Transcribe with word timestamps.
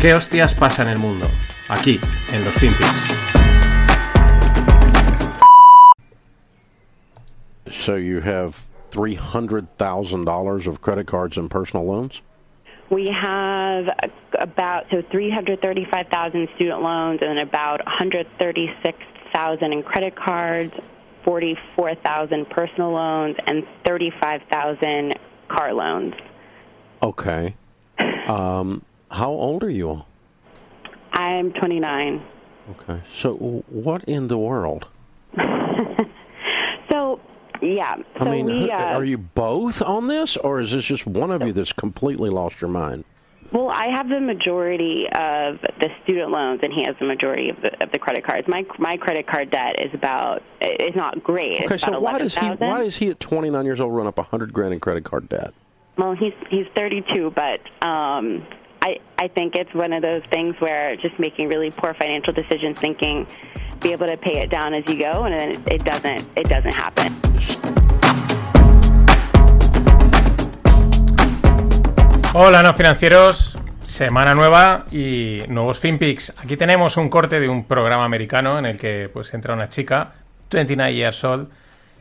¿Qué 0.00 0.14
hostias 0.14 0.54
pasa 0.54 0.82
en 0.82 0.88
el 0.88 0.98
mundo? 0.98 1.26
Aquí, 1.68 2.00
en 2.32 2.42
los 2.42 2.54
Finpics. 2.54 2.88
So 7.70 7.96
you 7.96 8.20
have 8.22 8.62
$300,000 8.92 10.66
of 10.66 10.80
credit 10.80 11.06
cards 11.06 11.36
and 11.36 11.50
personal 11.50 11.84
loans? 11.84 12.22
We 12.88 13.08
have 13.08 13.90
about 14.38 14.86
so 14.90 15.02
335,000 15.10 16.48
student 16.56 16.80
loans 16.80 17.20
and 17.20 17.38
about 17.38 17.84
136,000 17.84 19.72
in 19.72 19.82
credit 19.82 20.16
cards, 20.16 20.72
44,000 21.26 22.48
personal 22.48 22.92
loans, 22.92 23.36
and 23.46 23.66
35,000 23.84 25.18
car 25.48 25.74
loans. 25.74 26.14
Okay. 27.02 27.54
Um, 28.26 28.82
how 29.10 29.30
old 29.30 29.62
are 29.62 29.70
you? 29.70 30.04
I'm 31.12 31.52
29. 31.52 32.22
Okay. 32.70 33.00
So 33.12 33.64
what 33.68 34.04
in 34.04 34.28
the 34.28 34.38
world? 34.38 34.86
So 36.90 37.20
yeah, 37.62 37.96
so 38.18 38.26
I 38.26 38.30
mean, 38.30 38.46
we 38.46 38.70
uh, 38.70 38.96
are 38.96 39.04
you 39.04 39.18
both 39.18 39.80
on 39.80 40.08
this, 40.08 40.36
or 40.36 40.60
is 40.60 40.72
this 40.72 40.84
just 40.84 41.06
one 41.06 41.30
of 41.30 41.42
you 41.42 41.52
that's 41.52 41.72
completely 41.72 42.30
lost 42.30 42.60
your 42.60 42.70
mind? 42.70 43.04
Well, 43.52 43.68
I 43.68 43.86
have 43.86 44.08
the 44.08 44.20
majority 44.20 45.06
of 45.06 45.60
the 45.60 45.88
student 46.02 46.30
loans, 46.30 46.60
and 46.62 46.72
he 46.72 46.84
has 46.84 46.96
the 46.98 47.06
majority 47.06 47.50
of 47.50 47.60
the, 47.60 47.82
of 47.82 47.92
the 47.92 47.98
credit 47.98 48.24
cards. 48.24 48.48
My 48.48 48.66
my 48.78 48.96
credit 48.96 49.26
card 49.26 49.50
debt 49.50 49.84
is 49.84 49.92
about 49.94 50.42
is 50.60 50.96
not 50.96 51.22
great. 51.22 51.62
Okay, 51.64 51.76
so 51.76 51.98
why 52.00 52.18
does 52.18 52.34
he 52.36 52.46
11,000. 52.46 52.68
why 52.68 52.82
does 52.82 52.96
he 52.96 53.08
at 53.10 53.20
29 53.20 53.64
years 53.64 53.80
old 53.80 53.94
run 53.94 54.06
up 54.06 54.16
100 54.16 54.52
grand 54.52 54.74
in 54.74 54.80
credit 54.80 55.04
card 55.04 55.28
debt? 55.28 55.54
Well, 55.96 56.14
he's 56.14 56.34
he's 56.48 56.66
32, 56.74 57.30
but 57.30 57.60
um, 57.86 58.46
I 58.82 58.98
I 59.18 59.28
think 59.28 59.54
it's 59.54 59.74
one 59.74 59.92
of 59.92 60.02
those 60.02 60.22
things 60.30 60.56
where 60.58 60.96
just 60.96 61.18
making 61.18 61.48
really 61.48 61.70
poor 61.70 61.94
financial 61.94 62.32
decisions, 62.32 62.78
thinking 62.78 63.26
be 63.80 63.92
able 63.92 64.06
to 64.06 64.16
pay 64.16 64.40
it 64.40 64.50
down 64.50 64.74
as 64.74 64.84
you 64.88 64.96
go, 64.98 65.24
and 65.24 65.38
then 65.38 65.50
it 65.66 65.84
doesn't 65.84 66.26
it 66.36 66.48
doesn't 66.48 66.74
happen. 66.74 67.14
Hola, 72.32 72.62
no 72.62 72.72
financieros. 72.74 73.58
Semana 73.80 74.34
nueva 74.34 74.86
y 74.92 75.42
nuevos 75.48 75.80
FinPix. 75.80 76.32
Aquí 76.38 76.56
tenemos 76.56 76.96
un 76.96 77.08
corte 77.08 77.40
de 77.40 77.48
un 77.48 77.64
programa 77.64 78.04
americano 78.04 78.58
en 78.58 78.64
el 78.64 78.78
que 78.78 79.10
pues 79.12 79.34
entra 79.34 79.52
una 79.52 79.68
chica, 79.68 80.12
29 80.50 80.94
years 80.94 81.24
old, 81.24 81.48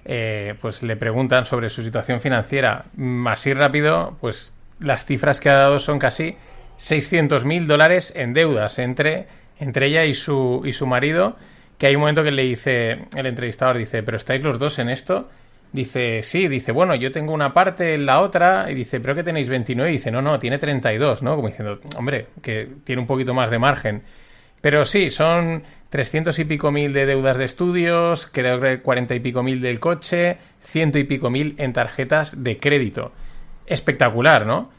eh, 0.06 0.54
pues 0.62 0.84
le 0.84 0.96
preguntan 0.96 1.46
sobre 1.46 1.68
su 1.68 1.82
situación 1.82 2.22
financiera. 2.22 2.86
Mm, 2.96 3.28
Así 3.28 3.54
rápido, 3.54 4.18
pues 4.22 4.54
las 4.80 5.04
cifras 5.06 5.40
que 5.40 5.50
ha 5.50 5.56
dado 5.56 5.80
son 5.80 5.98
casi 5.98 6.38
600 6.80 7.46
mil 7.46 7.68
dólares 7.68 8.14
en 8.16 8.34
deudas 8.34 8.80
entre, 8.80 9.28
entre 9.60 9.88
ella 9.88 10.06
y 10.06 10.14
su, 10.14 10.62
y 10.66 10.74
su 10.74 10.88
marido. 10.88 11.36
Que 11.78 11.88
hay 11.88 11.96
un 11.96 12.02
momento 12.02 12.24
que 12.24 12.32
le 12.32 12.44
dice, 12.44 13.06
el 13.16 13.26
entrevistador 13.26 13.78
dice, 13.78 14.02
¿pero 14.02 14.18
estáis 14.18 14.44
los 14.44 14.60
dos 14.60 14.80
en 14.80 14.90
esto? 14.90 15.30
Dice, 15.72 16.24
sí, 16.24 16.48
dice, 16.48 16.72
bueno, 16.72 16.96
yo 16.96 17.12
tengo 17.12 17.32
una 17.32 17.54
parte 17.54 17.94
en 17.94 18.06
la 18.06 18.22
otra, 18.22 18.72
y 18.72 18.74
dice, 18.74 19.00
¿pero 19.00 19.14
que 19.14 19.24
tenéis 19.24 19.50
29? 19.50 19.90
Y 19.90 19.94
dice, 19.94 20.10
no, 20.10 20.22
no, 20.22 20.40
tiene 20.40 20.58
32, 20.58 21.22
¿no? 21.22 21.36
Como 21.36 21.48
diciendo, 21.48 21.80
hombre, 21.96 22.28
que 22.42 22.68
tiene 22.84 23.02
un 23.02 23.08
poquito 23.08 23.34
más 23.34 23.50
de 23.50 23.60
margen. 23.60 24.02
Pero 24.62 24.84
sí, 24.84 25.10
son 25.10 25.64
300 25.90 26.38
y 26.40 26.46
pico 26.46 26.72
mil 26.72 26.92
de 26.92 27.06
deudas 27.06 27.38
de 27.38 27.46
estudios, 27.46 28.28
creo 28.32 28.60
que 28.60 28.82
40 28.82 29.16
y 29.16 29.20
pico 29.20 29.44
mil 29.44 29.62
del 29.62 29.80
coche, 29.80 30.38
ciento 30.62 30.98
y 30.98 31.04
pico 31.04 31.30
mil 31.30 31.56
en 31.58 31.72
tarjetas 31.72 32.44
de 32.44 32.58
crédito. 32.58 33.12
Espectacular, 33.66 34.46
¿no? 34.46 34.70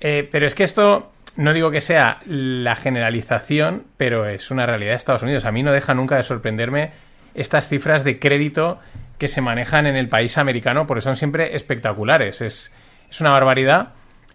Eh, 0.00 0.28
pero 0.30 0.46
es 0.46 0.54
que 0.54 0.64
esto, 0.64 1.12
no 1.36 1.52
digo 1.52 1.70
que 1.70 1.80
sea 1.80 2.20
la 2.26 2.76
generalización, 2.76 3.84
pero 3.96 4.26
es 4.26 4.50
una 4.50 4.66
realidad 4.66 4.92
de 4.92 4.96
Estados 4.96 5.22
Unidos. 5.22 5.44
A 5.44 5.52
mí 5.52 5.62
no 5.62 5.72
deja 5.72 5.94
nunca 5.94 6.16
de 6.16 6.22
sorprenderme 6.22 6.92
estas 7.34 7.68
cifras 7.68 8.04
de 8.04 8.18
crédito 8.18 8.78
que 9.18 9.28
se 9.28 9.40
manejan 9.40 9.86
en 9.86 9.96
el 9.96 10.08
país 10.08 10.38
americano, 10.38 10.86
porque 10.86 11.02
son 11.02 11.16
siempre 11.16 11.54
espectaculares. 11.54 12.40
Es, 12.40 12.72
es 13.08 13.20
una 13.20 13.30
barbaridad. 13.30 13.92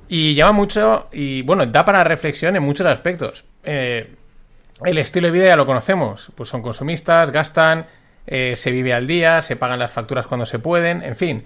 Y 0.07 0.35
llama 0.35 0.51
mucho, 0.51 1.09
y 1.11 1.41
bueno, 1.41 1.65
da 1.65 1.83
para 1.83 2.03
reflexión 2.03 2.55
en 2.55 2.63
muchos 2.63 2.85
aspectos. 2.85 3.45
Eh, 3.63 4.13
el 4.83 4.97
estilo 4.97 5.27
de 5.27 5.31
vida 5.31 5.45
ya 5.45 5.55
lo 5.55 5.65
conocemos, 5.65 6.31
pues 6.35 6.49
son 6.49 6.61
consumistas, 6.61 7.31
gastan, 7.31 7.87
eh, 8.27 8.55
se 8.55 8.71
vive 8.71 8.93
al 8.93 9.07
día, 9.07 9.41
se 9.41 9.55
pagan 9.55 9.79
las 9.79 9.91
facturas 9.91 10.27
cuando 10.27 10.45
se 10.45 10.59
pueden, 10.59 11.01
en 11.01 11.15
fin. 11.15 11.43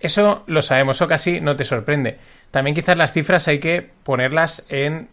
Eso 0.00 0.44
lo 0.46 0.62
sabemos, 0.62 0.96
eso 0.96 1.08
casi 1.08 1.40
no 1.40 1.56
te 1.56 1.64
sorprende. 1.64 2.18
También 2.50 2.74
quizás 2.74 2.96
las 2.96 3.12
cifras 3.12 3.46
hay 3.48 3.58
que 3.58 3.88
ponerlas 4.02 4.64
en 4.68 5.08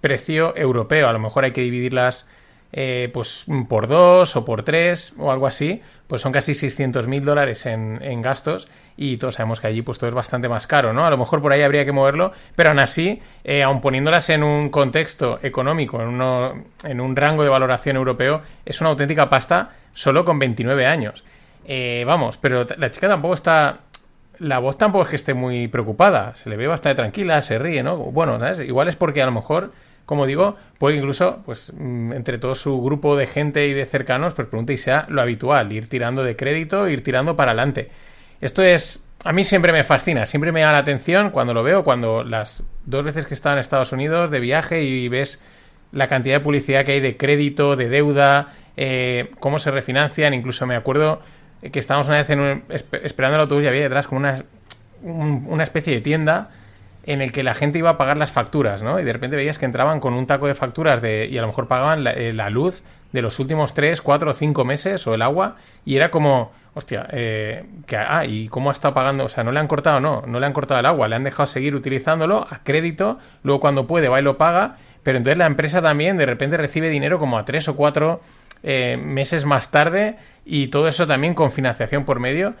precio 0.00 0.56
europeo, 0.56 1.08
a 1.08 1.12
lo 1.12 1.18
mejor 1.18 1.44
hay 1.44 1.52
que 1.52 1.60
dividirlas 1.60 2.26
eh, 2.72 3.10
pues 3.12 3.46
por 3.68 3.88
dos 3.88 4.36
o 4.36 4.44
por 4.44 4.62
tres 4.62 5.12
o 5.18 5.32
algo 5.32 5.46
así, 5.46 5.82
pues 6.06 6.22
son 6.22 6.32
casi 6.32 6.54
600 6.54 7.08
mil 7.08 7.24
dólares 7.24 7.66
en, 7.66 8.00
en 8.02 8.22
gastos 8.22 8.68
y 8.96 9.16
todos 9.16 9.34
sabemos 9.34 9.60
que 9.60 9.66
allí 9.66 9.82
pues 9.82 9.98
todo 9.98 10.08
es 10.08 10.14
bastante 10.14 10.48
más 10.48 10.66
caro, 10.66 10.92
¿no? 10.92 11.04
A 11.04 11.10
lo 11.10 11.18
mejor 11.18 11.42
por 11.42 11.52
ahí 11.52 11.62
habría 11.62 11.84
que 11.84 11.92
moverlo, 11.92 12.32
pero 12.54 12.70
aún 12.70 12.78
así, 12.78 13.20
eh, 13.44 13.62
aun 13.62 13.80
poniéndolas 13.80 14.30
en 14.30 14.42
un 14.44 14.70
contexto 14.70 15.40
económico, 15.42 16.00
en, 16.00 16.20
en 16.84 17.00
un 17.00 17.16
rango 17.16 17.42
de 17.42 17.48
valoración 17.48 17.96
europeo, 17.96 18.42
es 18.64 18.80
una 18.80 18.90
auténtica 18.90 19.28
pasta 19.28 19.70
solo 19.92 20.24
con 20.24 20.38
29 20.38 20.86
años. 20.86 21.24
Eh, 21.64 22.04
vamos, 22.06 22.38
pero 22.38 22.66
la 22.76 22.90
chica 22.90 23.08
tampoco 23.08 23.34
está... 23.34 23.80
La 24.40 24.58
voz 24.58 24.76
tampoco 24.76 25.04
es 25.04 25.10
que 25.10 25.16
esté 25.16 25.34
muy 25.34 25.68
preocupada, 25.68 26.34
se 26.34 26.50
le 26.50 26.56
ve 26.56 26.66
bastante 26.66 26.96
tranquila, 26.96 27.40
se 27.42 27.58
ríe, 27.58 27.82
¿no? 27.82 27.96
Bueno, 27.96 28.38
¿sabes? 28.40 28.60
Igual 28.60 28.88
es 28.88 28.96
porque 28.96 29.22
a 29.22 29.26
lo 29.26 29.32
mejor 29.32 29.72
como 30.10 30.26
digo, 30.26 30.56
puede 30.78 30.96
incluso, 30.96 31.40
pues, 31.46 31.72
mm, 31.72 32.14
entre 32.14 32.38
todo 32.38 32.56
su 32.56 32.82
grupo 32.82 33.14
de 33.14 33.28
gente 33.28 33.68
y 33.68 33.74
de 33.74 33.86
cercanos, 33.86 34.34
pues 34.34 34.48
pregunte 34.48 34.72
y 34.72 34.76
sea 34.76 35.06
lo 35.08 35.22
habitual, 35.22 35.72
ir 35.72 35.88
tirando 35.88 36.24
de 36.24 36.34
crédito, 36.34 36.88
ir 36.88 37.04
tirando 37.04 37.36
para 37.36 37.52
adelante. 37.52 37.90
Esto 38.40 38.64
es, 38.64 39.04
a 39.22 39.32
mí 39.32 39.44
siempre 39.44 39.72
me 39.72 39.84
fascina, 39.84 40.26
siempre 40.26 40.50
me 40.50 40.62
llama 40.62 40.72
la 40.72 40.78
atención 40.78 41.30
cuando 41.30 41.54
lo 41.54 41.62
veo, 41.62 41.84
cuando 41.84 42.24
las 42.24 42.64
dos 42.86 43.04
veces 43.04 43.24
que 43.24 43.34
he 43.34 43.36
estado 43.36 43.54
en 43.54 43.60
Estados 43.60 43.92
Unidos 43.92 44.32
de 44.32 44.40
viaje 44.40 44.82
y 44.82 45.08
ves 45.08 45.40
la 45.92 46.08
cantidad 46.08 46.34
de 46.34 46.40
publicidad 46.40 46.84
que 46.84 46.90
hay 46.90 47.00
de 47.00 47.16
crédito, 47.16 47.76
de 47.76 47.88
deuda, 47.88 48.54
eh, 48.76 49.30
cómo 49.38 49.60
se 49.60 49.70
refinancian, 49.70 50.34
incluso 50.34 50.66
me 50.66 50.74
acuerdo 50.74 51.20
que 51.72 51.78
estábamos 51.78 52.08
una 52.08 52.18
vez 52.18 52.30
en 52.30 52.40
un- 52.40 52.62
esp- 52.68 53.00
esperando 53.02 53.36
el 53.36 53.42
autobús 53.42 53.64
y 53.64 53.66
había 53.68 53.82
detrás 53.82 54.06
como 54.06 54.20
una, 54.20 54.42
un- 55.02 55.46
una 55.48 55.62
especie 55.64 55.94
de 55.94 56.00
tienda 56.00 56.50
en 57.04 57.22
el 57.22 57.32
que 57.32 57.42
la 57.42 57.54
gente 57.54 57.78
iba 57.78 57.90
a 57.90 57.96
pagar 57.96 58.16
las 58.16 58.30
facturas, 58.30 58.82
¿no? 58.82 59.00
Y 59.00 59.04
de 59.04 59.12
repente 59.12 59.34
veías 59.36 59.58
que 59.58 59.64
entraban 59.66 60.00
con 60.00 60.12
un 60.14 60.26
taco 60.26 60.46
de 60.46 60.54
facturas 60.54 61.00
de, 61.00 61.26
y 61.26 61.38
a 61.38 61.40
lo 61.40 61.46
mejor 61.46 61.66
pagaban 61.66 62.04
la, 62.04 62.12
eh, 62.12 62.32
luz 62.50 62.82
de 63.12 63.22
los 63.22 63.38
últimos 63.38 63.74
3, 63.74 64.00
4 64.02 64.30
o 64.30 64.34
5 64.34 64.64
meses 64.64 65.06
o 65.06 65.14
el 65.14 65.22
agua 65.22 65.56
y 65.84 65.96
era 65.96 66.10
como, 66.10 66.52
hostia, 66.74 67.08
eh, 67.10 67.64
que, 67.86 67.96
ah, 67.96 68.24
¿y 68.26 68.48
cómo 68.48 68.68
ha 68.70 68.72
estado 68.72 68.94
pagando? 68.94 69.24
O 69.24 69.28
sea, 69.28 69.42
no 69.42 69.50
le 69.50 69.58
han 69.58 69.66
cortado, 69.66 69.98
no, 69.98 70.22
no 70.26 70.38
le 70.38 70.46
han 70.46 70.52
cortado 70.52 70.78
el 70.78 70.86
agua, 70.86 71.08
le 71.08 71.16
han 71.16 71.24
dejado 71.24 71.46
seguir 71.46 71.74
utilizándolo 71.74 72.46
a 72.48 72.60
crédito, 72.62 73.18
luego 73.42 73.60
cuando 73.60 73.86
puede 73.86 74.08
va 74.08 74.20
y 74.20 74.22
lo 74.22 74.36
paga, 74.38 74.76
pero 75.02 75.16
entonces 75.18 75.38
la 75.38 75.46
empresa 75.46 75.80
también 75.82 76.18
de 76.18 76.26
repente 76.26 76.56
recibe 76.58 76.88
dinero 76.90 77.18
como 77.18 77.38
a 77.38 77.44
3 77.46 77.66
o 77.68 77.76
4 77.76 78.20
meses 78.62 79.44
más 79.44 79.70
tarde 79.70 80.16
y 80.44 80.68
todo 80.68 80.88
eso 80.88 81.06
también 81.06 81.34
con 81.34 81.50
financiación 81.50 82.04
por 82.04 82.20
medio. 82.20 82.54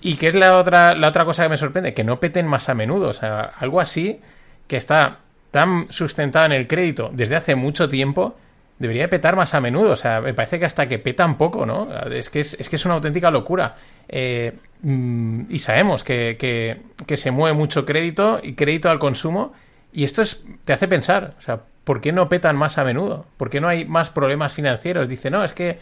¿Y 0.00 0.16
qué 0.16 0.28
es 0.28 0.34
la 0.34 0.56
otra, 0.56 0.94
la 0.94 1.08
otra 1.08 1.24
cosa 1.24 1.42
que 1.42 1.50
me 1.50 1.56
sorprende? 1.56 1.94
Que 1.94 2.04
no 2.04 2.20
peten 2.20 2.46
más 2.46 2.68
a 2.68 2.74
menudo. 2.74 3.08
O 3.08 3.12
sea, 3.12 3.40
algo 3.58 3.80
así 3.80 4.20
que 4.66 4.76
está 4.76 5.18
tan 5.50 5.86
sustentado 5.90 6.46
en 6.46 6.52
el 6.52 6.66
crédito 6.66 7.10
desde 7.12 7.36
hace 7.36 7.54
mucho 7.54 7.88
tiempo, 7.88 8.36
debería 8.78 9.02
de 9.02 9.08
petar 9.08 9.36
más 9.36 9.54
a 9.54 9.60
menudo. 9.60 9.92
O 9.92 9.96
sea, 9.96 10.20
me 10.20 10.32
parece 10.32 10.58
que 10.58 10.64
hasta 10.64 10.88
que 10.88 10.98
petan 10.98 11.36
poco, 11.36 11.66
¿no? 11.66 11.88
Es 12.10 12.30
que 12.30 12.40
es, 12.40 12.54
es 12.58 12.68
que 12.68 12.76
es 12.76 12.84
una 12.84 12.94
auténtica 12.94 13.30
locura. 13.30 13.76
Eh, 14.08 14.52
mm, 14.82 15.42
y 15.50 15.58
sabemos 15.58 16.02
que, 16.02 16.36
que, 16.38 16.80
que 17.06 17.16
se 17.16 17.30
mueve 17.30 17.56
mucho 17.56 17.84
crédito 17.84 18.40
y 18.42 18.54
crédito 18.54 18.90
al 18.90 18.98
consumo. 18.98 19.52
Y 19.92 20.04
esto 20.04 20.22
es, 20.22 20.42
te 20.64 20.72
hace 20.72 20.88
pensar, 20.88 21.34
o 21.36 21.40
sea, 21.40 21.60
¿por 21.90 22.00
qué 22.00 22.12
no 22.12 22.28
petan 22.28 22.54
más 22.54 22.78
a 22.78 22.84
menudo? 22.84 23.26
¿Por 23.36 23.50
qué 23.50 23.60
no 23.60 23.66
hay 23.66 23.84
más 23.84 24.10
problemas 24.10 24.54
financieros? 24.54 25.08
Dice, 25.08 25.28
no, 25.28 25.42
es 25.42 25.52
que 25.52 25.80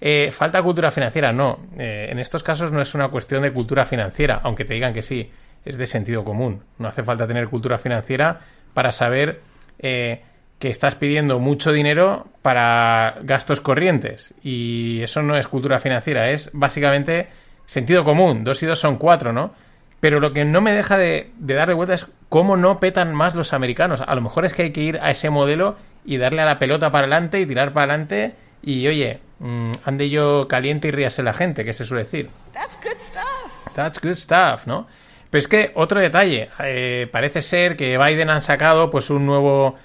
eh, 0.00 0.30
falta 0.32 0.62
cultura 0.62 0.90
financiera. 0.90 1.34
No, 1.34 1.66
eh, 1.76 2.08
en 2.10 2.18
estos 2.18 2.42
casos 2.42 2.72
no 2.72 2.80
es 2.80 2.94
una 2.94 3.08
cuestión 3.08 3.42
de 3.42 3.52
cultura 3.52 3.84
financiera, 3.84 4.40
aunque 4.42 4.64
te 4.64 4.72
digan 4.72 4.94
que 4.94 5.02
sí, 5.02 5.30
es 5.66 5.76
de 5.76 5.84
sentido 5.84 6.24
común. 6.24 6.62
No 6.78 6.88
hace 6.88 7.02
falta 7.02 7.26
tener 7.26 7.46
cultura 7.48 7.76
financiera 7.76 8.40
para 8.72 8.90
saber 8.90 9.42
eh, 9.80 10.22
que 10.58 10.70
estás 10.70 10.94
pidiendo 10.94 11.38
mucho 11.38 11.72
dinero 11.72 12.28
para 12.40 13.18
gastos 13.20 13.60
corrientes. 13.60 14.32
Y 14.42 15.02
eso 15.02 15.20
no 15.20 15.36
es 15.36 15.46
cultura 15.46 15.78
financiera, 15.78 16.30
es 16.30 16.48
básicamente 16.54 17.28
sentido 17.66 18.02
común. 18.02 18.44
Dos 18.44 18.62
y 18.62 18.66
dos 18.66 18.78
son 18.78 18.96
cuatro, 18.96 19.34
¿no? 19.34 19.52
Pero 20.00 20.20
lo 20.20 20.32
que 20.32 20.46
no 20.46 20.62
me 20.62 20.72
deja 20.72 20.96
de, 20.96 21.32
de 21.36 21.52
darle 21.52 21.74
vuelta 21.74 21.92
es 21.92 22.06
cómo 22.30 22.56
no 22.56 22.80
petan 22.80 23.14
más 23.14 23.34
los 23.34 23.52
americanos. 23.52 24.00
A 24.00 24.14
lo 24.14 24.22
mejor 24.22 24.46
es 24.46 24.54
que 24.54 24.62
hay 24.62 24.70
que 24.70 24.80
ir 24.80 24.98
a 25.02 25.10
ese 25.10 25.28
modelo 25.28 25.76
y 26.06 26.16
darle 26.16 26.40
a 26.40 26.46
la 26.46 26.58
pelota 26.58 26.90
para 26.90 27.04
adelante 27.04 27.40
y 27.40 27.44
tirar 27.44 27.74
para 27.74 27.92
adelante. 27.92 28.34
Y 28.62 28.86
oye, 28.86 29.20
mm, 29.40 29.72
ande 29.84 30.08
yo 30.08 30.46
caliente 30.48 30.88
y 30.88 30.90
ríase 30.92 31.22
la 31.22 31.34
gente, 31.34 31.64
que 31.64 31.74
se 31.74 31.84
suele 31.84 32.04
decir. 32.04 32.30
That's 32.54 32.78
good 32.82 33.00
stuff. 33.00 33.74
That's 33.74 34.00
good 34.00 34.14
stuff, 34.14 34.66
¿no? 34.66 34.86
Pero 35.28 35.40
es 35.40 35.48
que 35.48 35.72
otro 35.74 36.00
detalle, 36.00 36.48
eh, 36.60 37.08
parece 37.10 37.42
ser 37.42 37.76
que 37.76 37.98
Biden 37.98 38.30
han 38.30 38.40
sacado 38.40 38.90
pues 38.90 39.10
un 39.10 39.26
nuevo 39.26 39.76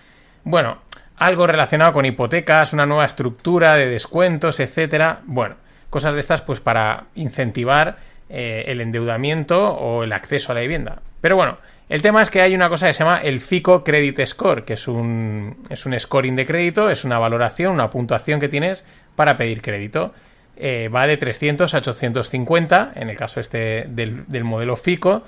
Bueno, 0.44 0.80
algo 1.18 1.48
relacionado 1.48 1.94
con 1.94 2.06
hipotecas, 2.06 2.74
una 2.74 2.86
nueva 2.86 3.06
estructura 3.06 3.74
de 3.74 3.88
descuentos, 3.88 4.60
etcétera. 4.60 5.22
Bueno, 5.26 5.56
cosas 5.90 6.14
de 6.14 6.20
estas 6.20 6.44
pues 6.44 6.60
para 6.60 7.06
incentivar 7.16 7.98
eh, 8.30 8.66
el 8.68 8.82
endeudamiento 8.82 9.72
o 9.76 10.04
el 10.04 10.14
acceso 10.14 10.52
a 10.52 10.56
la 10.56 10.62
vivienda. 10.62 11.02
Pero 11.22 11.36
bueno, 11.36 11.58
el 11.90 12.02
tema 12.02 12.22
es 12.22 12.30
que 12.30 12.42
hay 12.42 12.56
una 12.56 12.70
cosa 12.70 12.88
que 12.88 12.94
se 12.94 13.04
llama 13.04 13.18
el 13.18 13.40
FICO 13.40 13.84
Credit 13.84 14.26
Score, 14.26 14.66
que 14.66 14.74
es 14.74 14.88
un, 14.88 15.58
es 15.70 15.86
un 15.86 16.00
scoring 16.00 16.36
de 16.36 16.46
crédito, 16.46 16.90
es 16.90 17.06
una 17.06 17.20
valoración, 17.20 17.74
una 17.74 17.90
puntuación 17.90 18.40
que 18.40 18.50
tienes 18.50 18.84
para 19.16 19.38
pedir 19.38 19.62
crédito. 19.62 20.14
Eh, 20.58 20.90
va 20.94 21.06
de 21.06 21.18
300 21.18 21.74
a 21.74 21.78
850, 21.78 22.94
en 22.96 23.10
el 23.10 23.18
caso 23.18 23.40
este 23.40 23.86
del, 23.90 24.26
del 24.28 24.44
modelo 24.44 24.76
FICO. 24.76 25.24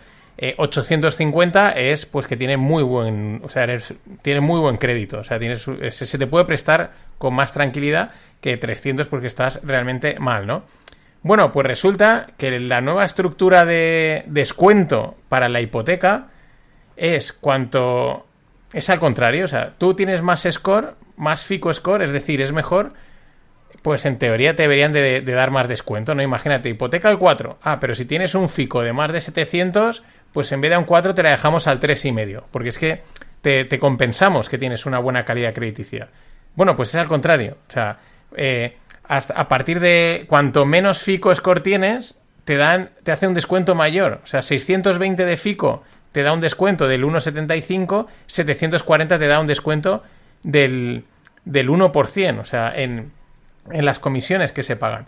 850 0.58 1.72
eh, 1.72 1.92
es 1.92 2.06
pues 2.06 2.28
que 2.28 2.38
tiene 2.38 2.58
muy 2.58 2.84
buen, 2.84 3.42
o 3.44 3.50
sea, 3.50 3.66
tiene 4.22 4.42
muy 4.42 4.60
buen 4.60 4.78
crédito, 4.78 5.20
o 5.20 5.24
sea, 5.24 5.40
tienes, 5.40 5.68
se, 5.90 6.18
te 6.18 6.28
puede 6.28 6.46
prestar 6.46 6.92
con 7.18 7.34
más 7.34 7.54
tranquilidad 7.54 8.12
que 8.40 8.56
300 8.58 9.08
porque 9.08 9.28
estás 9.28 9.60
realmente 9.64 10.20
mal, 10.20 10.46
¿no? 10.46 10.64
Bueno, 11.24 11.52
pues 11.52 11.66
resulta 11.66 12.28
que 12.38 12.60
la 12.60 12.82
nueva 12.82 13.04
estructura 13.04 13.66
de 13.66 14.24
descuento 14.28 15.16
para 15.28 15.50
la 15.50 15.60
hipoteca 15.60 16.28
es 16.98 17.32
cuanto 17.32 18.26
es 18.74 18.90
al 18.90 19.00
contrario, 19.00 19.46
o 19.46 19.48
sea, 19.48 19.72
tú 19.78 19.94
tienes 19.94 20.22
más 20.22 20.46
score, 20.50 20.96
más 21.16 21.46
FICO 21.46 21.74
score, 21.74 22.04
es 22.04 22.12
decir, 22.12 22.42
es 22.42 22.52
mejor 22.52 22.94
pues 23.82 24.06
en 24.06 24.18
teoría 24.18 24.54
te 24.54 24.64
deberían 24.64 24.92
de, 24.92 25.22
dar 25.22 25.50
más 25.50 25.70
descuento, 25.70 26.14
¿no? 26.14 26.22
Imagínate, 26.22 26.68
hipoteca 26.68 27.08
al 27.08 27.18
4. 27.18 27.60
Ah, 27.62 27.80
pero 27.80 27.96
si 27.96 28.04
tienes 28.04 28.36
un 28.36 28.50
FICO 28.50 28.82
de 28.82 28.92
más 28.92 29.14
de 29.14 29.22
700, 29.22 30.04
pues 30.34 30.52
en 30.52 30.60
vez 30.60 30.72
de 30.72 30.78
un 30.78 30.84
4 30.84 31.16
te 31.16 31.24
la 31.24 31.32
dejamos 31.32 31.68
al 31.68 31.80
3,5. 31.80 32.44
Porque 32.52 32.70
es 32.70 32.78
que 32.78 33.04
te, 33.42 33.80
compensamos 33.80 34.50
que 34.50 34.58
tienes 34.58 34.86
una 34.86 35.00
buena 35.00 35.24
calidad 35.24 35.54
crediticia. 35.54 36.10
Bueno, 36.56 36.76
pues 36.76 36.90
es 36.90 36.96
al 36.96 37.08
contrario. 37.08 37.58
O 37.70 37.72
sea, 37.72 38.00
eh, 38.36 38.78
a 39.08 39.48
partir 39.48 39.80
de 39.80 40.26
cuanto 40.28 40.66
menos 40.66 41.02
FICO 41.02 41.34
score 41.34 41.62
tienes, 41.62 42.18
te, 42.44 42.58
dan, 42.58 42.90
te 43.04 43.14
hace 43.14 43.26
un 43.28 43.34
descuento 43.34 43.74
mayor. 43.74 44.20
O 44.22 44.26
sea, 44.26 44.42
620 44.42 45.24
de 45.24 45.38
FICO 45.38 45.84
te 46.18 46.24
da 46.24 46.34
un 46.34 46.40
descuento 46.40 46.88
del 46.88 47.04
1,75, 47.04 48.08
740 48.26 49.20
te 49.20 49.28
da 49.28 49.40
un 49.40 49.48
descuento 49.48 50.02
del, 50.44 51.04
del 51.46 51.70
1%. 51.70 52.40
O 52.40 52.46
sea, 52.46 52.74
en 52.76 53.12
en 53.72 53.86
las 53.86 54.00
comisiones 54.00 54.52
que 54.52 54.64
se 54.64 54.76
pagan. 54.76 55.08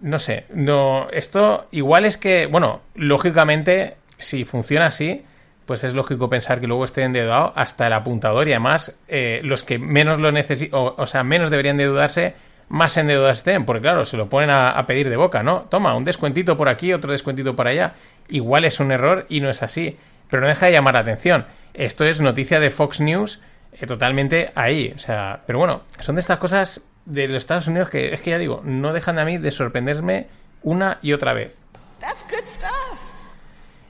No 0.00 0.18
sé, 0.18 0.44
no, 0.52 1.08
esto 1.10 1.66
igual 1.70 2.04
es 2.04 2.16
que, 2.16 2.46
bueno, 2.46 2.82
lógicamente, 2.94 3.96
si 4.18 4.44
funciona 4.44 4.86
así, 4.86 5.24
pues 5.66 5.82
es 5.82 5.94
lógico 5.94 6.28
pensar 6.28 6.60
que 6.60 6.66
luego 6.66 6.84
esté 6.84 7.02
endeudado 7.02 7.52
hasta 7.56 7.86
el 7.86 7.94
apuntador 7.94 8.48
y 8.48 8.52
además 8.52 8.94
eh, 9.08 9.40
los 9.44 9.64
que 9.64 9.78
menos 9.78 10.18
lo 10.18 10.30
necesitan, 10.30 10.78
o, 10.78 11.06
sea, 11.06 11.24
menos 11.24 11.48
deberían 11.48 11.80
endeudarse, 11.80 12.34
más 12.68 12.96
endeudados 12.98 13.38
estén, 13.38 13.64
porque 13.64 13.82
claro, 13.82 14.04
se 14.04 14.16
lo 14.16 14.28
ponen 14.28 14.50
a, 14.50 14.68
a, 14.68 14.86
pedir 14.86 15.08
de 15.08 15.16
boca, 15.16 15.42
¿no? 15.42 15.62
Toma, 15.62 15.94
un 15.96 16.04
descuentito 16.04 16.56
por 16.56 16.68
aquí, 16.68 16.92
otro 16.92 17.12
descuentito 17.12 17.56
por 17.56 17.66
allá. 17.66 17.94
Igual 18.28 18.64
es 18.64 18.80
un 18.80 18.92
error 18.92 19.26
y 19.28 19.40
no 19.40 19.48
es 19.48 19.62
así, 19.62 19.96
pero 20.34 20.42
no 20.42 20.48
deja 20.48 20.66
de 20.66 20.72
llamar 20.72 20.94
la 20.94 21.00
atención. 21.02 21.46
Esto 21.74 22.04
es 22.04 22.20
noticia 22.20 22.58
de 22.58 22.70
Fox 22.70 23.00
News 23.00 23.40
eh, 23.72 23.86
totalmente 23.86 24.50
ahí, 24.56 24.92
o 24.96 24.98
sea, 24.98 25.42
pero 25.46 25.60
bueno, 25.60 25.82
son 26.00 26.16
de 26.16 26.22
estas 26.22 26.40
cosas 26.40 26.80
de 27.04 27.28
los 27.28 27.36
Estados 27.36 27.68
Unidos 27.68 27.88
que 27.88 28.12
es 28.12 28.20
que 28.20 28.30
ya 28.30 28.38
digo, 28.38 28.60
no 28.64 28.92
dejan 28.92 29.20
a 29.20 29.24
mí 29.24 29.38
de 29.38 29.52
sorprenderme 29.52 30.26
una 30.64 30.98
y 31.02 31.12
otra 31.12 31.34
vez. 31.34 31.62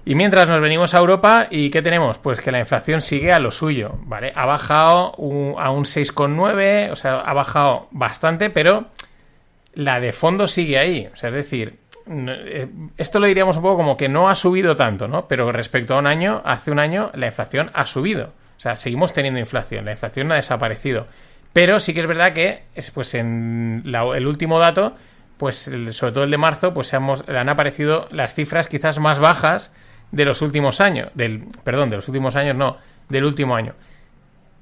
Y 0.04 0.16
mientras 0.16 0.46
nos 0.46 0.60
venimos 0.60 0.92
a 0.92 0.98
Europa, 0.98 1.46
¿y 1.50 1.70
qué 1.70 1.80
tenemos? 1.80 2.18
Pues 2.18 2.42
que 2.42 2.52
la 2.52 2.58
inflación 2.58 3.00
sigue 3.00 3.32
a 3.32 3.38
lo 3.38 3.50
suyo, 3.50 3.94
¿vale? 4.02 4.30
Ha 4.36 4.44
bajado 4.44 5.14
a 5.14 5.70
un 5.70 5.84
6,9, 5.84 6.90
o 6.92 6.96
sea, 6.96 7.20
ha 7.20 7.32
bajado 7.32 7.88
bastante, 7.90 8.50
pero 8.50 8.88
la 9.72 9.98
de 9.98 10.12
fondo 10.12 10.46
sigue 10.46 10.78
ahí. 10.78 11.08
O 11.10 11.16
sea, 11.16 11.30
es 11.30 11.34
decir, 11.34 11.78
esto 12.96 13.18
lo 13.18 13.26
diríamos 13.26 13.56
un 13.56 13.62
poco 13.62 13.76
como 13.76 13.96
que 13.96 14.08
no 14.08 14.28
ha 14.28 14.34
subido 14.34 14.76
tanto, 14.76 15.08
¿no? 15.08 15.26
Pero 15.26 15.50
respecto 15.52 15.94
a 15.94 15.98
un 15.98 16.06
año, 16.06 16.42
hace 16.44 16.70
un 16.70 16.78
año, 16.78 17.10
la 17.14 17.26
inflación 17.26 17.70
ha 17.72 17.86
subido. 17.86 18.32
O 18.56 18.60
sea, 18.60 18.76
seguimos 18.76 19.12
teniendo 19.14 19.40
inflación, 19.40 19.84
la 19.84 19.92
inflación 19.92 20.28
no 20.28 20.34
ha 20.34 20.36
desaparecido. 20.36 21.06
Pero 21.52 21.80
sí 21.80 21.94
que 21.94 22.00
es 22.00 22.06
verdad 22.06 22.32
que, 22.32 22.64
pues 22.92 23.14
en 23.14 23.82
el 23.84 24.26
último 24.26 24.58
dato, 24.58 24.96
pues 25.38 25.70
sobre 25.90 26.12
todo 26.12 26.24
el 26.24 26.30
de 26.30 26.38
marzo, 26.38 26.74
pues 26.74 26.92
le 26.92 27.38
han 27.38 27.48
aparecido 27.48 28.08
las 28.10 28.34
cifras 28.34 28.68
quizás 28.68 28.98
más 28.98 29.18
bajas 29.18 29.72
de 30.10 30.24
los 30.24 30.42
últimos 30.42 30.80
años. 30.80 31.10
Del, 31.14 31.44
perdón, 31.64 31.88
de 31.88 31.96
los 31.96 32.08
últimos 32.08 32.36
años 32.36 32.56
no, 32.56 32.78
del 33.08 33.24
último 33.24 33.56
año. 33.56 33.74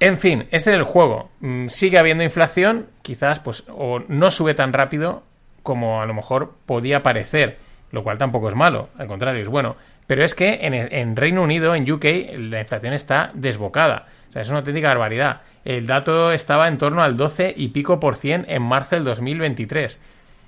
En 0.01 0.19
fin, 0.19 0.49
este 0.51 0.71
es 0.71 0.77
el 0.77 0.83
juego. 0.83 1.31
Mm, 1.41 1.69
sigue 1.69 1.99
habiendo 1.99 2.25
inflación, 2.25 2.89
quizás 3.03 3.41
pues 3.41 3.65
o 3.69 4.01
no 4.09 4.31
sube 4.31 4.55
tan 4.55 4.73
rápido 4.73 5.23
como 5.63 6.03
a 6.03 6.07
lo 6.07 6.15
mejor 6.15 6.55
podía 6.67 7.03
parecer, 7.03 7.59
lo 7.91 8.03
cual 8.03 8.19
tampoco 8.19 8.49
es 8.49 8.55
malo, 8.55 8.89
al 8.99 9.07
contrario, 9.07 9.41
es 9.41 9.49
bueno. 9.49 9.77
Pero 10.07 10.25
es 10.25 10.35
que 10.35 10.61
en, 10.63 10.75
en 10.75 11.17
Reino 11.17 11.43
Unido, 11.43 11.75
en 11.75 11.91
UK, 11.91 12.05
la 12.37 12.61
inflación 12.61 12.93
está 12.93 13.31
desbocada. 13.35 14.07
O 14.29 14.33
sea, 14.33 14.43
es 14.43 14.49
una 14.49 14.59
auténtica 14.59 14.89
barbaridad. 14.89 15.43
El 15.65 15.87
dato 15.87 16.33
estaba 16.33 16.69
en 16.69 16.79
torno 16.79 17.03
al 17.03 17.17
12 17.17 17.55
y 17.57 17.69
pico 17.69 18.01
por 18.01 18.17
cien 18.17 18.45
en 18.49 18.63
marzo 18.63 18.97
del 18.97 19.05
2023, 19.05 20.01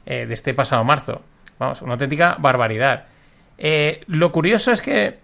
eh, 0.06 0.26
de 0.26 0.34
este 0.34 0.54
pasado 0.54 0.82
marzo. 0.84 1.22
Vamos, 1.58 1.82
una 1.82 1.92
auténtica 1.92 2.36
barbaridad. 2.38 3.04
Eh, 3.58 4.02
lo 4.08 4.32
curioso 4.32 4.72
es 4.72 4.80
que, 4.80 5.18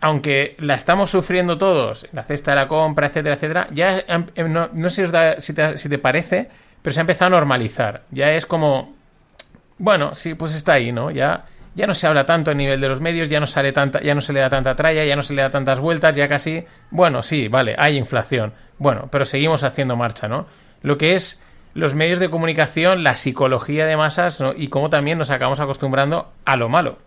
aunque 0.00 0.56
la 0.58 0.74
estamos 0.74 1.10
sufriendo 1.10 1.58
todos, 1.58 2.08
la 2.12 2.24
cesta 2.24 2.52
de 2.52 2.56
la 2.56 2.68
compra, 2.68 3.08
etcétera, 3.08 3.34
etcétera, 3.34 3.68
ya 3.70 3.98
em, 3.98 4.26
em, 4.34 4.52
no, 4.52 4.90
sé 4.90 5.06
si, 5.40 5.52
te, 5.52 5.76
si 5.76 5.88
te 5.88 5.98
parece, 5.98 6.48
pero 6.80 6.94
se 6.94 7.00
ha 7.00 7.02
empezado 7.02 7.36
a 7.36 7.38
normalizar. 7.38 8.02
Ya 8.10 8.32
es 8.32 8.46
como, 8.46 8.94
bueno, 9.82 10.14
sí, 10.14 10.34
pues 10.34 10.54
está 10.54 10.74
ahí, 10.74 10.92
¿no? 10.92 11.10
Ya 11.10 11.44
ya 11.74 11.88
no 11.88 11.94
se 11.94 12.06
habla 12.06 12.24
tanto 12.24 12.52
a 12.52 12.54
nivel 12.54 12.80
de 12.80 12.88
los 12.88 13.00
medios, 13.00 13.28
ya 13.28 13.40
no 13.40 13.48
sale 13.48 13.72
tanta, 13.72 14.00
ya 14.00 14.14
no 14.14 14.20
se 14.20 14.32
le 14.32 14.38
da 14.38 14.48
tanta 14.48 14.76
tralla, 14.76 15.04
ya 15.04 15.16
no 15.16 15.22
se 15.22 15.34
le 15.34 15.42
da 15.42 15.50
tantas 15.50 15.80
vueltas, 15.80 16.14
ya 16.14 16.28
casi, 16.28 16.64
bueno, 16.90 17.24
sí, 17.24 17.48
vale, 17.48 17.74
hay 17.76 17.96
inflación. 17.96 18.52
Bueno, 18.78 19.08
pero 19.10 19.24
seguimos 19.24 19.64
haciendo 19.64 19.96
marcha, 19.96 20.28
¿no? 20.28 20.46
Lo 20.82 20.98
que 20.98 21.14
es 21.16 21.42
los 21.74 21.96
medios 21.96 22.20
de 22.20 22.30
comunicación, 22.30 23.02
la 23.02 23.16
psicología 23.16 23.86
de 23.86 23.96
masas 23.96 24.40
y 24.56 24.68
cómo 24.68 24.88
también 24.88 25.18
nos 25.18 25.30
acabamos 25.30 25.58
acostumbrando 25.58 26.32
a 26.44 26.56
lo 26.56 26.68
malo. 26.68 26.98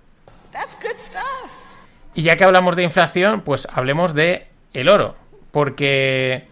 Y 2.14 2.24
ya 2.24 2.36
que 2.36 2.44
hablamos 2.44 2.76
de 2.76 2.84
inflación, 2.84 3.40
pues 3.40 3.70
hablemos 3.72 4.14
de 4.14 4.48
el 4.74 4.90
oro, 4.90 5.16
porque 5.52 6.50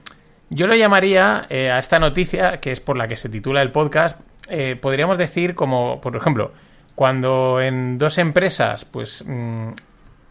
yo 0.49 0.67
lo 0.67 0.75
llamaría 0.75 1.47
eh, 1.49 1.69
a 1.69 1.79
esta 1.79 1.99
noticia, 1.99 2.61
que 2.61 2.71
es 2.71 2.79
por 2.79 2.95
la 2.95 3.09
que 3.09 3.17
se 3.17 3.27
titula 3.27 3.61
el 3.61 3.71
podcast, 3.71 4.21
eh, 4.55 4.75
podríamos 4.75 5.17
decir 5.17 5.55
como, 5.55 5.99
por 5.99 6.15
ejemplo, 6.15 6.51
cuando 6.93 7.59
en 7.59 7.97
dos 7.97 8.19
empresas, 8.19 8.85
pues 8.85 9.25
mm, 9.27 9.69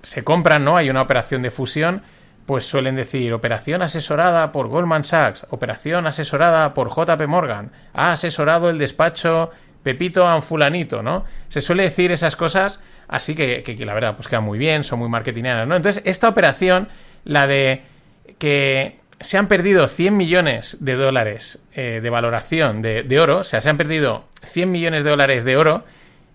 se 0.00 0.22
compran, 0.22 0.64
¿no? 0.64 0.76
Hay 0.76 0.90
una 0.90 1.02
operación 1.02 1.42
de 1.42 1.50
fusión, 1.50 2.02
pues 2.46 2.64
suelen 2.64 2.94
decir 2.94 3.32
operación 3.32 3.82
asesorada 3.82 4.52
por 4.52 4.68
Goldman 4.68 5.02
Sachs, 5.02 5.46
operación 5.50 6.06
asesorada 6.06 6.72
por 6.72 6.88
JP 6.88 7.26
Morgan, 7.26 7.72
ha 7.94 8.12
asesorado 8.12 8.70
el 8.70 8.78
despacho 8.78 9.50
Pepito 9.82 10.26
Anfulanito, 10.26 11.02
¿no? 11.02 11.24
Se 11.48 11.60
suele 11.60 11.82
decir 11.82 12.12
esas 12.12 12.36
cosas 12.36 12.80
así 13.08 13.34
que, 13.34 13.62
la 13.84 13.92
verdad 13.92 14.14
pues 14.14 14.28
queda 14.28 14.40
muy 14.40 14.56
bien, 14.56 14.84
son 14.84 15.00
muy 15.00 15.08
marketingianas, 15.08 15.66
¿no? 15.66 15.74
Entonces, 15.74 16.02
esta 16.06 16.28
operación, 16.28 16.88
la 17.24 17.46
de 17.48 17.82
que 18.38 19.01
se 19.22 19.38
han 19.38 19.48
perdido 19.48 19.88
100 19.88 20.16
millones 20.16 20.76
de 20.80 20.94
dólares 20.94 21.58
eh, 21.74 22.00
de 22.02 22.10
valoración 22.10 22.82
de, 22.82 23.20
oro, 23.20 23.38
o 23.38 23.44
sea, 23.44 23.60
se 23.60 23.70
han 23.70 23.76
perdido 23.76 24.24
100 24.44 24.70
millones 24.70 25.04
de 25.04 25.10
dólares 25.10 25.44
de 25.44 25.56
oro, 25.56 25.84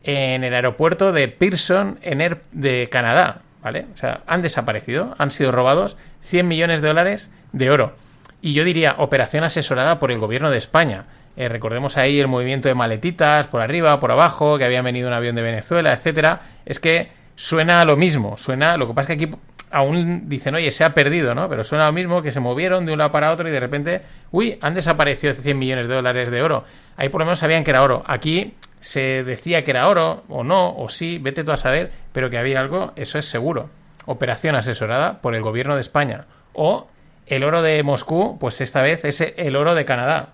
en 0.03 0.43
el 0.43 0.53
aeropuerto 0.53 1.11
de 1.11 1.27
Pearson 1.27 1.99
en 2.01 2.39
de 2.51 2.87
Canadá, 2.89 3.41
¿vale? 3.61 3.87
O 3.93 3.97
sea, 3.97 4.21
han 4.25 4.41
desaparecido, 4.41 5.15
han 5.17 5.31
sido 5.31 5.51
robados 5.51 5.97
100 6.21 6.47
millones 6.47 6.81
de 6.81 6.87
dólares 6.87 7.31
de 7.51 7.69
oro. 7.69 7.93
Y 8.41 8.53
yo 8.53 8.63
diría, 8.63 8.95
operación 8.99 9.43
asesorada 9.43 9.99
por 9.99 10.11
el 10.11 10.19
gobierno 10.19 10.49
de 10.49 10.57
España. 10.57 11.05
Eh, 11.35 11.49
recordemos 11.49 11.97
ahí 11.97 12.19
el 12.19 12.27
movimiento 12.27 12.69
de 12.69 12.75
maletitas 12.75 13.47
por 13.47 13.61
arriba, 13.61 13.99
por 13.99 14.11
abajo, 14.11 14.57
que 14.57 14.63
habían 14.63 14.85
venido 14.85 15.07
un 15.07 15.13
avión 15.13 15.35
de 15.35 15.41
Venezuela, 15.41 15.91
etcétera. 15.91 16.41
Es 16.65 16.79
que 16.79 17.09
suena 17.35 17.81
a 17.81 17.85
lo 17.85 17.97
mismo, 17.97 18.37
suena, 18.37 18.77
lo 18.77 18.87
que 18.87 18.93
pasa 18.93 19.13
es 19.13 19.19
que 19.19 19.25
aquí 19.25 19.35
aún 19.71 20.29
dicen, 20.29 20.55
oye, 20.55 20.71
se 20.71 20.83
ha 20.83 20.93
perdido, 20.93 21.35
¿no? 21.35 21.49
Pero 21.49 21.63
suena 21.63 21.87
lo 21.87 21.93
mismo 21.93 22.21
que 22.21 22.31
se 22.31 22.39
movieron 22.39 22.85
de 22.85 22.93
un 22.93 22.97
lado 22.97 23.11
para 23.11 23.31
otro 23.31 23.47
y 23.47 23.51
de 23.51 23.59
repente, 23.59 24.01
uy, 24.31 24.57
han 24.61 24.73
desaparecido 24.73 25.33
100 25.33 25.57
millones 25.57 25.87
de 25.87 25.95
dólares 25.95 26.31
de 26.31 26.41
oro. 26.41 26.63
Ahí 26.95 27.09
por 27.09 27.21
lo 27.21 27.25
menos 27.25 27.39
sabían 27.39 27.63
que 27.63 27.71
era 27.71 27.83
oro. 27.83 28.03
Aquí 28.07 28.53
se 28.79 29.23
decía 29.23 29.63
que 29.63 29.71
era 29.71 29.87
oro, 29.87 30.23
o 30.29 30.43
no, 30.43 30.75
o 30.75 30.89
sí, 30.89 31.19
vete 31.19 31.43
tú 31.43 31.51
a 31.51 31.57
saber, 31.57 31.91
pero 32.11 32.29
que 32.29 32.37
había 32.37 32.59
algo, 32.59 32.93
eso 32.95 33.19
es 33.19 33.25
seguro. 33.25 33.69
Operación 34.05 34.55
asesorada 34.55 35.21
por 35.21 35.35
el 35.35 35.41
gobierno 35.41 35.75
de 35.75 35.81
España. 35.81 36.25
O 36.53 36.87
el 37.25 37.43
oro 37.43 37.61
de 37.61 37.83
Moscú, 37.83 38.37
pues 38.39 38.61
esta 38.61 38.81
vez 38.81 39.03
es 39.05 39.21
el 39.21 39.55
oro 39.55 39.75
de 39.75 39.85
Canadá. 39.85 40.33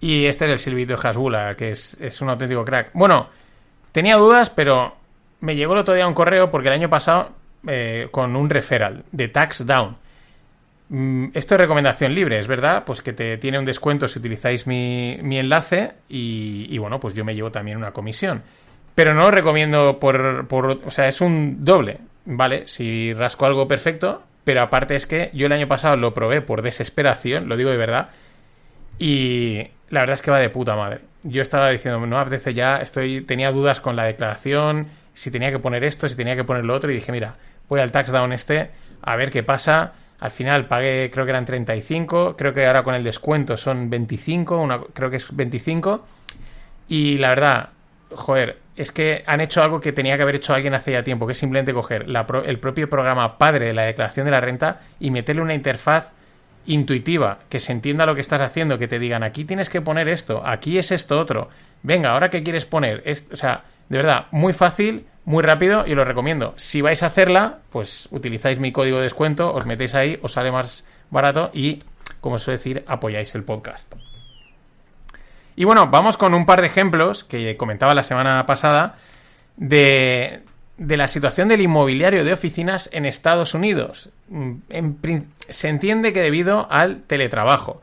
Y 0.00 0.26
este 0.26 0.44
es 0.44 0.50
el 0.52 0.58
silbito 0.58 0.94
de 0.94 1.08
Hasbula, 1.08 1.54
que 1.56 1.70
es, 1.70 1.96
es 2.00 2.20
un 2.20 2.28
auténtico 2.28 2.64
crack. 2.64 2.90
Bueno, 2.92 3.28
tenía 3.92 4.16
dudas, 4.16 4.50
pero 4.50 4.94
me 5.40 5.56
llegó 5.56 5.74
el 5.74 5.80
otro 5.80 5.94
día 5.94 6.06
un 6.06 6.14
correo 6.14 6.50
porque 6.50 6.68
el 6.68 6.74
año 6.74 6.90
pasado, 6.90 7.30
eh, 7.66 8.08
con 8.10 8.36
un 8.36 8.50
referral 8.50 9.04
de 9.12 9.28
Tax 9.28 9.66
Down. 9.66 9.96
mm, 10.88 11.26
esto 11.34 11.54
es 11.54 11.60
recomendación 11.60 12.14
libre, 12.14 12.38
es 12.38 12.46
verdad, 12.46 12.84
pues 12.84 13.02
que 13.02 13.12
te 13.12 13.36
tiene 13.38 13.58
un 13.58 13.64
descuento 13.64 14.08
si 14.08 14.18
utilizáis 14.18 14.66
mi, 14.66 15.18
mi 15.22 15.38
enlace 15.38 15.92
y, 16.08 16.66
y, 16.70 16.78
bueno, 16.78 16.98
pues 17.00 17.14
yo 17.14 17.24
me 17.24 17.34
llevo 17.34 17.50
también 17.50 17.76
una 17.76 17.92
comisión. 17.92 18.42
Pero 18.94 19.14
no 19.14 19.22
lo 19.22 19.30
recomiendo 19.30 20.00
por, 20.00 20.48
por, 20.48 20.80
o 20.84 20.90
sea, 20.90 21.06
es 21.08 21.20
un 21.20 21.64
doble, 21.64 21.98
¿vale? 22.24 22.66
Si 22.66 23.12
rasco 23.14 23.46
algo 23.46 23.68
perfecto, 23.68 24.24
pero 24.44 24.62
aparte 24.62 24.96
es 24.96 25.06
que 25.06 25.30
yo 25.34 25.46
el 25.46 25.52
año 25.52 25.68
pasado 25.68 25.96
lo 25.96 26.14
probé 26.14 26.40
por 26.40 26.62
desesperación, 26.62 27.48
lo 27.48 27.56
digo 27.56 27.70
de 27.70 27.76
verdad, 27.76 28.08
y 28.98 29.68
la 29.90 30.00
verdad 30.00 30.14
es 30.14 30.22
que 30.22 30.30
va 30.30 30.38
de 30.38 30.50
puta 30.50 30.74
madre. 30.74 31.00
Yo 31.22 31.42
estaba 31.42 31.70
diciendo, 31.70 32.04
no 32.06 32.18
apetece 32.18 32.54
ya, 32.54 32.78
estoy, 32.78 33.20
tenía 33.20 33.52
dudas 33.52 33.80
con 33.80 33.94
la 33.94 34.04
declaración, 34.04 34.88
si 35.18 35.32
tenía 35.32 35.50
que 35.50 35.58
poner 35.58 35.82
esto, 35.82 36.08
si 36.08 36.14
tenía 36.14 36.36
que 36.36 36.44
poner 36.44 36.64
lo 36.64 36.74
otro, 36.74 36.92
y 36.92 36.94
dije, 36.94 37.10
mira, 37.10 37.34
voy 37.68 37.80
al 37.80 37.90
tax 37.90 38.12
down 38.12 38.32
este, 38.32 38.70
a 39.02 39.16
ver 39.16 39.32
qué 39.32 39.42
pasa. 39.42 39.94
Al 40.20 40.30
final 40.30 40.66
pagué, 40.66 41.10
creo 41.12 41.24
que 41.24 41.30
eran 41.30 41.44
35, 41.44 42.36
creo 42.36 42.52
que 42.52 42.64
ahora 42.64 42.84
con 42.84 42.94
el 42.94 43.02
descuento 43.02 43.56
son 43.56 43.90
25, 43.90 44.56
una, 44.56 44.80
creo 44.92 45.10
que 45.10 45.16
es 45.16 45.34
25. 45.34 46.04
Y 46.86 47.18
la 47.18 47.30
verdad, 47.30 47.70
joder, 48.12 48.58
es 48.76 48.92
que 48.92 49.24
han 49.26 49.40
hecho 49.40 49.60
algo 49.60 49.80
que 49.80 49.92
tenía 49.92 50.16
que 50.16 50.22
haber 50.22 50.36
hecho 50.36 50.54
alguien 50.54 50.74
hace 50.74 50.92
ya 50.92 51.02
tiempo, 51.02 51.26
que 51.26 51.32
es 51.32 51.38
simplemente 51.38 51.74
coger 51.74 52.06
el 52.44 52.60
propio 52.60 52.88
programa 52.88 53.38
padre 53.38 53.66
de 53.66 53.74
la 53.74 53.82
declaración 53.82 54.24
de 54.24 54.30
la 54.30 54.40
renta 54.40 54.82
y 55.00 55.10
meterle 55.10 55.42
una 55.42 55.54
interfaz 55.54 56.12
intuitiva, 56.68 57.40
que 57.48 57.58
se 57.58 57.72
entienda 57.72 58.06
lo 58.06 58.14
que 58.14 58.20
estás 58.20 58.40
haciendo, 58.40 58.78
que 58.78 58.86
te 58.88 58.98
digan, 58.98 59.22
aquí 59.22 59.44
tienes 59.44 59.68
que 59.68 59.80
poner 59.80 60.08
esto, 60.08 60.42
aquí 60.46 60.78
es 60.78 60.92
esto 60.92 61.18
otro. 61.18 61.48
Venga, 61.82 62.12
ahora 62.12 62.30
qué 62.30 62.42
quieres 62.42 62.66
poner. 62.66 63.02
o 63.32 63.36
sea, 63.36 63.64
de 63.88 63.96
verdad, 63.96 64.26
muy 64.30 64.52
fácil, 64.52 65.06
muy 65.24 65.42
rápido 65.42 65.86
y 65.86 65.94
lo 65.94 66.04
recomiendo. 66.04 66.52
Si 66.56 66.82
vais 66.82 67.02
a 67.02 67.06
hacerla, 67.06 67.58
pues 67.70 68.08
utilizáis 68.10 68.58
mi 68.58 68.70
código 68.70 68.98
de 68.98 69.04
descuento, 69.04 69.52
os 69.52 69.66
metéis 69.66 69.94
ahí, 69.94 70.18
os 70.22 70.32
sale 70.32 70.52
más 70.52 70.84
barato 71.10 71.50
y, 71.54 71.82
como 72.20 72.38
suele 72.38 72.58
decir, 72.58 72.84
apoyáis 72.86 73.34
el 73.34 73.44
podcast. 73.44 73.92
Y 75.56 75.64
bueno, 75.64 75.88
vamos 75.88 76.16
con 76.16 76.34
un 76.34 76.46
par 76.46 76.60
de 76.60 76.68
ejemplos 76.68 77.24
que 77.24 77.56
comentaba 77.56 77.94
la 77.94 78.02
semana 78.02 78.46
pasada 78.46 78.96
de, 79.56 80.42
de 80.78 80.96
la 80.96 81.08
situación 81.08 81.48
del 81.48 81.60
inmobiliario 81.60 82.24
de 82.24 82.32
oficinas 82.32 82.88
en 82.92 83.04
Estados 83.04 83.54
Unidos. 83.54 84.10
se 85.48 85.68
entiende 85.68 86.12
que 86.12 86.20
debido 86.20 86.66
al 86.70 87.02
teletrabajo 87.02 87.82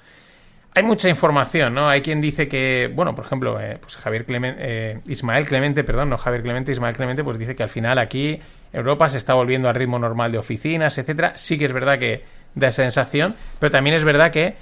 hay 0.75 0.83
mucha 0.83 1.07
información, 1.07 1.73
¿no? 1.73 1.87
Hay 1.87 2.01
quien 2.01 2.19
dice 2.19 2.49
que, 2.49 2.91
bueno, 2.93 3.15
por 3.15 3.23
ejemplo, 3.23 3.57
eh, 3.61 3.77
pues 3.79 3.95
Javier 3.95 4.25
Clemente, 4.25 4.61
eh, 4.61 4.99
Ismael 5.07 5.45
Clemente, 5.45 5.85
perdón, 5.85 6.09
no 6.09 6.17
Javier 6.17 6.43
Clemente, 6.43 6.73
Ismael 6.73 6.93
Clemente, 6.93 7.23
pues 7.23 7.39
dice 7.39 7.55
que 7.55 7.63
al 7.63 7.69
final 7.69 7.97
aquí 7.97 8.41
Europa 8.73 9.07
se 9.07 9.17
está 9.17 9.33
volviendo 9.33 9.69
al 9.69 9.75
ritmo 9.75 9.97
normal 9.99 10.33
de 10.33 10.37
oficinas, 10.37 10.97
etcétera. 10.97 11.31
Sí 11.37 11.57
que 11.57 11.63
es 11.63 11.71
verdad 11.71 11.97
que 11.97 12.25
da 12.55 12.73
sensación, 12.73 13.35
pero 13.57 13.71
también 13.71 13.95
es 13.95 14.03
verdad 14.03 14.31
que 14.31 14.55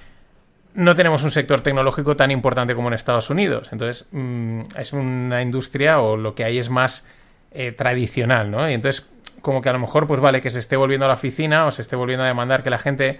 no 0.75 0.93
tenemos 0.93 1.23
un 1.23 1.31
sector 1.31 1.61
tecnológico 1.61 2.15
tan 2.15 2.29
importante 2.29 2.75
como 2.75 2.89
en 2.89 2.93
Estados 2.93 3.31
Unidos. 3.31 3.69
Entonces, 3.71 4.05
mm, 4.11 4.61
es 4.77 4.93
una 4.93 5.41
industria 5.41 5.99
o 5.99 6.15
lo 6.15 6.35
que 6.35 6.43
hay 6.43 6.59
es 6.59 6.69
más 6.69 7.05
eh, 7.53 7.71
tradicional, 7.71 8.51
¿no? 8.51 8.69
Y 8.69 8.73
entonces, 8.73 9.07
como 9.41 9.61
que 9.61 9.69
a 9.69 9.73
lo 9.73 9.79
mejor, 9.79 10.07
pues 10.07 10.19
vale, 10.19 10.41
que 10.41 10.49
se 10.49 10.59
esté 10.59 10.75
volviendo 10.75 11.05
a 11.05 11.09
la 11.09 11.15
oficina 11.15 11.65
o 11.65 11.71
se 11.71 11.81
esté 11.81 11.95
volviendo 11.95 12.23
a 12.23 12.27
demandar 12.27 12.63
que 12.63 12.69
la 12.69 12.79
gente, 12.79 13.19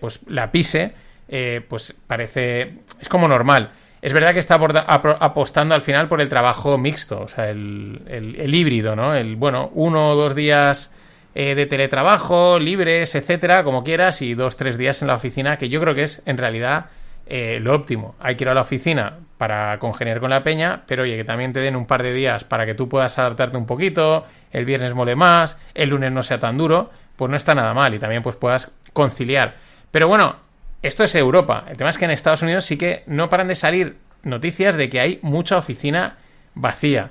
pues 0.00 0.20
la 0.26 0.50
pise 0.52 0.94
eh, 1.28 1.62
pues 1.66 1.94
parece. 2.06 2.74
Es 3.00 3.08
como 3.08 3.26
normal. 3.26 3.70
Es 4.02 4.12
verdad 4.12 4.32
que 4.32 4.40
está 4.40 4.56
apostando 4.56 5.74
al 5.74 5.80
final 5.80 6.08
por 6.08 6.20
el 6.20 6.28
trabajo 6.28 6.76
mixto, 6.76 7.20
o 7.20 7.28
sea, 7.28 7.48
el, 7.50 8.50
híbrido, 8.52 8.96
¿no? 8.96 9.14
El, 9.14 9.36
bueno, 9.36 9.70
uno 9.74 10.10
o 10.10 10.14
dos 10.16 10.34
días 10.34 10.90
eh, 11.36 11.54
de 11.54 11.66
teletrabajo, 11.66 12.58
libres, 12.58 13.14
etcétera, 13.14 13.62
como 13.62 13.84
quieras, 13.84 14.20
y 14.20 14.34
dos, 14.34 14.56
tres 14.56 14.76
días 14.76 15.02
en 15.02 15.08
la 15.08 15.14
oficina, 15.14 15.56
que 15.56 15.68
yo 15.68 15.80
creo 15.80 15.94
que 15.94 16.02
es 16.02 16.20
en 16.26 16.36
realidad 16.36 16.86
eh, 17.26 17.58
lo 17.60 17.74
óptimo. 17.74 18.14
Hay 18.20 18.36
que 18.36 18.44
ir 18.44 18.48
a 18.48 18.54
la 18.54 18.62
oficina 18.62 19.18
para 19.38 19.78
congeniar 19.78 20.20
con 20.20 20.30
la 20.30 20.42
peña, 20.42 20.82
pero 20.86 21.02
oye, 21.02 21.16
que 21.16 21.24
también 21.24 21.52
te 21.52 21.60
den 21.60 21.76
un 21.76 21.86
par 21.86 22.02
de 22.02 22.12
días 22.12 22.44
para 22.44 22.64
que 22.66 22.74
tú 22.74 22.88
puedas 22.88 23.18
adaptarte 23.18 23.56
un 23.56 23.66
poquito, 23.66 24.24
el 24.50 24.64
viernes 24.64 24.94
mole 24.94 25.16
más, 25.16 25.58
el 25.74 25.90
lunes 25.90 26.12
no 26.12 26.22
sea 26.22 26.38
tan 26.38 26.56
duro, 26.56 26.90
pues 27.16 27.30
no 27.30 27.36
está 27.36 27.54
nada 27.54 27.74
mal 27.74 27.92
y 27.94 27.98
también 27.98 28.22
pues 28.22 28.36
puedas 28.36 28.70
conciliar. 28.92 29.56
Pero 29.90 30.08
bueno, 30.08 30.36
esto 30.82 31.04
es 31.04 31.14
Europa. 31.14 31.64
El 31.68 31.76
tema 31.76 31.90
es 31.90 31.98
que 31.98 32.04
en 32.04 32.10
Estados 32.10 32.42
Unidos 32.42 32.64
sí 32.64 32.76
que 32.76 33.04
no 33.06 33.28
paran 33.28 33.48
de 33.48 33.54
salir 33.54 33.98
noticias 34.22 34.76
de 34.76 34.88
que 34.88 35.00
hay 35.00 35.18
mucha 35.22 35.58
oficina 35.58 36.18
vacía. 36.54 37.10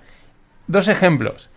Dos 0.67 0.87
ejemplos. 0.87 1.50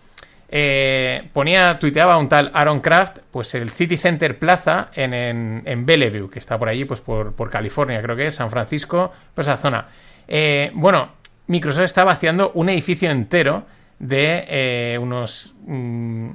Eh, 0.57 1.27
ponía, 1.33 1.77
tuiteaba 1.79 2.15
un 2.15 2.29
tal 2.29 2.49
Aaron 2.53 2.79
Kraft, 2.79 3.17
pues 3.29 3.53
el 3.55 3.69
City 3.71 3.97
Center 3.97 4.39
Plaza 4.39 4.89
en, 4.95 5.85
Bellevue, 5.85 6.29
que 6.29 6.39
está 6.39 6.57
por 6.57 6.69
allí, 6.69 6.85
pues 6.85 7.01
por, 7.01 7.49
California, 7.49 8.01
creo 8.01 8.15
que 8.15 8.27
es, 8.27 8.35
San 8.35 8.49
Francisco, 8.49 9.11
pues 9.33 9.47
esa 9.47 9.57
zona. 9.57 9.89
Eh, 10.29 10.71
bueno, 10.73 11.09
Microsoft 11.47 11.83
está 11.83 12.05
vaciando 12.05 12.51
un 12.53 12.69
edificio 12.69 13.11
entero 13.11 13.65
de 13.99 14.45
eh, 14.47 14.97
unos 14.97 15.55
mm, 15.67 16.29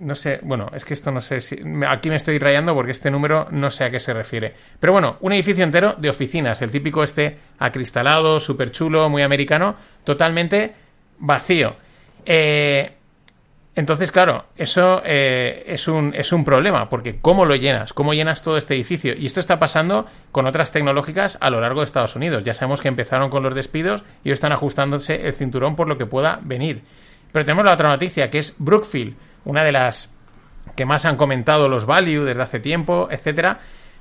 no 0.00 0.14
sé, 0.16 0.40
bueno, 0.42 0.68
es 0.74 0.84
que 0.84 0.94
esto 0.94 1.12
no 1.12 1.20
sé 1.20 1.40
si. 1.40 1.56
Aquí 1.86 2.10
me 2.10 2.16
estoy 2.16 2.40
rayando 2.40 2.74
porque 2.74 2.90
este 2.90 3.12
número 3.12 3.46
no 3.52 3.70
sé 3.70 3.84
a 3.84 3.92
qué 3.92 4.00
se 4.00 4.12
refiere. 4.12 4.54
Pero 4.80 4.92
bueno, 4.92 5.18
un 5.20 5.34
edificio 5.34 5.62
entero 5.62 5.94
de 5.96 6.10
oficinas, 6.10 6.62
el 6.62 6.72
típico 6.72 7.04
este 7.04 7.38
acristalado, 7.60 8.40
súper 8.40 8.72
chulo, 8.72 9.08
muy 9.08 9.22
americano, 9.22 9.76
totalmente 10.02 10.74
vacío. 11.20 11.76
Eh, 12.26 12.96
entonces, 13.74 14.12
claro, 14.12 14.44
eso 14.56 15.02
eh, 15.04 15.64
es, 15.66 15.88
un, 15.88 16.14
es 16.14 16.32
un 16.32 16.44
problema, 16.44 16.90
porque 16.90 17.18
¿cómo 17.20 17.46
lo 17.46 17.56
llenas? 17.56 17.94
¿Cómo 17.94 18.12
llenas 18.12 18.42
todo 18.42 18.58
este 18.58 18.74
edificio? 18.74 19.14
Y 19.16 19.24
esto 19.24 19.40
está 19.40 19.58
pasando 19.58 20.06
con 20.30 20.46
otras 20.46 20.72
tecnológicas 20.72 21.38
a 21.40 21.48
lo 21.48 21.60
largo 21.60 21.80
de 21.80 21.86
Estados 21.86 22.14
Unidos. 22.14 22.44
Ya 22.44 22.52
sabemos 22.52 22.82
que 22.82 22.88
empezaron 22.88 23.30
con 23.30 23.42
los 23.42 23.54
despidos 23.54 24.04
y 24.24 24.30
están 24.30 24.52
ajustándose 24.52 25.26
el 25.26 25.32
cinturón 25.32 25.74
por 25.74 25.88
lo 25.88 25.96
que 25.96 26.04
pueda 26.04 26.38
venir. 26.42 26.82
Pero 27.32 27.46
tenemos 27.46 27.64
la 27.64 27.72
otra 27.72 27.88
noticia, 27.88 28.28
que 28.28 28.38
es 28.38 28.54
Brookfield 28.58 29.16
una 29.44 29.64
de 29.64 29.72
las 29.72 30.12
que 30.76 30.84
más 30.84 31.04
han 31.04 31.16
comentado 31.16 31.68
los 31.68 31.86
value 31.86 32.24
desde 32.24 32.42
hace 32.42 32.60
tiempo, 32.60 33.08
etcétera, 33.10 33.60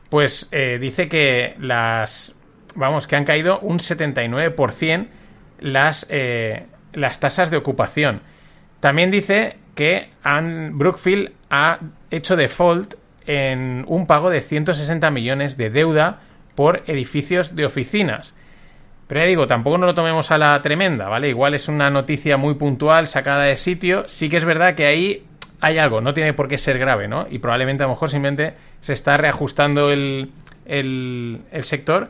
pues 0.10 0.48
eh, 0.52 0.78
dice 0.80 1.08
que 1.08 1.56
las, 1.60 2.36
vamos, 2.76 3.08
que 3.08 3.16
han 3.16 3.26
caído 3.26 3.60
un 3.60 3.80
79% 3.80 5.08
las, 5.60 6.08
eh, 6.10 6.66
las 6.94 7.20
tasas 7.20 7.52
de 7.52 7.58
ocupación. 7.58 8.22
También 8.80 9.12
dice 9.12 9.58
que 9.76 10.10
han, 10.24 10.78
Brookfield 10.78 11.32
ha 11.50 11.80
hecho 12.10 12.36
default 12.36 12.96
en 13.26 13.86
un 13.88 14.08
pago 14.08 14.30
de 14.30 14.42
160 14.42 15.12
millones 15.12 15.58
de 15.58 15.70
deuda 15.70 16.20
por 16.56 16.84
edificios 16.88 17.56
de 17.56 17.66
oficinas. 17.66 18.34
Pero 19.08 19.22
ya 19.22 19.28
digo, 19.28 19.48
tampoco 19.48 19.78
nos 19.78 19.88
lo 19.88 19.94
tomemos 19.94 20.32
a 20.32 20.38
la 20.38 20.62
tremenda, 20.62 21.10
¿vale? 21.10 21.30
Igual 21.30 21.54
es 21.54 21.68
una 21.68 21.90
noticia 21.90 22.38
muy 22.38 22.56
puntual, 22.56 23.08
sacada 23.08 23.44
de 23.44 23.58
sitio. 23.58 24.08
Sí 24.08 24.30
que 24.30 24.38
es 24.38 24.46
verdad 24.46 24.76
que 24.76 24.86
ahí 24.86 25.26
hay 25.60 25.78
algo, 25.78 26.02
no 26.02 26.14
tiene 26.14 26.34
por 26.34 26.48
qué 26.48 26.58
ser 26.58 26.80
grave, 26.80 27.08
¿no? 27.08 27.28
Y 27.30 27.40
probablemente 27.40 27.84
a 27.84 27.88
lo 27.88 27.94
mejor 27.94 28.10
simplemente 28.10 28.56
se 28.82 28.94
está 28.94 29.18
reajustando 29.18 29.92
el, 29.92 30.32
el, 30.66 31.42
sector, 31.60 32.10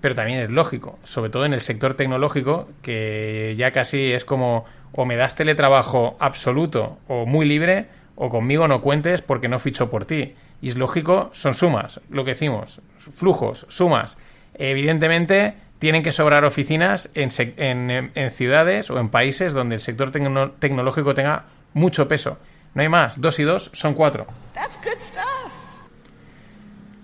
pero 0.00 0.14
también 0.14 0.38
es 0.38 0.50
lógico, 0.50 0.98
sobre 1.02 1.30
todo 1.30 1.44
en 1.44 1.52
el 1.52 1.60
sector 1.60 1.94
tecnológico, 1.94 2.68
que 2.82 3.54
ya 3.58 3.72
casi 3.72 4.12
es 4.12 4.24
como 4.24 4.64
o 4.92 5.04
me 5.04 5.16
das 5.16 5.34
teletrabajo 5.34 6.16
absoluto 6.20 6.98
o 7.08 7.26
muy 7.26 7.46
libre, 7.46 7.86
o 8.14 8.28
conmigo 8.28 8.68
no 8.68 8.80
cuentes 8.80 9.22
porque 9.22 9.48
no 9.48 9.58
ficho 9.58 9.90
por 9.90 10.04
ti. 10.04 10.34
Y 10.60 10.68
es 10.68 10.76
lógico, 10.76 11.30
son 11.32 11.54
sumas, 11.54 12.00
lo 12.10 12.24
que 12.24 12.32
decimos, 12.32 12.80
flujos, 12.96 13.66
sumas. 13.68 14.18
Evidentemente, 14.54 15.54
tienen 15.78 16.02
que 16.02 16.12
sobrar 16.12 16.44
oficinas 16.44 17.10
en, 17.14 17.30
en, 17.56 18.12
en 18.14 18.30
ciudades 18.30 18.90
o 18.90 18.98
en 19.00 19.08
países 19.08 19.54
donde 19.54 19.76
el 19.76 19.80
sector 19.80 20.12
tecnológico 20.12 21.14
tenga 21.14 21.46
mucho 21.74 22.06
peso. 22.06 22.38
No 22.74 22.82
hay 22.82 22.88
más. 22.88 23.20
Dos 23.20 23.38
y 23.38 23.42
dos 23.42 23.70
son 23.74 23.94
cuatro. 23.94 24.26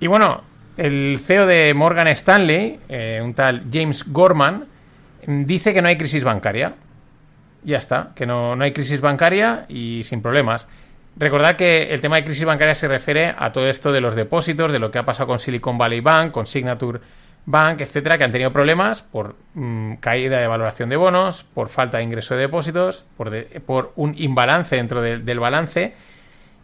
Y 0.00 0.06
bueno, 0.06 0.42
el 0.76 1.18
CEO 1.20 1.46
de 1.46 1.74
Morgan 1.74 2.06
Stanley, 2.08 2.78
eh, 2.88 3.20
un 3.22 3.34
tal 3.34 3.64
James 3.72 4.04
Gorman, 4.06 4.66
dice 5.26 5.74
que 5.74 5.82
no 5.82 5.88
hay 5.88 5.98
crisis 5.98 6.22
bancaria. 6.22 6.74
Ya 7.68 7.76
está, 7.76 8.12
que 8.14 8.24
no, 8.24 8.56
no 8.56 8.64
hay 8.64 8.72
crisis 8.72 9.02
bancaria 9.02 9.66
y 9.68 10.02
sin 10.04 10.22
problemas. 10.22 10.66
Recordad 11.18 11.56
que 11.56 11.92
el 11.92 12.00
tema 12.00 12.16
de 12.16 12.24
crisis 12.24 12.46
bancaria 12.46 12.74
se 12.74 12.88
refiere 12.88 13.34
a 13.36 13.52
todo 13.52 13.68
esto 13.68 13.92
de 13.92 14.00
los 14.00 14.14
depósitos, 14.14 14.72
de 14.72 14.78
lo 14.78 14.90
que 14.90 14.98
ha 14.98 15.04
pasado 15.04 15.26
con 15.26 15.38
Silicon 15.38 15.76
Valley 15.76 16.00
Bank, 16.00 16.32
con 16.32 16.46
Signature 16.46 17.00
Bank, 17.44 17.82
etcétera, 17.82 18.16
que 18.16 18.24
han 18.24 18.32
tenido 18.32 18.54
problemas 18.54 19.02
por 19.02 19.36
mm, 19.52 19.96
caída 19.96 20.38
de 20.38 20.46
valoración 20.46 20.88
de 20.88 20.96
bonos, 20.96 21.44
por 21.44 21.68
falta 21.68 21.98
de 21.98 22.04
ingreso 22.04 22.36
de 22.36 22.40
depósitos, 22.40 23.04
por, 23.18 23.30
por 23.66 23.92
un 23.96 24.14
imbalance 24.16 24.74
dentro 24.74 25.02
del 25.02 25.38
balance. 25.38 25.92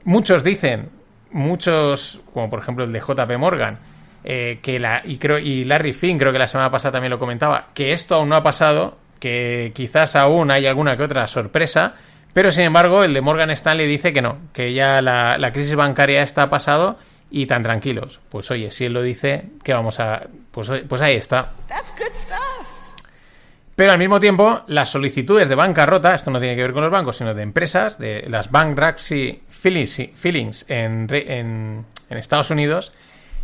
Muchos 0.04 0.42
dicen, 0.42 0.88
muchos, 1.32 2.22
como 2.32 2.48
por 2.48 2.60
ejemplo 2.60 2.84
el 2.84 2.92
de 2.92 3.00
JP 3.00 3.36
Morgan, 3.36 3.78
eh, 4.24 4.58
que 4.62 4.78
la, 4.78 5.02
y, 5.04 5.18
creo, 5.18 5.38
y 5.38 5.66
Larry 5.66 5.92
Finn, 5.92 6.16
creo 6.16 6.32
que 6.32 6.38
la 6.38 6.48
semana 6.48 6.70
pasada 6.70 6.92
también 6.92 7.10
lo 7.10 7.18
comentaba, 7.18 7.68
que 7.74 7.92
esto 7.92 8.14
aún 8.14 8.30
no 8.30 8.36
ha 8.36 8.42
pasado, 8.42 8.96
que 9.18 9.72
quizás 9.74 10.16
aún 10.16 10.50
hay 10.50 10.66
alguna 10.66 10.96
que 10.96 11.02
otra 11.04 11.26
sorpresa, 11.26 11.94
pero 12.32 12.52
sin 12.52 12.64
embargo 12.64 13.04
el 13.04 13.14
de 13.14 13.20
Morgan 13.20 13.50
Stanley 13.50 13.86
dice 13.86 14.12
que 14.12 14.22
no, 14.22 14.38
que 14.52 14.72
ya 14.72 15.00
la, 15.00 15.38
la 15.38 15.52
crisis 15.52 15.76
bancaria 15.76 16.22
está 16.22 16.48
pasado 16.48 16.98
y 17.30 17.46
tan 17.46 17.62
tranquilos. 17.62 18.20
Pues 18.28 18.50
oye, 18.50 18.70
si 18.70 18.84
él 18.84 18.92
lo 18.92 19.02
dice, 19.02 19.46
¿qué 19.62 19.72
vamos 19.72 19.98
a...? 19.98 20.28
Pues, 20.50 20.70
pues 20.88 21.02
ahí 21.02 21.16
está. 21.16 21.52
Pero 23.74 23.90
al 23.90 23.98
mismo 23.98 24.20
tiempo, 24.20 24.62
las 24.68 24.90
solicitudes 24.90 25.48
de 25.48 25.56
bancarrota, 25.56 26.14
esto 26.14 26.30
no 26.30 26.38
tiene 26.38 26.54
que 26.54 26.62
ver 26.62 26.72
con 26.72 26.82
los 26.82 26.92
bancos, 26.92 27.16
sino 27.16 27.34
de 27.34 27.42
empresas, 27.42 27.98
de 27.98 28.24
las 28.28 28.52
bankruptcy 28.52 29.42
fillings 29.48 30.64
en, 30.68 31.08
en, 31.10 31.84
en 32.08 32.16
Estados 32.16 32.50
Unidos, 32.50 32.92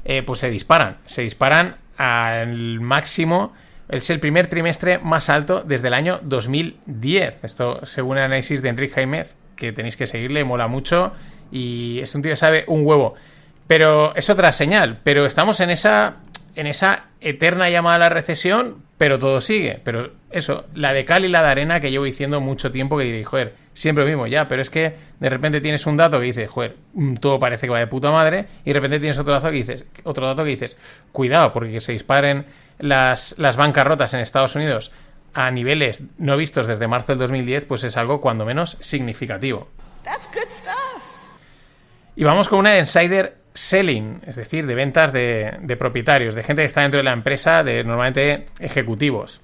eh, 0.04 0.22
pues 0.22 0.38
se 0.38 0.50
disparan. 0.50 0.98
Se 1.04 1.22
disparan 1.22 1.78
al 1.96 2.78
máximo. 2.78 3.54
Es 3.90 4.08
el 4.08 4.20
primer 4.20 4.46
trimestre 4.46 4.98
más 4.98 5.28
alto 5.28 5.64
desde 5.66 5.88
el 5.88 5.94
año 5.94 6.20
2010. 6.22 7.42
Esto 7.42 7.84
según 7.84 8.18
el 8.18 8.24
análisis 8.24 8.62
de 8.62 8.68
Enrique 8.68 8.94
Jaimez, 8.94 9.34
que 9.56 9.72
tenéis 9.72 9.96
que 9.96 10.06
seguirle, 10.06 10.44
mola 10.44 10.68
mucho. 10.68 11.10
Y 11.50 11.98
es 11.98 12.14
un 12.14 12.22
tío 12.22 12.30
que 12.30 12.36
sabe 12.36 12.64
un 12.68 12.86
huevo. 12.86 13.14
Pero 13.66 14.14
es 14.14 14.30
otra 14.30 14.52
señal. 14.52 15.00
Pero 15.02 15.26
estamos 15.26 15.58
en 15.58 15.70
esa, 15.70 16.18
en 16.54 16.68
esa 16.68 17.06
eterna 17.20 17.68
llamada 17.68 17.96
a 17.96 17.98
la 17.98 18.08
recesión, 18.10 18.76
pero 18.96 19.18
todo 19.18 19.40
sigue. 19.40 19.80
Pero 19.82 20.12
eso, 20.30 20.66
la 20.72 20.92
de 20.92 21.04
cal 21.04 21.24
y 21.24 21.28
la 21.28 21.42
de 21.42 21.48
arena 21.48 21.80
que 21.80 21.90
llevo 21.90 22.04
diciendo 22.04 22.40
mucho 22.40 22.70
tiempo 22.70 22.96
que 22.96 23.04
diréis, 23.04 23.26
joder, 23.26 23.54
siempre 23.74 24.04
lo 24.04 24.08
mismo, 24.10 24.28
ya, 24.28 24.46
pero 24.46 24.62
es 24.62 24.70
que 24.70 24.94
de 25.18 25.30
repente 25.30 25.60
tienes 25.60 25.84
un 25.86 25.96
dato 25.96 26.20
que 26.20 26.26
dices, 26.26 26.48
joder, 26.48 26.76
mm, 26.94 27.14
todo 27.14 27.38
parece 27.38 27.66
que 27.66 27.72
va 27.72 27.78
de 27.78 27.86
puta 27.86 28.10
madre, 28.10 28.46
y 28.64 28.70
de 28.70 28.74
repente 28.74 29.00
tienes 29.00 29.18
otro 29.18 29.32
dato 29.32 29.48
que 29.48 29.56
dices, 29.56 29.84
otro 30.04 30.26
dato 30.26 30.44
que 30.44 30.50
dices, 30.50 30.76
cuidado, 31.12 31.52
porque 31.52 31.72
que 31.72 31.80
se 31.80 31.92
disparen 31.92 32.44
las, 32.80 33.34
las 33.38 33.56
bancarrotas 33.56 34.14
en 34.14 34.20
Estados 34.20 34.56
Unidos 34.56 34.92
a 35.34 35.50
niveles 35.50 36.02
no 36.18 36.36
vistos 36.36 36.66
desde 36.66 36.88
marzo 36.88 37.12
del 37.12 37.18
2010, 37.20 37.64
pues 37.66 37.84
es 37.84 37.96
algo 37.96 38.20
cuando 38.20 38.44
menos 38.44 38.76
significativo. 38.80 39.68
Y 42.16 42.24
vamos 42.24 42.48
con 42.48 42.58
una 42.58 42.78
insider 42.78 43.36
selling, 43.54 44.22
es 44.26 44.36
decir, 44.36 44.66
de 44.66 44.74
ventas 44.74 45.12
de, 45.12 45.76
propietarios, 45.78 46.34
de 46.34 46.42
gente 46.42 46.62
que 46.62 46.66
está 46.66 46.82
dentro 46.82 46.98
de 46.98 47.04
la 47.04 47.12
empresa, 47.12 47.62
de 47.62 47.84
normalmente 47.84 48.46
ejecutivos. 48.58 49.40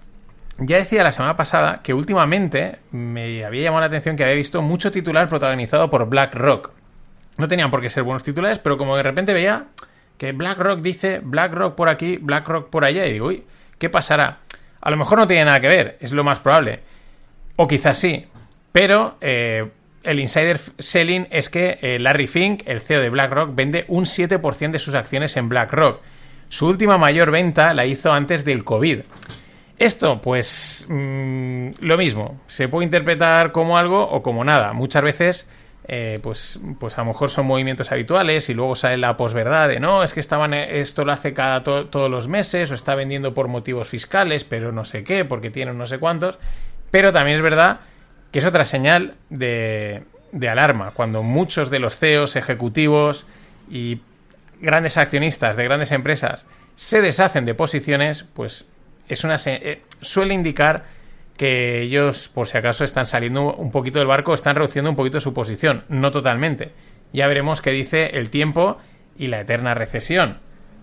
Ya 0.59 0.77
decía 0.77 1.03
la 1.03 1.13
semana 1.13 1.37
pasada 1.37 1.81
que 1.83 1.93
últimamente 1.93 2.79
me 2.91 3.45
había 3.45 3.65
llamado 3.65 3.81
la 3.81 3.87
atención 3.87 4.17
que 4.17 4.25
había 4.25 4.35
visto 4.35 4.63
mucho 4.63 4.91
titular 4.91 5.29
protagonizado 5.29 5.91
por 5.91 6.09
BlackRock. 6.09 6.73
No 7.37 7.47
tenían 7.47 7.71
por 7.71 7.83
qué 7.83 7.91
ser 7.91 8.05
buenos 8.05 8.25
titulares, 8.25 8.59
pero 8.59 8.79
como 8.79 8.97
de 8.97 9.03
repente 9.03 9.35
veía 9.35 9.67
que 10.19 10.33
BlackRock 10.33 10.81
dice 10.81 11.21
BlackRock 11.23 11.75
por 11.75 11.89
aquí, 11.89 12.19
BlackRock 12.19 12.71
por 12.71 12.85
allá, 12.85 13.07
y 13.07 13.13
digo, 13.13 13.27
uy, 13.29 13.45
¿qué 13.79 13.91
pasará? 13.91 14.39
A 14.81 14.91
lo 14.91 14.97
mejor 14.97 15.19
no 15.19 15.27
tiene 15.27 15.45
nada 15.45 15.61
que 15.61 15.69
ver, 15.69 15.99
es 16.01 16.13
lo 16.13 16.25
más 16.25 16.41
probable. 16.41 16.81
O 17.57 17.67
quizás 17.67 17.99
sí, 17.99 18.27
pero 18.73 19.17
eh, 19.21 19.69
el 20.03 20.21
insider 20.21 20.59
selling 20.79 21.27
es 21.31 21.49
que 21.51 21.79
eh, 21.83 21.99
Larry 21.99 22.27
Fink, 22.27 22.63
el 22.67 22.81
CEO 22.81 23.01
de 23.01 23.11
BlackRock, 23.11 23.55
vende 23.55 23.85
un 23.89 24.05
7% 24.05 24.71
de 24.71 24.79
sus 24.79 24.95
acciones 24.95 25.37
en 25.37 25.49
BlackRock. 25.49 26.01
Su 26.49 26.69
última 26.69 26.97
mayor 26.97 27.31
venta 27.31 27.75
la 27.75 27.87
hizo 27.87 28.13
antes 28.13 28.45
del 28.45 28.65
COVID. 28.65 29.01
Esto, 29.79 30.21
pues, 30.21 30.87
mm, 30.89 31.71
lo 31.81 31.99
mismo. 31.99 32.41
Se 32.47 32.69
puede 32.69 32.85
interpretar 32.85 33.53
como 33.53 33.77
algo 33.77 34.03
o 34.09 34.23
como 34.23 34.45
nada. 34.45 34.73
Muchas 34.73 35.03
veces, 35.03 35.49
eh, 35.89 36.19
pues, 36.23 36.61
pues 36.81 36.99
a 36.99 37.03
lo 37.03 37.07
mejor 37.07 37.31
son 37.31 37.47
movimientos 37.47 37.93
habituales 37.93 38.49
y 38.49 38.55
luego 38.55 38.75
sale 38.75 38.97
la 38.97 39.17
posverdad 39.17 39.69
de 39.69 39.79
no, 39.79 40.03
es 40.03 40.15
que 40.15 40.21
estaban, 40.21 40.53
eh, 40.53 40.81
esto 40.81 41.05
lo 41.05 41.13
hace 41.13 41.33
cada 41.33 41.63
todos 41.63 42.11
los 42.11 42.27
meses 42.29 42.71
o 42.71 42.75
está 42.75 42.95
vendiendo 42.95 43.35
por 43.35 43.49
motivos 43.49 43.89
fiscales, 43.89 44.45
pero 44.45 44.73
no 44.73 44.85
sé 44.85 45.05
qué, 45.05 45.25
porque 45.25 45.51
tiene 45.51 45.73
no 45.73 45.87
sé 45.87 45.99
cuántos. 45.99 46.39
Pero 46.91 47.13
también 47.13 47.37
es 47.37 47.43
verdad 47.43 47.81
que 48.33 48.41
es 48.41 48.45
otra 48.45 48.65
señal 48.65 49.15
de, 49.31 50.03
de 50.33 50.49
alarma, 50.49 50.91
cuando 50.91 51.23
muchos 51.23 51.71
de 51.71 51.79
los 51.79 51.97
CEOs, 51.99 52.37
ejecutivos 52.37 53.27
y 53.71 54.01
grandes 54.61 54.97
accionistas 54.97 55.57
de 55.57 55.65
grandes 55.65 55.93
empresas 55.93 56.47
se 56.75 57.01
deshacen 57.01 57.45
de 57.45 57.55
posiciones, 57.55 58.25
pues 58.35 58.67
es 59.09 59.25
una 59.25 59.37
eh, 59.47 59.83
suele 60.01 60.35
indicar 60.35 60.85
que 61.37 61.83
ellos, 61.83 62.29
por 62.29 62.47
si 62.47 62.59
acaso, 62.59 62.85
están 62.85 63.07
saliendo 63.07 63.55
un 63.55 63.71
poquito 63.71 63.99
del 63.99 64.09
barco, 64.09 64.35
están 64.35 64.57
reduciendo 64.57 64.91
un 64.91 64.97
poquito 64.97 65.21
su 65.21 65.33
posición, 65.33 65.85
no 65.89 66.11
totalmente. 66.11 66.73
Ya 67.13 67.27
veremos 67.27 67.63
qué 67.63 67.71
dice 67.71 68.19
el 68.19 68.31
tiempo 68.31 68.79
y 69.17 69.29
la 69.29 69.41
eterna 69.41 69.75
recesión. 69.75 70.41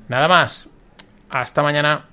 Nada 0.07 0.27
más. 0.27 0.69
Hasta 1.29 1.63
mañana. 1.63 2.05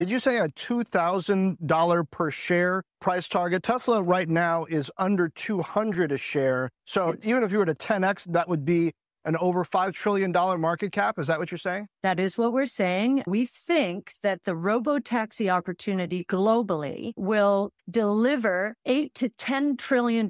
Did 0.00 0.10
you 0.10 0.18
say 0.18 0.38
a 0.38 0.48
$2,000 0.48 2.10
per 2.10 2.30
share 2.30 2.82
price 3.00 3.28
target? 3.28 3.62
Tesla 3.62 4.02
right 4.02 4.28
now 4.28 4.64
is 4.64 4.90
under 4.98 5.28
200 5.28 6.10
a 6.10 6.18
share. 6.18 6.70
So 6.86 7.14
even 7.22 7.44
if 7.44 7.52
you 7.52 7.58
were 7.58 7.66
to 7.66 7.74
10x, 7.74 8.32
that 8.32 8.48
would 8.48 8.64
be 8.64 8.94
an 9.24 9.36
over 9.36 9.64
$5 9.64 9.92
trillion 9.92 10.32
market 10.32 10.92
cap. 10.92 11.18
Is 11.18 11.26
that 11.26 11.38
what 11.38 11.50
you're 11.50 11.58
saying? 11.58 11.88
That 12.02 12.18
is 12.18 12.36
what 12.36 12.52
we're 12.52 12.66
saying. 12.66 13.22
We 13.26 13.46
think 13.46 14.12
that 14.22 14.44
the 14.44 14.56
robo 14.56 14.98
taxi 14.98 15.48
opportunity 15.48 16.24
globally 16.24 17.12
will 17.16 17.72
deliver 17.90 18.76
eight 18.86 19.14
to 19.14 19.28
$10 19.28 19.78
trillion 19.78 20.28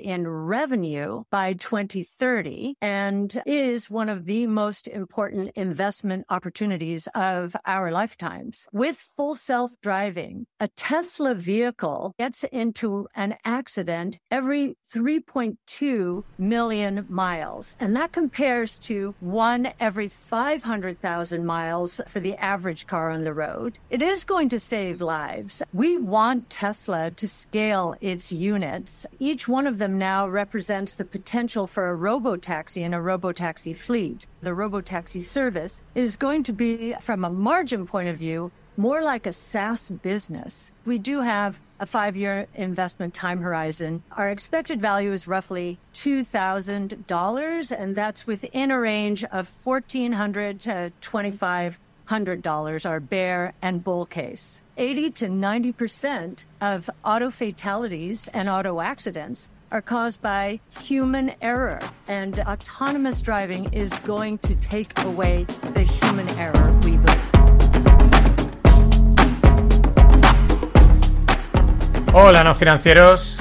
in 0.00 0.28
revenue 0.28 1.22
by 1.30 1.52
2030 1.54 2.74
and 2.80 3.42
is 3.46 3.90
one 3.90 4.08
of 4.08 4.24
the 4.26 4.46
most 4.46 4.88
important 4.88 5.50
investment 5.54 6.24
opportunities 6.28 7.08
of 7.14 7.56
our 7.66 7.90
lifetimes. 7.90 8.66
With 8.72 9.08
full 9.16 9.34
self 9.34 9.72
driving, 9.80 10.46
a 10.60 10.68
Tesla 10.68 11.34
vehicle 11.34 12.14
gets 12.18 12.44
into 12.44 13.06
an 13.14 13.36
accident 13.44 14.18
every 14.30 14.76
3.2 14.94 16.24
million 16.38 17.06
miles. 17.08 17.76
And 17.80 17.96
that 17.96 18.12
can 18.12 18.28
compares 18.34 18.80
to 18.80 19.14
one 19.20 19.72
every 19.78 20.08
500,000 20.08 21.46
miles 21.46 22.00
for 22.08 22.18
the 22.18 22.34
average 22.34 22.84
car 22.84 23.12
on 23.12 23.22
the 23.22 23.32
road. 23.32 23.78
It 23.90 24.02
is 24.02 24.24
going 24.24 24.48
to 24.48 24.58
save 24.58 25.00
lives. 25.00 25.62
We 25.72 25.98
want 25.98 26.50
Tesla 26.50 27.12
to 27.12 27.28
scale 27.28 27.94
its 28.00 28.32
units. 28.32 29.06
Each 29.20 29.46
one 29.46 29.68
of 29.68 29.78
them 29.78 29.98
now 29.98 30.26
represents 30.26 30.94
the 30.94 31.04
potential 31.04 31.68
for 31.68 31.88
a 31.88 31.94
robo-taxi 31.94 32.82
and 32.82 32.92
a 32.92 33.00
robo-taxi 33.00 33.72
fleet. 33.72 34.26
The 34.40 34.52
robo-taxi 34.52 35.20
service 35.20 35.84
is 35.94 36.16
going 36.16 36.42
to 36.42 36.52
be, 36.52 36.94
from 37.00 37.24
a 37.24 37.30
margin 37.30 37.86
point 37.86 38.08
of 38.08 38.16
view, 38.16 38.50
more 38.76 39.00
like 39.00 39.26
a 39.26 39.32
SaaS 39.32 39.90
business. 39.90 40.72
We 40.84 40.98
do 40.98 41.20
have 41.20 41.60
a 41.80 41.86
five 41.86 42.16
year 42.16 42.46
investment 42.54 43.14
time 43.14 43.40
horizon. 43.40 44.02
Our 44.12 44.30
expected 44.30 44.80
value 44.80 45.12
is 45.12 45.26
roughly 45.26 45.78
$2,000, 45.94 47.72
and 47.76 47.96
that's 47.96 48.26
within 48.26 48.70
a 48.70 48.78
range 48.78 49.24
of 49.24 49.50
$1,400 49.64 50.60
to 50.62 50.92
$2,500, 51.00 52.86
our 52.86 53.00
bear 53.00 53.54
and 53.62 53.82
bull 53.82 54.06
case. 54.06 54.62
80 54.76 55.10
to 55.10 55.26
90% 55.26 56.44
of 56.60 56.90
auto 57.04 57.30
fatalities 57.30 58.28
and 58.28 58.48
auto 58.48 58.80
accidents 58.80 59.48
are 59.70 59.82
caused 59.82 60.22
by 60.22 60.60
human 60.80 61.32
error, 61.42 61.80
and 62.06 62.38
autonomous 62.40 63.20
driving 63.20 63.72
is 63.72 63.92
going 64.00 64.38
to 64.38 64.54
take 64.56 64.96
away 65.00 65.44
the 65.72 65.82
human 65.82 66.28
error, 66.38 66.72
we 66.84 66.96
believe. 66.96 67.23
Hola, 72.16 72.44
no 72.44 72.54
financieros. 72.54 73.40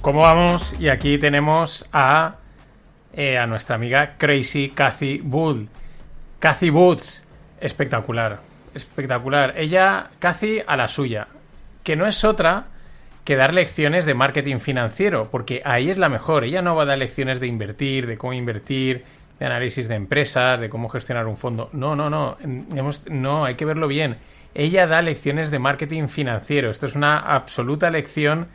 ¿Cómo 0.00 0.22
vamos? 0.22 0.74
Y 0.80 0.88
aquí 0.88 1.18
tenemos 1.18 1.86
a, 1.92 2.38
eh, 3.12 3.38
a 3.38 3.46
nuestra 3.46 3.76
amiga 3.76 4.16
Crazy 4.18 4.70
Cathy 4.70 5.20
Bull. 5.22 5.68
Cathy 6.40 6.70
Boots. 6.70 7.22
Espectacular. 7.60 8.40
Espectacular. 8.74 9.54
Ella, 9.56 10.10
Cathy, 10.18 10.62
a 10.66 10.76
la 10.76 10.88
suya. 10.88 11.28
Que 11.84 11.94
no 11.94 12.08
es 12.08 12.24
otra 12.24 12.66
que 13.22 13.36
dar 13.36 13.54
lecciones 13.54 14.04
de 14.04 14.14
marketing 14.14 14.58
financiero, 14.58 15.28
porque 15.30 15.62
ahí 15.64 15.88
es 15.88 15.96
la 15.96 16.08
mejor. 16.08 16.42
Ella 16.42 16.60
no 16.60 16.74
va 16.74 16.82
a 16.82 16.86
dar 16.86 16.98
lecciones 16.98 17.38
de 17.38 17.46
invertir, 17.46 18.08
de 18.08 18.18
cómo 18.18 18.32
invertir, 18.32 19.04
de 19.38 19.46
análisis 19.46 19.86
de 19.86 19.94
empresas, 19.94 20.58
de 20.58 20.68
cómo 20.68 20.88
gestionar 20.88 21.28
un 21.28 21.36
fondo. 21.36 21.70
No, 21.72 21.94
no, 21.94 22.10
no. 22.10 22.36
no, 23.10 23.44
hay 23.44 23.54
que 23.54 23.64
verlo 23.64 23.86
bien 23.86 24.16
ella 24.54 24.86
da 24.86 25.02
lecciones 25.02 25.50
de 25.50 25.58
marketing 25.58 26.08
financiero. 26.08 26.70
Esto 26.70 26.86
es 26.86 26.94
una 26.94 27.18
absoluta 27.18 27.90
lección 27.90 28.48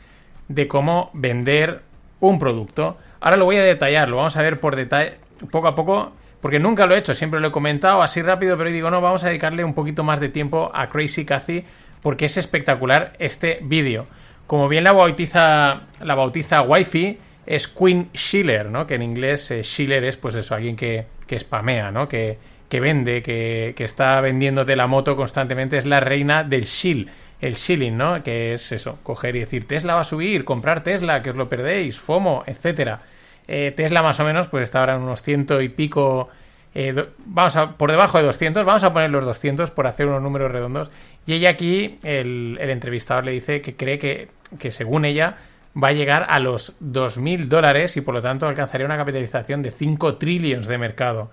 de 0.47 0.67
cómo 0.67 1.09
vender 1.13 1.81
un 2.19 2.39
producto. 2.39 2.97
Ahora 3.19 3.37
lo 3.37 3.45
voy 3.45 3.57
a 3.57 3.63
detallar, 3.63 4.09
lo 4.09 4.17
vamos 4.17 4.35
a 4.37 4.41
ver 4.41 4.59
por 4.59 4.75
detalle, 4.75 5.13
poco 5.51 5.67
a 5.67 5.75
poco, 5.75 6.13
porque 6.41 6.59
nunca 6.59 6.85
lo 6.85 6.95
he 6.95 6.97
hecho, 6.97 7.13
siempre 7.13 7.39
lo 7.39 7.47
he 7.47 7.51
comentado 7.51 8.01
así 8.01 8.21
rápido, 8.21 8.57
pero 8.57 8.69
digo, 8.69 8.91
no, 8.91 9.01
vamos 9.01 9.23
a 9.23 9.27
dedicarle 9.27 9.63
un 9.63 9.73
poquito 9.73 10.03
más 10.03 10.19
de 10.19 10.29
tiempo 10.29 10.71
a 10.73 10.89
Crazy 10.89 11.25
Cathy 11.25 11.63
porque 12.01 12.25
es 12.25 12.37
espectacular 12.37 13.13
este 13.19 13.59
vídeo. 13.61 14.07
Como 14.45 14.67
bien 14.67 14.83
la 14.83 14.91
bautiza, 14.91 15.83
la 16.01 16.15
bautiza 16.15 16.61
Wi-Fi, 16.61 17.17
es 17.45 17.67
Queen 17.67 18.09
Schiller, 18.13 18.69
¿no? 18.69 18.87
Que 18.87 18.95
en 18.95 19.01
inglés 19.01 19.51
eh, 19.51 19.63
Schiller 19.63 20.03
es, 20.03 20.17
pues 20.17 20.35
eso, 20.35 20.55
alguien 20.55 20.75
que, 20.75 21.05
que 21.27 21.39
spamea, 21.39 21.91
¿no? 21.91 22.07
Que, 22.07 22.37
que 22.73 22.79
vende, 22.79 23.21
que, 23.21 23.75
está 23.77 24.19
vendiéndote 24.19 24.75
la 24.75 24.87
moto 24.87 25.15
constantemente, 25.15 25.77
es 25.77 25.85
la 25.85 25.99
reina 25.99 26.43
del 26.43 26.63
shield. 26.63 27.07
el 27.39 27.53
shilling, 27.53 27.95
¿no? 27.95 28.23
Que 28.23 28.53
es 28.53 28.71
eso, 28.71 28.97
coger 29.03 29.35
y 29.35 29.41
decir, 29.41 29.67
Tesla 29.67 29.93
va 29.93 30.01
a 30.01 30.03
subir, 30.03 30.43
comprar 30.43 30.81
Tesla, 30.81 31.21
que 31.21 31.29
os 31.29 31.35
lo 31.35 31.47
perdéis, 31.47 31.99
FOMO, 31.99 32.43
etcétera. 32.47 33.01
Eh, 33.47 33.73
Tesla 33.75 34.01
más 34.01 34.19
o 34.19 34.25
menos, 34.25 34.47
pues 34.47 34.63
está 34.63 34.79
ahora 34.79 34.95
en 34.95 35.03
unos 35.03 35.21
ciento 35.21 35.61
y 35.61 35.69
pico, 35.69 36.29
eh, 36.73 37.09
vamos 37.27 37.55
a, 37.57 37.73
por 37.77 37.91
debajo 37.91 38.17
de 38.17 38.23
200, 38.23 38.65
vamos 38.65 38.83
a 38.83 38.91
poner 38.91 39.11
los 39.11 39.23
200 39.23 39.69
por 39.69 39.85
hacer 39.85 40.07
unos 40.07 40.23
números 40.23 40.51
redondos. 40.51 40.89
Y 41.27 41.33
ella 41.33 41.51
aquí, 41.51 41.99
el, 42.01 42.57
entrevistador 42.59 43.23
le 43.23 43.33
dice 43.33 43.61
que 43.61 43.75
cree 43.75 43.99
que, 43.99 44.29
que 44.57 44.71
según 44.71 45.05
ella 45.05 45.35
va 45.77 45.89
a 45.89 45.93
llegar 45.93 46.25
a 46.27 46.39
los 46.39 46.73
2.000 46.81 47.49
dólares 47.49 47.97
y 47.97 48.01
por 48.01 48.15
lo 48.15 48.23
tanto 48.23 48.47
alcanzaría 48.47 48.87
una 48.87 48.97
capitalización 48.97 49.61
de 49.61 49.69
5 49.69 50.15
trillones 50.15 50.65
de 50.65 50.79
mercado. 50.79 51.29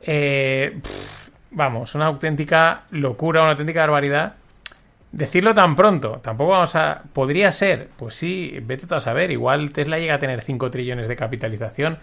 Eh, 0.00 0.78
vamos, 1.50 1.94
una 1.94 2.06
auténtica 2.06 2.84
locura, 2.90 3.42
una 3.42 3.50
auténtica 3.52 3.80
barbaridad. 3.80 4.34
Decirlo 5.10 5.54
tan 5.54 5.74
pronto, 5.74 6.20
tampoco 6.22 6.50
vamos 6.50 6.76
a... 6.76 7.02
¿Podría 7.12 7.50
ser? 7.50 7.88
Pues 7.96 8.14
sí, 8.14 8.58
vete 8.62 8.86
tú 8.86 8.94
a 8.94 9.00
saber. 9.00 9.30
Igual 9.30 9.72
Tesla 9.72 9.98
llega 9.98 10.14
a 10.14 10.18
tener 10.18 10.42
5 10.42 10.70
trillones 10.70 11.08
de 11.08 11.16
capitalización, 11.16 11.98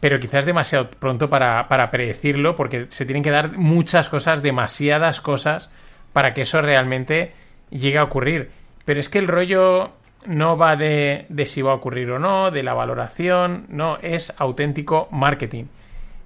pero 0.00 0.18
quizás 0.18 0.46
demasiado 0.46 0.90
pronto 0.90 1.28
para, 1.28 1.90
predecirlo, 1.90 2.54
porque 2.54 2.86
se 2.88 3.04
tienen 3.04 3.22
que 3.22 3.30
dar 3.30 3.58
muchas 3.58 4.08
cosas, 4.08 4.42
demasiadas 4.42 5.20
cosas, 5.20 5.70
para 6.14 6.32
que 6.32 6.42
eso 6.42 6.62
realmente 6.62 7.32
llegue 7.70 7.98
a 7.98 8.04
ocurrir. 8.04 8.50
Pero 8.86 8.98
es 8.98 9.10
que 9.10 9.18
el 9.18 9.28
rollo 9.28 9.92
no 10.26 10.56
va 10.56 10.76
de 10.76 11.26
si 11.44 11.60
va 11.60 11.72
a 11.72 11.74
ocurrir 11.74 12.10
o 12.10 12.18
no, 12.18 12.50
de 12.50 12.62
la 12.62 12.72
valoración, 12.72 13.66
no, 13.68 13.98
es 13.98 14.32
auténtico 14.38 15.08
marketing. 15.10 15.66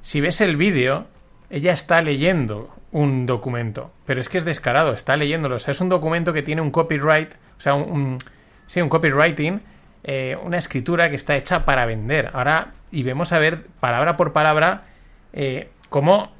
Si 0.03 0.21
ves 0.21 0.41
el 0.41 0.57
vídeo, 0.57 1.07
ella 1.49 1.73
está 1.73 2.03
leyendo 2.03 2.75
un 2.91 3.25
documento, 3.25 3.91
pero 4.05 4.21
es 4.21 4.29
que 4.29 4.39
es 4.39 4.45
descarado, 4.45 4.93
está 4.93 5.17
leyéndolo. 5.17 5.57
O 5.57 5.59
sea, 5.59 5.73
es 5.73 5.81
un 5.81 5.89
documento 5.89 6.33
que 6.33 6.43
tiene 6.43 6.61
un 6.61 6.71
copyright, 6.71 7.33
o 7.57 7.61
sea, 7.61 7.75
un, 7.75 8.19
sí, 8.67 8.81
un 8.81 8.89
copywriting, 8.89 9.63
eh, 10.05 10.37
una 10.43 10.59
escritura 10.59 11.09
que 11.09 11.17
está 11.17 11.37
hecha 11.37 11.65
para 11.65 11.87
vender. 11.87 12.31
Ahora, 12.35 12.73
y 12.91 13.03
vemos 13.03 13.33
a 13.33 13.39
ver 13.39 13.67
palabra 13.81 14.17
por 14.17 14.33
palabra 14.33 14.85
eh, 15.33 15.71
cómo 15.89 16.33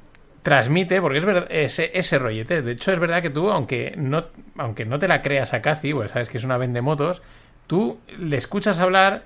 transmite, 0.43 1.01
porque 1.01 1.19
es 1.19 1.25
verdad, 1.25 1.47
ese, 1.49 2.19
rollete. 2.19 2.61
De 2.61 2.73
hecho, 2.73 2.91
es 2.91 2.99
verdad 2.99 3.21
que 3.21 3.29
tú, 3.29 3.49
aunque 3.49 3.95
no, 3.97 4.25
aunque 4.57 4.85
no 4.85 4.99
te 4.99 5.07
la 5.07 5.21
creas 5.21 5.53
a 5.53 5.61
Cathy, 5.61 5.93
pues 5.93 6.11
sabes 6.11 6.29
que 6.29 6.37
es 6.37 6.43
una 6.43 6.57
vende 6.57 6.81
motos, 6.81 7.23
tú 7.65 7.99
le 8.19 8.35
escuchas 8.35 8.79
hablar, 8.79 9.23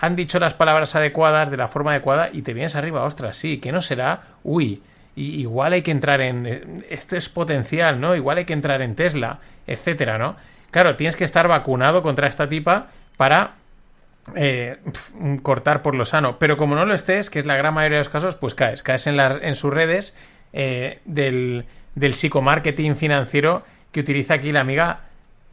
han 0.00 0.16
dicho 0.16 0.40
las 0.40 0.54
palabras 0.54 0.96
adecuadas 0.96 1.50
de 1.50 1.58
la 1.58 1.68
forma 1.68 1.92
adecuada 1.92 2.30
y 2.32 2.42
te 2.42 2.54
vienes 2.54 2.74
arriba, 2.74 3.04
ostras, 3.04 3.36
sí, 3.36 3.58
que 3.58 3.70
no 3.70 3.82
será, 3.82 4.22
uy, 4.42 4.82
y 5.14 5.40
igual 5.40 5.74
hay 5.74 5.82
que 5.82 5.90
entrar 5.90 6.22
en, 6.22 6.84
esto 6.88 7.16
es 7.16 7.28
potencial, 7.28 8.00
¿no? 8.00 8.16
Igual 8.16 8.38
hay 8.38 8.44
que 8.46 8.54
entrar 8.54 8.80
en 8.80 8.94
Tesla, 8.94 9.40
etcétera, 9.66 10.16
¿no? 10.16 10.36
Claro, 10.70 10.96
tienes 10.96 11.16
que 11.16 11.24
estar 11.24 11.48
vacunado 11.48 12.00
contra 12.00 12.26
esta 12.26 12.48
tipa 12.48 12.88
para 13.18 13.54
eh, 14.34 14.78
cortar 15.42 15.82
por 15.82 15.94
lo 15.94 16.04
sano. 16.06 16.38
Pero 16.38 16.56
como 16.56 16.76
no 16.76 16.86
lo 16.86 16.94
estés, 16.94 17.28
que 17.28 17.40
es 17.40 17.46
la 17.46 17.56
gran 17.56 17.74
mayoría 17.74 17.98
de 17.98 18.00
los 18.00 18.08
casos, 18.08 18.36
pues 18.36 18.54
caes. 18.54 18.82
Caes 18.82 19.06
en, 19.06 19.20
en 19.20 19.54
sus 19.54 19.72
redes 19.72 20.16
eh, 20.52 21.00
del, 21.04 21.66
del 21.94 22.14
psicomarketing 22.14 22.96
financiero 22.96 23.64
que 23.92 24.00
utiliza 24.00 24.34
aquí 24.34 24.52
la 24.52 24.60
amiga 24.60 25.00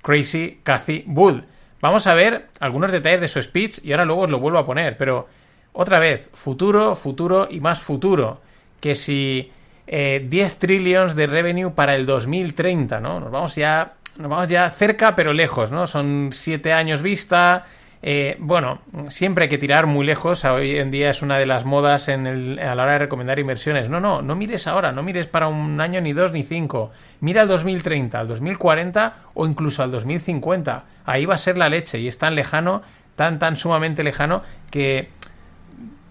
Crazy 0.03 0.62
Cathy 0.63 1.03
Wood. 1.07 1.43
Vamos 1.82 2.08
a 2.08 2.13
ver 2.13 2.48
algunos 2.60 2.92
detalles 2.92 3.22
de 3.22 3.28
su 3.28 3.42
speech 3.42 3.80
y 3.84 3.92
ahora 3.92 4.06
luego 4.06 4.22
os 4.24 4.30
lo 4.30 4.40
vuelvo 4.40 4.58
a 4.58 4.66
poner, 4.66 4.98
pero 4.98 5.28
otra 5.74 6.00
vez, 6.00 6.30
futuro, 6.34 6.96
futuro 6.96 7.48
y 7.50 7.60
más 7.60 7.82
futuro. 7.82 8.42
Que 8.80 8.96
si 8.96 9.52
10 9.86 9.88
eh, 9.88 10.56
trillions 10.58 11.16
de 11.16 11.28
revenue 11.28 11.72
para 11.72 11.96
el 11.96 12.06
2030, 12.06 13.00
¿no? 13.00 13.20
Nos 13.20 13.32
vamos 13.32 13.56
ya, 13.56 13.94
nos 14.18 14.30
vamos 14.30 14.48
ya 14.48 14.70
cerca 14.70 15.16
pero 15.16 15.34
lejos, 15.34 15.72
¿no? 15.72 15.86
Son 15.88 16.30
7 16.32 16.74
años 16.74 17.02
vista, 17.02 17.66
eh, 18.10 18.38
bueno, 18.39 18.80
siempre 19.10 19.43
hay 19.43 19.50
que 19.50 19.58
tirar 19.58 19.86
muy 19.86 20.06
lejos. 20.06 20.46
Hoy 20.46 20.80
en 20.80 20.91
día 20.91 21.10
es 21.10 21.22
una 21.22 21.38
de 21.39 21.46
las 21.46 21.65
modas 21.65 22.08
en 22.08 22.58
a 22.58 22.74
la 22.74 22.84
hora 22.84 22.93
de 22.93 23.00
recomendar 23.00 23.38
inversiones. 23.38 23.89
No, 23.89 24.00
no, 24.00 24.22
no 24.22 24.34
mires 24.38 24.65
ahora, 24.65 24.93
no 24.93 25.04
mires 25.04 25.28
para 25.28 25.50
un 25.50 25.82
año 25.82 26.00
ni 26.00 26.13
dos 26.13 26.32
ni 26.32 26.43
cinco. 26.43 26.91
Mira 27.20 27.41
al 27.41 27.50
2030, 27.50 28.17
al 28.17 28.28
2040 28.30 29.13
o 29.34 29.46
incluso 29.46 29.84
al 29.84 29.91
2050. 29.91 30.86
Ahí 31.04 31.26
va 31.26 31.36
a 31.36 31.38
ser 31.38 31.58
la 31.58 31.67
leche 31.67 32.00
y 32.00 32.08
es 32.08 32.17
tan 32.17 32.34
lejano, 32.34 32.82
tan, 33.17 33.39
tan 33.39 33.58
sumamente 33.58 34.06
lejano 34.06 34.41
que 34.72 35.10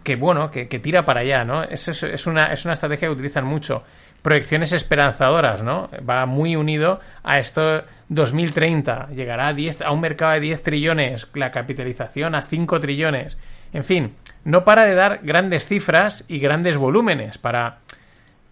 que 0.04 0.14
bueno, 0.14 0.52
que, 0.52 0.66
tira 0.66 1.04
para 1.04 1.22
allá, 1.22 1.44
¿no? 1.44 1.64
Eso 1.64 1.90
es, 1.90 2.26
una, 2.28 2.52
es 2.52 2.64
una 2.64 2.74
estrategia 2.74 3.08
que 3.08 3.12
utilizan 3.12 3.44
mucho 3.44 3.82
proyecciones 4.22 4.72
esperanzadoras, 4.72 5.64
¿no? 5.64 5.90
Va 6.08 6.26
muy 6.26 6.54
unido 6.54 7.00
a 7.24 7.40
esto 7.40 7.82
2030, 8.08 9.08
llegará 9.14 9.48
a, 9.48 9.52
10, 9.52 9.82
a 9.82 9.90
un 9.90 10.00
mercado 10.00 10.32
de 10.32 10.40
10 10.40 10.62
trillones, 10.62 11.28
la 11.34 11.50
capitalización 11.50 12.34
a 12.34 12.42
5 12.42 12.80
trillones. 12.80 13.36
En 13.72 13.84
fin, 13.84 14.14
no 14.44 14.64
para 14.64 14.84
de 14.84 14.94
dar 14.94 15.20
grandes 15.22 15.66
cifras 15.66 16.24
y 16.28 16.38
grandes 16.38 16.76
volúmenes 16.76 17.38
para, 17.38 17.78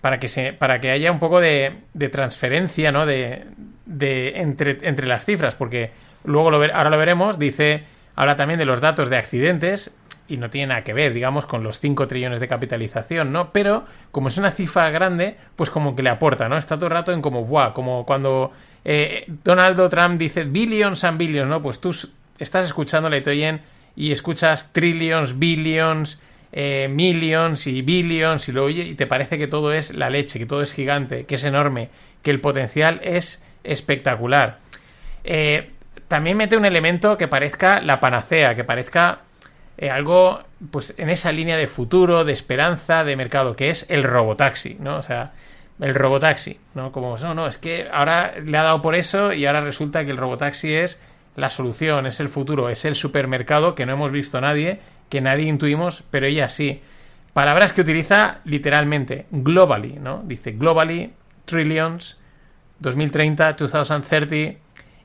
para, 0.01 0.19
que, 0.19 0.29
se, 0.29 0.53
para 0.53 0.81
que 0.81 0.91
haya 0.91 1.13
un 1.13 1.21
poco 1.21 1.41
de, 1.41 1.79
de 1.95 2.09
transferencia, 2.09 2.91
¿no? 2.91 3.07
De, 3.07 3.45
de 3.87 4.41
entre, 4.41 4.79
entre, 4.83 5.07
las 5.07 5.25
cifras, 5.25 5.55
porque 5.55 5.93
luego 6.25 6.51
ahora 6.51 6.91
lo 6.91 6.99
veremos, 6.99 7.39
dice, 7.39 7.85
habla 8.17 8.35
también 8.35 8.59
de 8.59 8.65
los 8.65 8.81
datos 8.81 9.09
de 9.09 9.19
accidentes 9.19 9.95
y 10.27 10.39
no 10.39 10.51
tiene 10.51 10.69
nada 10.69 10.85
que 10.85 10.95
ver, 10.95 11.13
digamos, 11.13 11.45
con 11.47 11.63
los 11.63 11.81
5 11.81 12.07
trillones 12.07 12.41
de 12.41 12.49
capitalización, 12.49 13.31
¿no? 13.31 13.53
Pero 13.53 13.85
como 14.11 14.29
es 14.29 14.39
una 14.39 14.51
cifra 14.51 14.91
grande, 14.91 15.37
pues 15.55 15.71
como 15.71 15.95
que 15.95 16.03
le 16.03 16.11
aporta, 16.11 16.49
¿no? 16.49 16.57
Está 16.57 16.77
todo 16.77 16.87
el 16.87 16.93
rato 16.93 17.13
en 17.13 17.21
como, 17.21 17.45
¡buah! 17.45 17.73
Como 17.73 18.07
cuando 18.07 18.51
eh, 18.85 19.25
Donald 19.43 19.89
Trump 19.91 20.19
dice 20.19 20.45
billions 20.45 21.05
and 21.05 21.19
billions, 21.19 21.49
¿no? 21.49 21.63
Pues 21.63 21.81
tú 21.81 21.95
estás 22.39 22.67
escuchándole, 22.67 23.21
te 23.21 23.31
oyen 23.31 23.63
y 23.97 24.13
escuchas 24.13 24.73
trillions, 24.73 25.39
billions, 25.39 26.21
eh, 26.53 26.89
millions 26.89 27.67
y 27.67 27.83
billions 27.83 28.49
y 28.49 28.53
lo 28.53 28.65
oye 28.65 28.85
y 28.85 28.95
te 28.95 29.07
parece 29.07 29.39
que 29.39 29.47
todo 29.47 29.73
es 29.73 29.95
la 29.95 30.11
leche, 30.11 30.39
que 30.39 30.47
todo 30.47 30.63
es 30.63 30.73
gigante, 30.73 31.25
que 31.25 31.37
es 31.37 31.45
enorme, 31.45 31.89
que 32.23 32.31
el 32.31 32.41
potencial 32.41 33.01
es 33.03 33.43
espectacular. 33.65 34.59
Eh, 35.25 35.71
también 36.07 36.37
mete 36.37 36.57
un 36.57 36.65
elemento 36.65 37.17
que 37.17 37.29
parezca 37.29 37.81
la 37.81 37.99
panacea, 37.99 38.55
que 38.55 38.65
parezca 38.65 39.23
eh, 39.79 39.91
algo 39.91 40.43
pues 40.71 40.95
en 40.99 41.11
esa 41.11 41.33
línea 41.33 41.57
de 41.57 41.67
futuro, 41.67 42.25
de 42.25 42.33
esperanza, 42.33 43.05
de 43.05 43.17
mercado, 43.17 43.57
que 43.57 43.71
es 43.71 43.87
el 43.89 44.05
robotaxi, 44.05 44.77
¿no? 44.79 44.97
O 44.97 45.03
sea, 45.03 45.33
el 45.81 45.95
robotaxi, 45.95 46.59
¿no? 46.75 46.93
Como, 46.93 47.17
no, 47.17 47.35
no, 47.35 47.47
es 47.47 47.59
que 47.59 47.89
ahora 47.93 48.35
le 48.43 48.57
ha 48.57 48.63
dado 48.63 48.81
por 48.83 48.95
eso 48.95 49.33
y 49.33 49.47
ahora 49.47 49.61
resulta 49.61 50.05
que 50.05 50.11
el 50.11 50.17
robotaxi 50.17 50.75
es 50.75 50.99
la 51.37 51.51
solución, 51.51 52.07
es 52.07 52.21
el 52.21 52.29
futuro, 52.29 52.69
es 52.69 52.85
el 52.85 52.95
supermercado 52.95 53.75
que 53.75 53.87
no 53.87 53.93
hemos 53.93 54.13
visto 54.13 54.41
nadie, 54.41 54.81
que 55.09 55.21
nadie 55.21 55.47
intuimos, 55.47 56.05
pero 56.11 56.27
ella 56.27 56.49
sí. 56.49 56.81
Palabras 57.33 57.73
que 57.73 57.81
utiliza 57.81 58.39
literalmente, 58.45 59.27
globally, 59.31 59.99
¿no? 60.01 60.23
Dice 60.25 60.53
globally, 60.53 61.13
trillions, 61.45 62.19
2030, 62.79 63.55
2030, 63.55 64.59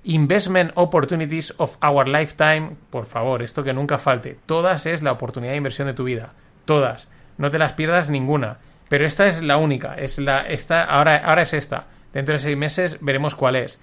Investment 0.04 0.72
Opportunities 0.76 1.54
of 1.58 1.78
Our 1.84 2.08
Lifetime, 2.08 2.76
por 2.90 3.06
favor, 3.06 3.42
esto 3.42 3.64
que 3.64 3.74
nunca 3.74 3.98
falte. 3.98 4.38
Todas 4.46 4.86
es 4.86 5.02
la 5.02 5.12
oportunidad 5.12 5.52
de 5.52 5.58
inversión 5.58 5.88
de 5.88 5.94
tu 5.94 6.04
vida. 6.04 6.34
Todas. 6.66 7.10
No 7.38 7.50
te 7.50 7.60
las 7.60 7.74
pierdas 7.74 8.10
ninguna. 8.10 8.60
Pero 8.90 9.06
esta 9.06 9.28
es 9.28 9.42
la 9.42 9.58
única. 9.58 9.94
Es 9.94 10.18
la, 10.18 10.42
esta, 10.42 10.84
ahora, 10.84 11.18
ahora 11.18 11.44
es 11.44 11.54
esta. 11.54 11.88
Dentro 12.12 12.34
de 12.34 12.40
seis 12.40 12.58
meses 12.58 12.98
veremos 13.02 13.36
cuál 13.36 13.56
es. 13.56 13.80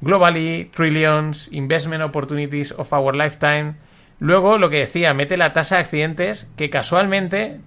Globally, 0.00 0.70
Trillions, 0.74 1.48
Investment 1.52 2.02
Opportunities 2.02 2.72
of 2.72 2.92
Our 2.92 3.16
Lifetime. 3.16 3.74
Luego, 4.20 4.58
lo 4.58 4.70
que 4.70 4.78
decía, 4.78 5.12
mete 5.12 5.36
la 5.36 5.52
tasa 5.52 5.76
de 5.76 5.82
accidentes, 5.82 6.48
que 6.56 6.70
casualmente, 6.70 7.60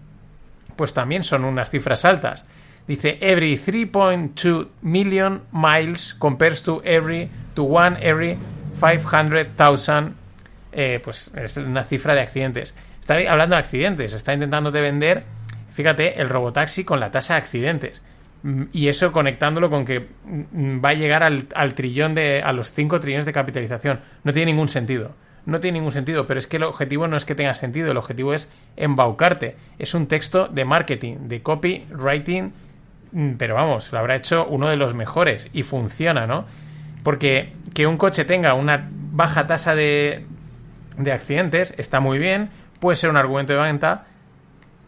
pues 0.75 0.93
también 0.93 1.23
son 1.23 1.43
unas 1.43 1.69
cifras 1.69 2.05
altas. 2.05 2.45
Dice, 2.87 3.17
every 3.19 3.57
3.2 3.57 4.69
million 4.81 5.43
miles 5.51 6.13
compares 6.13 6.63
to 6.63 6.81
every 6.85 7.29
to 7.53 7.63
one 7.63 7.97
every 8.01 8.37
500,000. 8.79 10.13
Eh, 10.71 11.01
pues 11.03 11.31
es 11.35 11.57
una 11.57 11.83
cifra 11.83 12.15
de 12.15 12.21
accidentes. 12.21 12.75
Está 13.01 13.15
hablando 13.29 13.55
de 13.55 13.59
accidentes, 13.59 14.13
está 14.13 14.33
intentando 14.33 14.71
de 14.71 14.81
vender, 14.81 15.23
fíjate, 15.77 16.19
el 16.19 16.27
robotaxi 16.27 16.83
con 16.83 16.99
la 16.99 17.11
tasa 17.11 17.35
de 17.35 17.39
accidentes. 17.39 18.01
Mm, 18.43 18.63
y 18.73 18.89
eso 18.89 19.13
conectándolo 19.13 19.69
con 19.69 19.85
que 19.85 20.07
mm, 20.25 20.83
va 20.83 20.89
a 20.89 20.93
llegar 20.93 21.23
al, 21.23 21.73
trillón 21.73 22.15
de. 22.15 22.41
a 22.43 22.51
los 22.51 22.71
5 22.73 22.99
trillones 22.99 23.25
de 23.25 23.31
capitalización. 23.33 24.01
No 24.23 24.33
tiene 24.33 24.51
ningún 24.51 24.69
sentido 24.69 25.11
no 25.45 25.61
tiene 25.61 25.77
ningún 25.79 25.93
sentido, 25.93 26.27
pero 26.27 26.41
es 26.41 26.45
que 26.45 26.57
el 26.57 26.63
objetivo 26.63 27.07
no 27.07 27.15
es 27.15 27.23
que 27.23 27.33
tenga 27.33 27.53
sentido, 27.53 27.89
el 27.89 27.95
objetivo 27.95 28.33
es 28.33 28.49
embaucarte. 28.75 29.55
Es 29.79 29.93
un 29.93 30.07
texto 30.07 30.49
de 30.49 30.65
marketing, 30.65 31.29
de 31.29 31.41
copywriting 31.41 32.51
Mm, 33.11 33.33
pero 33.37 33.55
vamos, 33.55 33.91
lo 33.91 33.99
habrá 33.99 34.15
hecho 34.15 34.45
uno 34.47 34.67
de 34.67 34.75
los 34.75 34.93
mejores 34.93 35.49
y 35.53 35.63
funciona, 35.63 36.27
¿no? 36.27 36.45
Porque 37.03 37.53
que 37.73 37.87
un 37.87 37.97
coche 37.97 38.25
tenga 38.25 38.53
una 38.53 38.89
baja 38.91 39.47
tasa 39.47 39.75
de, 39.75 40.25
de 40.97 41.11
accidentes 41.11 41.73
está 41.77 41.99
muy 41.99 42.19
bien, 42.19 42.49
puede 42.79 42.95
ser 42.95 43.09
un 43.09 43.17
argumento 43.17 43.53
de 43.53 43.59
venta, 43.59 44.05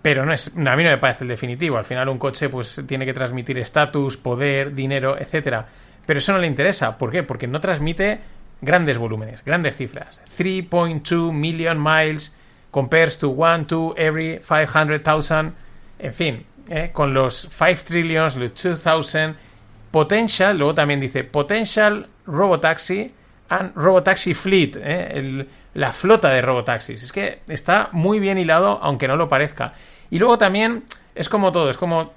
pero 0.01 0.25
no 0.25 0.33
es, 0.33 0.47
a 0.55 0.75
mí 0.75 0.83
no 0.83 0.89
me 0.89 0.97
parece 0.97 1.23
el 1.23 1.27
definitivo. 1.27 1.77
Al 1.77 1.85
final 1.85 2.09
un 2.09 2.17
coche 2.17 2.49
pues 2.49 2.81
tiene 2.87 3.05
que 3.05 3.13
transmitir 3.13 3.57
estatus, 3.57 4.17
poder, 4.17 4.73
dinero, 4.73 5.17
etcétera. 5.17 5.67
Pero 6.05 6.19
eso 6.19 6.33
no 6.33 6.39
le 6.39 6.47
interesa. 6.47 6.97
¿Por 6.97 7.11
qué? 7.11 7.23
Porque 7.23 7.47
no 7.47 7.59
transmite 7.59 8.19
grandes 8.61 8.97
volúmenes, 8.97 9.43
grandes 9.43 9.75
cifras. 9.75 10.21
3.2 10.37 11.31
million 11.31 11.81
miles 11.81 12.33
compares 12.71 13.17
to 13.17 13.29
1 13.29 13.67
to 13.67 13.93
every 13.97 14.39
500,000. 14.39 15.53
En 15.99 16.13
fin, 16.13 16.45
¿eh? 16.69 16.91
con 16.93 17.13
los 17.13 17.49
5 17.51 17.83
trillions, 17.85 18.37
los 18.37 18.51
2000 18.53 19.35
potential, 19.91 20.57
luego 20.57 20.73
también 20.73 20.99
dice 20.99 21.23
potential 21.23 22.07
robotaxi 22.25 23.11
and 23.49 23.75
robotaxi 23.75 24.33
fleet, 24.33 24.77
¿eh? 24.81 25.45
la 25.73 25.93
flota 25.93 26.29
de 26.29 26.41
robotaxis. 26.41 27.03
Es 27.03 27.11
que 27.11 27.41
está 27.47 27.89
muy 27.91 28.19
bien 28.19 28.37
hilado, 28.37 28.79
aunque 28.81 29.07
no 29.07 29.15
lo 29.15 29.29
parezca. 29.29 29.73
Y 30.09 30.19
luego 30.19 30.37
también 30.37 30.83
es 31.15 31.29
como 31.29 31.51
todo, 31.51 31.69
es 31.69 31.77
como 31.77 32.13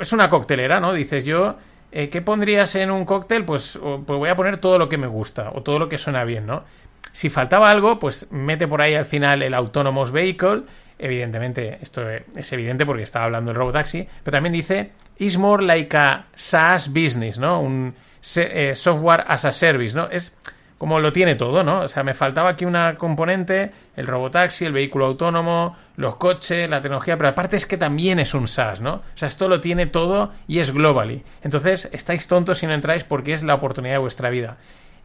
es 0.00 0.12
una 0.12 0.28
coctelera, 0.28 0.80
¿no? 0.80 0.92
Dices 0.92 1.24
yo, 1.24 1.56
eh, 1.92 2.08
¿qué 2.08 2.22
pondrías 2.22 2.74
en 2.74 2.90
un 2.90 3.04
cóctel? 3.04 3.44
Pues, 3.44 3.78
pues 3.82 4.18
voy 4.18 4.28
a 4.28 4.36
poner 4.36 4.58
todo 4.58 4.78
lo 4.78 4.88
que 4.88 4.98
me 4.98 5.06
gusta 5.06 5.50
o 5.54 5.62
todo 5.62 5.78
lo 5.78 5.88
que 5.88 5.98
suena 5.98 6.24
bien, 6.24 6.46
¿no? 6.46 6.64
Si 7.12 7.28
faltaba 7.28 7.70
algo, 7.70 7.98
pues 7.98 8.30
mete 8.30 8.68
por 8.68 8.82
ahí 8.82 8.94
al 8.94 9.04
final 9.04 9.42
el 9.42 9.54
Autonomous 9.54 10.12
Vehicle 10.12 10.64
Evidentemente, 11.02 11.78
esto 11.80 12.06
es 12.10 12.52
evidente 12.52 12.84
porque 12.84 13.02
estaba 13.02 13.24
hablando 13.24 13.52
el 13.52 13.56
robotaxi, 13.56 14.06
pero 14.22 14.36
también 14.36 14.52
dice, 14.52 14.90
is 15.16 15.38
more 15.38 15.64
like 15.64 15.96
a 15.96 16.26
SaaS 16.34 16.92
business, 16.92 17.38
¿no? 17.38 17.58
Un 17.58 17.94
eh, 18.36 18.74
software 18.74 19.24
as 19.26 19.44
a 19.44 19.52
service, 19.52 19.96
¿no? 19.96 20.08
Es 20.10 20.36
como 20.80 20.98
lo 20.98 21.12
tiene 21.12 21.34
todo, 21.34 21.62
¿no? 21.62 21.80
O 21.80 21.88
sea, 21.88 22.02
me 22.02 22.14
faltaba 22.14 22.48
aquí 22.48 22.64
una 22.64 22.96
componente, 22.96 23.70
el 23.96 24.06
robotaxi, 24.06 24.64
el 24.64 24.72
vehículo 24.72 25.04
autónomo, 25.04 25.76
los 25.96 26.16
coches, 26.16 26.70
la 26.70 26.80
tecnología, 26.80 27.18
pero 27.18 27.28
aparte 27.28 27.58
es 27.58 27.66
que 27.66 27.76
también 27.76 28.18
es 28.18 28.32
un 28.32 28.48
SaaS, 28.48 28.80
¿no? 28.80 28.94
O 28.94 29.02
sea, 29.14 29.28
esto 29.28 29.46
lo 29.46 29.60
tiene 29.60 29.84
todo 29.84 30.32
y 30.48 30.60
es 30.60 30.72
globally. 30.72 31.22
Entonces, 31.42 31.90
estáis 31.92 32.26
tontos 32.26 32.56
si 32.56 32.66
no 32.66 32.72
entráis 32.72 33.04
porque 33.04 33.34
es 33.34 33.42
la 33.42 33.56
oportunidad 33.56 33.96
de 33.96 33.98
vuestra 33.98 34.30
vida. 34.30 34.56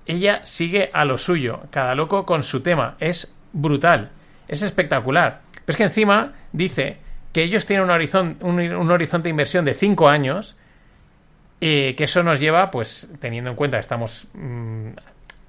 Ella 0.05 0.39
sigue 0.45 0.91
a 0.93 1.03
lo 1.03 1.17
suyo, 1.17 1.63
cada 1.71 1.93
loco 1.93 2.25
con 2.25 2.43
su 2.43 2.61
tema, 2.61 2.95
es 3.01 3.35
brutal, 3.51 4.11
es 4.47 4.61
espectacular. 4.61 5.41
Pero 5.65 5.73
es 5.73 5.75
que 5.75 5.83
encima 5.83 6.33
dice 6.53 6.99
que 7.33 7.43
ellos 7.43 7.65
tienen 7.65 7.89
un, 7.89 8.59
un, 8.61 8.91
horizonte 8.91 9.23
de 9.23 9.31
inversión 9.31 9.65
de 9.65 9.73
5 9.73 10.07
años, 10.07 10.55
eh, 11.61 11.95
que 11.97 12.03
eso 12.03 12.23
nos 12.23 12.39
lleva, 12.39 12.71
pues 12.71 13.09
teniendo 13.19 13.49
en 13.49 13.55
cuenta 13.55 13.79
estamos 13.79 14.27
mm, 14.33 14.89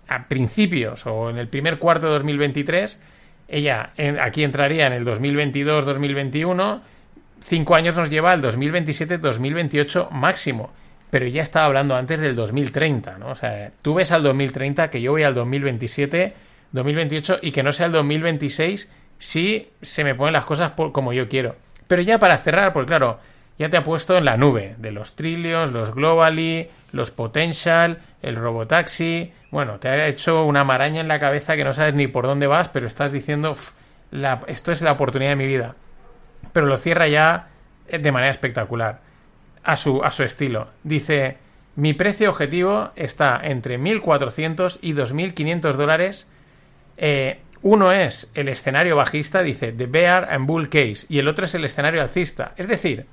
a 0.08 0.28
principios 0.28 1.06
o 1.06 1.30
en 1.30 1.38
el 1.38 1.48
primer 1.48 1.78
cuarto 1.78 2.06
de 2.06 2.12
2023, 2.14 2.98
ella 3.48 3.92
aquí 4.20 4.42
entraría 4.42 4.86
en 4.86 4.92
el 4.92 5.04
2022-2021, 5.04 6.80
5 7.40 7.74
años 7.74 7.96
nos 7.96 8.10
lleva 8.10 8.32
al 8.32 8.42
2027-2028 8.42 10.10
máximo. 10.10 10.70
Pero 11.10 11.26
ya 11.28 11.42
estaba 11.42 11.66
hablando 11.66 11.94
antes 11.94 12.18
del 12.18 12.34
2030, 12.34 13.18
¿no? 13.18 13.28
O 13.28 13.34
sea, 13.36 13.70
tú 13.80 13.94
ves 13.94 14.10
al 14.10 14.24
2030, 14.24 14.90
que 14.90 15.00
yo 15.00 15.12
voy 15.12 15.22
al 15.22 15.34
2027, 15.34 16.34
2028 16.72 17.38
y 17.42 17.52
que 17.52 17.62
no 17.62 17.72
sea 17.72 17.86
el 17.86 17.92
2026 17.92 18.90
si 19.18 19.68
se 19.82 20.02
me 20.02 20.14
ponen 20.16 20.32
las 20.32 20.44
cosas 20.44 20.72
como 20.92 21.12
yo 21.12 21.28
quiero. 21.28 21.54
Pero 21.86 22.02
ya 22.02 22.18
para 22.18 22.36
cerrar, 22.38 22.72
porque 22.72 22.88
claro, 22.88 23.20
ya 23.58 23.70
te 23.70 23.76
ha 23.76 23.82
puesto 23.82 24.16
en 24.16 24.24
la 24.24 24.36
nube 24.36 24.74
de 24.78 24.92
los 24.92 25.16
Trillions, 25.16 25.72
los 25.72 25.94
Globally, 25.94 26.68
los 26.92 27.10
Potential, 27.10 27.98
el 28.22 28.36
Robotaxi. 28.36 29.32
Bueno, 29.50 29.78
te 29.78 29.88
ha 29.88 30.08
hecho 30.08 30.44
una 30.44 30.64
maraña 30.64 31.00
en 31.00 31.08
la 31.08 31.20
cabeza 31.20 31.56
que 31.56 31.64
no 31.64 31.72
sabes 31.72 31.94
ni 31.94 32.06
por 32.06 32.26
dónde 32.26 32.46
vas, 32.46 32.68
pero 32.68 32.86
estás 32.86 33.12
diciendo, 33.12 33.54
esto 34.46 34.72
es 34.72 34.82
la 34.82 34.92
oportunidad 34.92 35.30
de 35.30 35.36
mi 35.36 35.46
vida. 35.46 35.74
Pero 36.52 36.66
lo 36.66 36.76
cierra 36.76 37.08
ya 37.08 37.48
eh, 37.88 37.98
de 37.98 38.12
manera 38.12 38.30
espectacular, 38.30 39.00
a 39.62 39.76
su, 39.76 40.02
a 40.04 40.10
su 40.10 40.22
estilo. 40.22 40.68
Dice, 40.82 41.38
mi 41.76 41.94
precio 41.94 42.30
objetivo 42.30 42.90
está 42.96 43.40
entre 43.42 43.78
1.400 43.78 44.78
y 44.82 44.94
2.500 44.94 45.72
dólares. 45.74 46.28
Eh, 46.98 47.40
uno 47.62 47.90
es 47.92 48.30
el 48.34 48.48
escenario 48.48 48.96
bajista, 48.96 49.42
dice 49.42 49.72
The 49.72 49.86
Bear 49.86 50.32
and 50.32 50.46
Bull 50.46 50.68
Case, 50.68 51.06
y 51.08 51.18
el 51.18 51.28
otro 51.28 51.46
es 51.46 51.54
el 51.54 51.64
escenario 51.64 52.00
alcista. 52.00 52.52
Es 52.56 52.68
decir, 52.68 53.06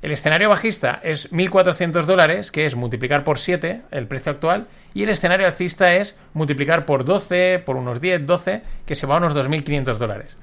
el 0.00 0.12
escenario 0.12 0.48
bajista 0.48 1.00
es 1.02 1.32
1.400 1.32 2.04
dólares, 2.04 2.52
que 2.52 2.64
es 2.64 2.76
multiplicar 2.76 3.24
por 3.24 3.38
7, 3.38 3.82
el 3.90 4.06
precio 4.06 4.30
actual, 4.30 4.68
y 4.94 5.02
el 5.02 5.08
escenario 5.08 5.46
alcista 5.46 5.94
es 5.94 6.16
multiplicar 6.34 6.86
por 6.86 7.04
12, 7.04 7.62
por 7.66 7.76
unos 7.76 8.00
10, 8.00 8.24
12, 8.24 8.62
que 8.86 8.94
se 8.94 9.06
va 9.06 9.14
a 9.14 9.18
unos 9.18 9.34
2.500 9.34 9.96
dólares. 9.96 10.38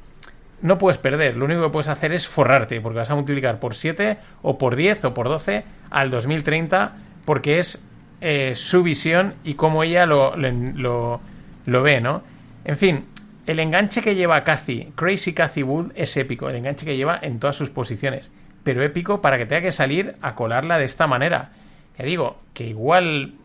No 0.61 0.77
puedes 0.77 0.97
perder, 0.97 1.37
lo 1.37 1.45
único 1.45 1.63
que 1.63 1.69
puedes 1.69 1.87
hacer 1.87 2.11
es 2.11 2.27
forrarte, 2.27 2.81
porque 2.81 2.99
vas 2.99 3.09
a 3.09 3.15
multiplicar 3.15 3.59
por 3.59 3.75
7, 3.75 4.17
o 4.41 4.57
por 4.57 4.75
10, 4.75 5.05
o 5.05 5.13
por 5.13 5.29
12 5.29 5.63
al 5.89 6.09
2030, 6.09 6.97
porque 7.23 7.59
es 7.59 7.81
eh, 8.19 8.53
su 8.55 8.83
visión 8.83 9.35
y 9.45 9.53
cómo 9.53 9.83
ella 9.83 10.05
lo, 10.05 10.35
lo, 10.35 11.21
lo 11.65 11.81
ve, 11.81 12.01
¿no? 12.01 12.23
En 12.65 12.77
fin, 12.77 13.05
el 13.45 13.59
enganche 13.59 14.01
que 14.01 14.15
lleva 14.15 14.43
Cathy, 14.43 14.91
Crazy 14.95 15.33
Cathy 15.33 15.63
Wood, 15.63 15.91
es 15.95 16.17
épico. 16.17 16.49
El 16.49 16.55
enganche 16.55 16.85
que 16.85 16.97
lleva 16.97 17.19
en 17.21 17.39
todas 17.39 17.55
sus 17.55 17.69
posiciones. 17.69 18.31
Pero 18.65 18.83
épico 18.83 19.21
para 19.21 19.37
que 19.37 19.45
tenga 19.45 19.61
que 19.61 19.71
salir 19.71 20.17
a 20.21 20.35
colarla 20.35 20.77
de 20.77 20.83
esta 20.83 21.07
manera. 21.07 21.51
Ya 21.97 22.03
digo, 22.03 22.41
que 22.53 22.65
igual, 22.65 23.35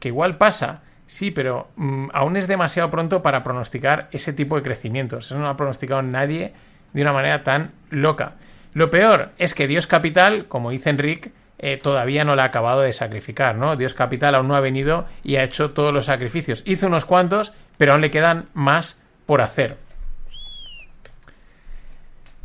que 0.00 0.08
igual 0.08 0.38
pasa. 0.38 0.82
Sí, 1.06 1.30
pero 1.30 1.68
mm, 1.76 2.08
aún 2.12 2.36
es 2.36 2.48
demasiado 2.48 2.90
pronto 2.90 3.22
para 3.22 3.44
pronosticar 3.44 4.08
ese 4.10 4.32
tipo 4.32 4.56
de 4.56 4.62
crecimientos. 4.62 5.26
Eso 5.26 5.38
no 5.38 5.48
ha 5.48 5.56
pronosticado 5.56 6.02
nadie 6.02 6.52
de 6.92 7.02
una 7.02 7.12
manera 7.12 7.44
tan 7.44 7.72
loca. 7.90 8.32
Lo 8.72 8.90
peor 8.90 9.30
es 9.38 9.54
que 9.54 9.68
Dios 9.68 9.86
Capital, 9.86 10.46
como 10.46 10.70
dice 10.70 10.90
Enric, 10.90 11.30
eh, 11.58 11.76
todavía 11.76 12.24
no 12.24 12.34
la 12.34 12.44
ha 12.44 12.46
acabado 12.46 12.80
de 12.80 12.94
sacrificar, 12.94 13.56
¿no? 13.56 13.76
Dios 13.76 13.92
Capital 13.92 14.34
aún 14.34 14.48
no 14.48 14.56
ha 14.56 14.60
venido 14.60 15.04
y 15.22 15.36
ha 15.36 15.44
hecho 15.44 15.72
todos 15.72 15.92
los 15.92 16.06
sacrificios. 16.06 16.62
Hizo 16.64 16.86
unos 16.86 17.04
cuantos, 17.04 17.52
pero 17.76 17.92
aún 17.92 18.00
le 18.00 18.10
quedan 18.10 18.46
más 18.54 18.98
por 19.26 19.42
hacer. 19.42 19.76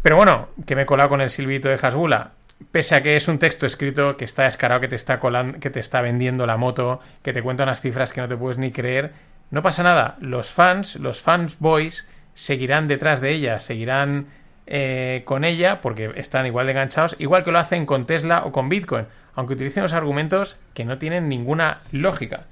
Pero 0.06 0.18
bueno, 0.18 0.50
que 0.68 0.76
me 0.76 0.84
he 0.84 0.86
colado 0.86 1.10
con 1.10 1.20
el 1.20 1.32
silbito 1.32 1.68
de 1.68 1.80
Hasbula. 1.82 2.34
Pese 2.72 2.94
a 2.94 3.02
que 3.02 3.16
es 3.16 3.28
un 3.28 3.40
texto 3.40 3.66
escrito 3.66 4.18
que 4.18 4.26
está 4.26 4.44
descarado, 4.44 4.80
que 4.80 4.88
te 4.88 4.96
está 4.96 5.20
colando, 5.20 5.60
que 5.60 5.72
te 5.72 5.80
está 5.80 6.02
vendiendo 6.02 6.46
la 6.46 6.58
moto, 6.58 7.00
que 7.24 7.34
te 7.34 7.42
cuenta 7.42 7.64
unas 7.64 7.82
cifras 7.82 8.14
que 8.14 8.22
no 8.22 8.28
te 8.28 8.38
puedes 8.38 8.60
ni 8.60 8.72
creer, 8.72 9.14
no 9.50 9.64
pasa 9.64 9.82
nada. 9.82 10.16
Los 10.20 10.52
fans, 10.52 10.98
los 10.98 11.24
fans 11.24 11.58
boys, 11.58 12.08
seguirán 12.36 12.88
detrás 12.88 13.20
de 13.20 13.32
ella, 13.32 13.58
seguirán 13.58 14.28
eh, 14.68 15.24
con 15.26 15.44
ella, 15.44 15.82
porque 15.82 16.12
están 16.18 16.46
igual 16.46 16.68
de 16.68 16.74
enganchados, 16.74 17.16
igual 17.18 17.44
que 17.44 17.52
lo 17.52 17.58
hacen 17.58 17.88
con 17.88 18.06
Tesla 18.06 18.44
o 18.46 18.52
con 18.52 18.70
Bitcoin, 18.70 19.08
aunque 19.34 19.56
utilicen 19.56 19.82
los 19.82 19.94
argumentos 19.94 20.60
que 20.76 20.86
no 20.86 21.00
tienen 21.00 21.30
ninguna 21.30 21.82
lógica. 21.92 22.44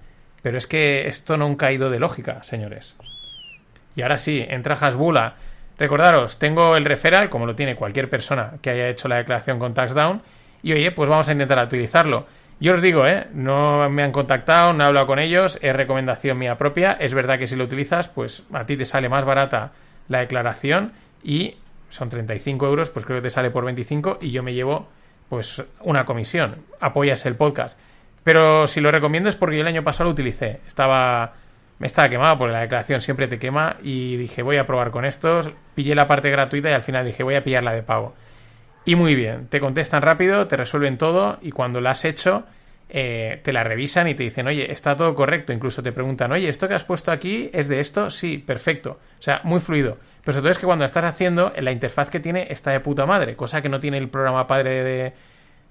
Pero 0.41 0.57
es 0.57 0.65
que 0.65 1.07
esto 1.07 1.37
no 1.37 1.45
ha 1.45 1.57
caído 1.57 1.91
de 1.91 1.99
lógica, 1.99 2.41
señores. 2.41 2.95
Y 3.95 4.01
ahora 4.01 4.17
sí, 4.17 4.43
entra 4.49 4.73
Hasbula. 4.73 5.35
Recordaros, 5.77 6.37
tengo 6.39 6.75
el 6.75 6.85
referral, 6.85 7.29
como 7.29 7.45
lo 7.45 7.55
tiene 7.55 7.75
cualquier 7.75 8.09
persona 8.09 8.53
que 8.61 8.69
haya 8.69 8.89
hecho 8.89 9.07
la 9.07 9.17
declaración 9.17 9.59
con 9.59 9.73
TaxDown. 9.73 10.21
Y 10.61 10.73
oye, 10.73 10.91
pues 10.91 11.09
vamos 11.09 11.27
a 11.29 11.31
intentar 11.31 11.63
utilizarlo. 11.65 12.25
Yo 12.59 12.73
os 12.73 12.81
digo, 12.81 13.05
¿eh? 13.07 13.27
no 13.33 13.89
me 13.89 14.03
han 14.03 14.11
contactado, 14.11 14.71
no 14.73 14.83
he 14.83 14.87
hablado 14.87 15.07
con 15.07 15.19
ellos, 15.19 15.59
es 15.61 15.75
recomendación 15.75 16.37
mía 16.37 16.57
propia. 16.57 16.93
Es 16.93 17.13
verdad 17.13 17.39
que 17.39 17.47
si 17.47 17.55
lo 17.55 17.65
utilizas, 17.65 18.07
pues 18.07 18.43
a 18.53 18.65
ti 18.65 18.77
te 18.77 18.85
sale 18.85 19.09
más 19.09 19.25
barata 19.25 19.71
la 20.07 20.19
declaración 20.19 20.93
y 21.23 21.57
son 21.89 22.09
35 22.09 22.65
euros, 22.65 22.89
pues 22.89 23.05
creo 23.05 23.17
que 23.17 23.23
te 23.23 23.29
sale 23.29 23.51
por 23.51 23.65
25 23.65 24.19
y 24.21 24.31
yo 24.31 24.43
me 24.43 24.53
llevo 24.53 24.87
pues 25.29 25.63
una 25.81 26.05
comisión. 26.05 26.63
Apoyas 26.79 27.25
el 27.25 27.35
podcast. 27.35 27.77
Pero 28.23 28.67
si 28.67 28.79
lo 28.79 28.91
recomiendo 28.91 29.29
es 29.29 29.35
porque 29.35 29.57
yo 29.57 29.61
el 29.61 29.67
año 29.67 29.83
pasado 29.83 30.05
lo 30.05 30.13
utilicé. 30.13 30.61
Estaba 30.65 31.33
me 31.83 31.87
estaba 31.87 32.07
quemado 32.07 32.37
porque 32.37 32.53
la 32.53 32.61
declaración 32.61 33.01
siempre 33.01 33.27
te 33.27 33.39
quema 33.39 33.75
y 33.83 34.15
dije 34.15 34.41
voy 34.41 34.55
a 34.55 34.65
probar 34.65 34.89
con 34.89 35.03
estos, 35.03 35.51
pillé 35.75 35.95
la 35.95 36.07
parte 36.07 36.31
gratuita 36.31 36.69
y 36.69 36.73
al 36.73 36.81
final 36.81 37.05
dije 37.05 37.23
voy 37.23 37.35
a 37.35 37.43
pillar 37.43 37.61
la 37.61 37.73
de 37.73 37.83
pago. 37.83 38.15
Y 38.85 38.95
muy 38.95 39.15
bien, 39.15 39.47
te 39.49 39.59
contestan 39.59 40.01
rápido, 40.01 40.47
te 40.47 40.55
resuelven 40.55 40.97
todo 40.97 41.39
y 41.41 41.51
cuando 41.51 41.81
la 41.81 41.91
has 41.91 42.05
hecho 42.05 42.45
eh, 42.87 43.41
te 43.43 43.51
la 43.51 43.65
revisan 43.65 44.07
y 44.07 44.15
te 44.15 44.23
dicen 44.23 44.47
oye, 44.47 44.71
está 44.71 44.95
todo 44.95 45.13
correcto, 45.13 45.51
incluso 45.51 45.83
te 45.83 45.91
preguntan 45.91 46.31
oye, 46.31 46.47
¿esto 46.47 46.69
que 46.69 46.73
has 46.73 46.85
puesto 46.85 47.11
aquí 47.11 47.49
es 47.51 47.67
de 47.67 47.81
esto? 47.81 48.09
Sí, 48.09 48.37
perfecto, 48.37 48.91
o 49.19 49.21
sea, 49.21 49.41
muy 49.43 49.59
fluido. 49.59 49.97
Pero 50.21 50.31
sobre 50.31 50.43
todo 50.43 50.51
es 50.51 50.59
que 50.59 50.65
cuando 50.65 50.85
estás 50.85 51.03
haciendo, 51.03 51.51
la 51.59 51.73
interfaz 51.73 52.09
que 52.09 52.21
tiene 52.21 52.47
está 52.49 52.71
de 52.71 52.79
puta 52.79 53.05
madre, 53.05 53.35
cosa 53.35 53.61
que 53.61 53.67
no 53.67 53.81
tiene 53.81 53.97
el 53.97 54.07
programa 54.07 54.47
padre 54.47 54.85
de, 54.85 55.13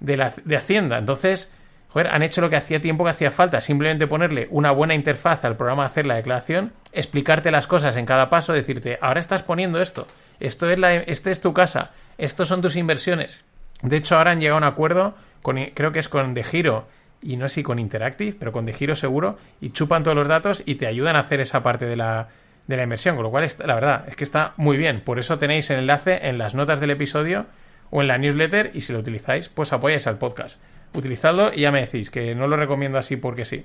de, 0.00 0.16
la, 0.18 0.34
de 0.44 0.56
Hacienda. 0.58 0.98
Entonces 0.98 1.50
joder, 1.92 2.08
han 2.08 2.22
hecho 2.22 2.40
lo 2.40 2.48
que 2.48 2.56
hacía 2.56 2.80
tiempo 2.80 3.04
que 3.04 3.10
hacía 3.10 3.30
falta, 3.30 3.60
simplemente 3.60 4.06
ponerle 4.06 4.48
una 4.50 4.70
buena 4.70 4.94
interfaz 4.94 5.44
al 5.44 5.56
programa 5.56 5.84
hacer 5.84 6.06
la 6.06 6.14
declaración, 6.14 6.72
explicarte 6.92 7.50
las 7.50 7.66
cosas 7.66 7.96
en 7.96 8.06
cada 8.06 8.30
paso, 8.30 8.54
decirte, 8.54 8.98
ahora 9.02 9.20
estás 9.20 9.42
poniendo 9.42 9.80
esto, 9.80 10.06
esto 10.40 10.70
es 10.70 10.78
la, 10.78 10.94
este 10.94 11.30
es 11.30 11.42
tu 11.42 11.52
casa, 11.52 11.90
estos 12.16 12.48
son 12.48 12.62
tus 12.62 12.76
inversiones. 12.76 13.44
De 13.82 13.96
hecho, 13.96 14.16
ahora 14.16 14.30
han 14.30 14.40
llegado 14.40 14.56
a 14.56 14.58
un 14.58 14.64
acuerdo, 14.64 15.14
con, 15.42 15.58
creo 15.74 15.92
que 15.92 15.98
es 15.98 16.08
con 16.08 16.32
De 16.32 16.44
Giro, 16.44 16.86
y 17.20 17.36
no 17.36 17.48
sé 17.48 17.56
si 17.56 17.62
con 17.62 17.78
Interactive, 17.78 18.36
pero 18.38 18.52
con 18.52 18.64
De 18.64 18.72
Giro 18.72 18.96
seguro, 18.96 19.38
y 19.60 19.70
chupan 19.70 20.02
todos 20.02 20.16
los 20.16 20.28
datos 20.28 20.62
y 20.64 20.76
te 20.76 20.86
ayudan 20.86 21.16
a 21.16 21.20
hacer 21.20 21.40
esa 21.40 21.62
parte 21.62 21.84
de 21.84 21.96
la, 21.96 22.28
de 22.68 22.76
la 22.76 22.84
inversión, 22.84 23.16
con 23.16 23.24
lo 23.24 23.30
cual, 23.30 23.46
la 23.66 23.74
verdad, 23.74 24.04
es 24.08 24.16
que 24.16 24.24
está 24.24 24.54
muy 24.56 24.78
bien. 24.78 25.02
Por 25.02 25.18
eso 25.18 25.38
tenéis 25.38 25.68
el 25.70 25.80
enlace 25.80 26.20
en 26.28 26.38
las 26.38 26.54
notas 26.54 26.80
del 26.80 26.90
episodio 26.90 27.46
o 27.90 28.00
en 28.00 28.08
la 28.08 28.16
newsletter 28.16 28.70
y 28.72 28.80
si 28.80 28.92
lo 28.94 29.00
utilizáis, 29.00 29.50
pues 29.50 29.72
apoyáis 29.72 30.06
al 30.06 30.18
podcast. 30.18 30.58
Utilizadlo 30.94 31.52
y 31.54 31.62
ya 31.62 31.72
me 31.72 31.80
decís 31.80 32.10
que 32.10 32.34
no 32.34 32.46
lo 32.46 32.56
recomiendo 32.56 32.98
así 32.98 33.16
porque 33.16 33.44
sí. 33.44 33.64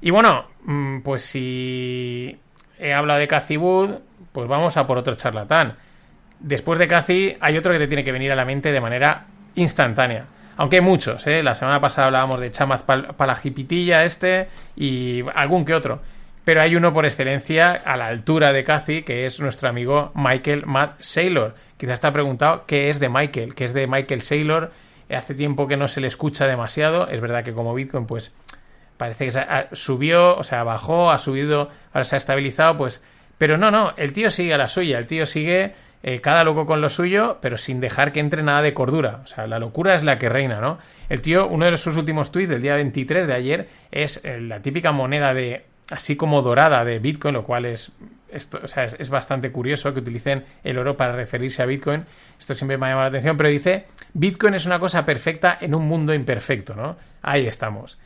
Y 0.00 0.10
bueno, 0.10 0.46
mm, 0.64 1.00
pues 1.00 1.22
si 1.22 2.38
he 2.78 2.94
hablado 2.94 3.20
de 3.20 3.28
Cathy 3.28 3.56
Wood, 3.56 3.98
pues 4.32 4.48
vamos 4.48 4.76
a 4.76 4.86
por 4.86 4.98
otro 4.98 5.14
charlatán. 5.14 5.76
Después 6.40 6.78
de 6.78 6.86
Cathy 6.86 7.36
hay 7.40 7.56
otro 7.56 7.72
que 7.72 7.78
te 7.78 7.88
tiene 7.88 8.04
que 8.04 8.12
venir 8.12 8.30
a 8.30 8.36
la 8.36 8.44
mente 8.44 8.72
de 8.72 8.80
manera 8.80 9.26
instantánea. 9.54 10.26
Aunque 10.56 10.76
hay 10.76 10.82
muchos, 10.82 11.26
¿eh? 11.26 11.42
La 11.42 11.54
semana 11.54 11.80
pasada 11.80 12.06
hablábamos 12.06 12.40
de 12.40 12.50
Chamaz 12.50 12.82
Palajipitilla 12.82 14.04
este 14.04 14.48
y 14.76 15.22
algún 15.34 15.64
que 15.64 15.74
otro. 15.74 16.00
Pero 16.44 16.62
hay 16.62 16.76
uno 16.76 16.92
por 16.92 17.04
excelencia 17.04 17.72
a 17.72 17.96
la 17.96 18.06
altura 18.06 18.52
de 18.52 18.64
Cathy, 18.64 19.02
que 19.02 19.26
es 19.26 19.40
nuestro 19.40 19.68
amigo 19.68 20.10
Michael 20.14 20.66
Matt 20.66 21.00
Saylor. 21.00 21.54
Quizás 21.76 22.00
te 22.00 22.06
ha 22.06 22.12
preguntado 22.12 22.64
qué 22.66 22.88
es 22.88 22.98
de 22.98 23.08
Michael, 23.08 23.54
qué 23.54 23.64
es 23.64 23.72
de 23.74 23.86
Michael 23.86 24.22
Saylor. 24.22 24.72
Hace 25.10 25.34
tiempo 25.34 25.66
que 25.66 25.76
no 25.76 25.88
se 25.88 26.00
le 26.00 26.06
escucha 26.06 26.46
demasiado. 26.46 27.08
Es 27.08 27.20
verdad 27.20 27.44
que 27.44 27.52
como 27.52 27.74
Bitcoin, 27.74 28.06
pues 28.06 28.32
parece 28.96 29.28
que 29.28 29.66
subió, 29.72 30.36
o 30.36 30.42
sea, 30.42 30.64
bajó, 30.64 31.10
ha 31.10 31.18
subido, 31.18 31.70
ahora 31.92 32.04
se 32.04 32.16
ha 32.16 32.18
estabilizado, 32.18 32.76
pues... 32.76 33.02
Pero 33.38 33.56
no, 33.56 33.70
no, 33.70 33.94
el 33.96 34.12
tío 34.12 34.32
sigue 34.32 34.52
a 34.52 34.58
la 34.58 34.66
suya, 34.66 34.98
el 34.98 35.06
tío 35.06 35.24
sigue 35.24 35.72
eh, 36.02 36.20
cada 36.20 36.42
loco 36.42 36.66
con 36.66 36.80
lo 36.80 36.88
suyo, 36.88 37.38
pero 37.40 37.56
sin 37.56 37.80
dejar 37.80 38.12
que 38.12 38.18
entre 38.18 38.42
nada 38.42 38.62
de 38.62 38.74
cordura. 38.74 39.20
O 39.22 39.26
sea, 39.26 39.46
la 39.46 39.60
locura 39.60 39.94
es 39.94 40.02
la 40.02 40.18
que 40.18 40.28
reina, 40.28 40.60
¿no? 40.60 40.78
El 41.08 41.22
tío, 41.22 41.46
uno 41.46 41.64
de 41.64 41.76
sus 41.76 41.96
últimos 41.96 42.32
tweets 42.32 42.50
del 42.50 42.62
día 42.62 42.74
23 42.74 43.28
de 43.28 43.32
ayer 43.32 43.68
es 43.92 44.20
eh, 44.24 44.40
la 44.40 44.60
típica 44.60 44.90
moneda 44.90 45.34
de 45.34 45.64
así 45.90 46.16
como 46.16 46.42
dorada 46.42 46.84
de 46.84 46.98
Bitcoin, 46.98 47.34
lo 47.34 47.44
cual 47.44 47.64
es, 47.64 47.92
esto, 48.30 48.60
es, 48.62 49.10
bastante 49.10 49.50
curioso 49.50 49.92
que 49.92 50.00
utilicen 50.00 50.44
el 50.64 50.78
oro 50.78 50.96
para 50.96 51.12
referirse 51.12 51.62
a 51.62 51.66
Bitcoin. 51.66 52.04
Esto 52.38 52.54
siempre 52.54 52.78
me 52.78 52.86
ha 52.86 52.90
llamado 52.90 53.04
la 53.04 53.08
atención, 53.08 53.36
pero 53.36 53.48
dice, 53.48 53.86
Bitcoin 54.12 54.54
es 54.54 54.66
una 54.66 54.78
cosa 54.78 55.04
perfecta 55.04 55.58
en 55.60 55.74
un 55.74 55.86
mundo 55.86 56.14
imperfecto, 56.14 56.74
¿no? 56.74 56.96
Ahí 57.22 57.46
estamos 57.46 57.98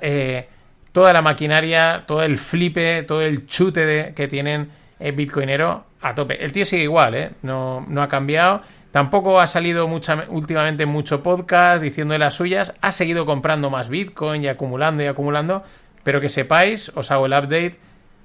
eh, 0.00 0.48
toda 0.92 1.12
la 1.12 1.22
maquinaria, 1.22 2.04
todo 2.06 2.22
el 2.22 2.36
flipe, 2.36 3.02
todo 3.02 3.22
el 3.22 3.46
chute 3.46 4.12
que 4.14 4.28
tienen 4.28 4.70
el 4.98 5.12
bitcoinero 5.12 5.84
a 6.00 6.14
tope. 6.14 6.42
El 6.42 6.52
tío 6.52 6.64
sigue 6.64 6.84
igual, 6.84 7.14
¿eh? 7.14 7.30
no, 7.42 7.84
no 7.88 8.02
ha 8.02 8.08
cambiado. 8.08 8.62
Tampoco 8.90 9.40
ha 9.40 9.46
salido 9.48 9.88
mucha, 9.88 10.24
últimamente 10.28 10.86
mucho 10.86 11.20
podcast 11.20 11.82
diciendo 11.82 12.16
las 12.16 12.34
suyas. 12.34 12.74
Ha 12.80 12.92
seguido 12.92 13.26
comprando 13.26 13.68
más 13.68 13.88
Bitcoin 13.88 14.44
y 14.44 14.46
acumulando 14.46 15.02
y 15.02 15.06
acumulando. 15.06 15.64
Pero 16.04 16.20
que 16.20 16.28
sepáis, 16.28 16.92
os 16.94 17.10
hago 17.10 17.26
el 17.26 17.32
update, 17.32 17.76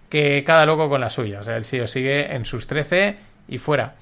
que 0.09 0.43
cada 0.43 0.65
loco 0.65 0.89
con 0.89 1.01
la 1.01 1.09
suya. 1.09 1.39
O 1.39 1.43
sea, 1.43 1.57
el 1.57 1.65
tío 1.65 1.87
sigue 1.87 2.33
en 2.35 2.45
sus 2.45 2.67
13 2.67 3.17
y 3.47 3.57
fuera. 3.57 3.95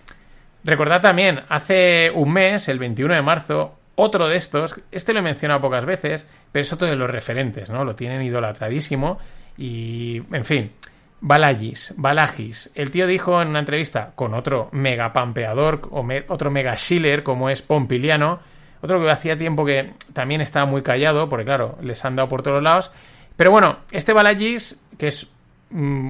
Recordad 0.63 1.01
también, 1.01 1.41
hace 1.49 2.11
un 2.13 2.33
mes, 2.33 2.67
el 2.67 2.79
21 2.79 3.13
de 3.13 3.21
marzo, 3.21 3.77
otro 3.95 4.27
de 4.27 4.35
estos, 4.35 4.81
este 4.91 5.13
lo 5.13 5.19
he 5.19 5.23
mencionado 5.23 5.61
pocas 5.61 5.85
veces, 5.85 6.27
pero 6.51 6.61
es 6.61 6.73
otro 6.73 6.87
de 6.87 6.95
los 6.95 7.09
referentes, 7.09 7.69
¿no? 7.69 7.83
Lo 7.83 7.95
tienen 7.95 8.21
idolatradísimo 8.21 9.17
y, 9.57 10.21
en 10.31 10.45
fin, 10.45 10.71
Balagis, 11.19 11.93
Balagis. 11.97 12.71
El 12.75 12.91
tío 12.91 13.07
dijo 13.07 13.41
en 13.41 13.47
una 13.47 13.59
entrevista 13.59 14.11
con 14.13 14.33
otro 14.33 14.69
mega 14.71 15.13
pampeador 15.13 15.81
o 15.89 16.05
otro 16.27 16.51
mega 16.51 16.75
shiller 16.75 17.23
como 17.23 17.49
es 17.49 17.61
Pompiliano, 17.61 18.39
otro 18.81 19.01
que 19.01 19.09
hacía 19.09 19.37
tiempo 19.37 19.65
que 19.65 19.93
también 20.13 20.41
estaba 20.41 20.65
muy 20.65 20.83
callado, 20.83 21.27
porque 21.27 21.45
claro, 21.45 21.77
les 21.81 22.05
han 22.05 22.15
dado 22.15 22.29
por 22.29 22.43
todos 22.43 22.61
lados. 22.61 22.91
Pero 23.35 23.51
bueno, 23.51 23.79
este 23.91 24.13
Balagis, 24.13 24.79
que 24.97 25.07
es 25.07 25.31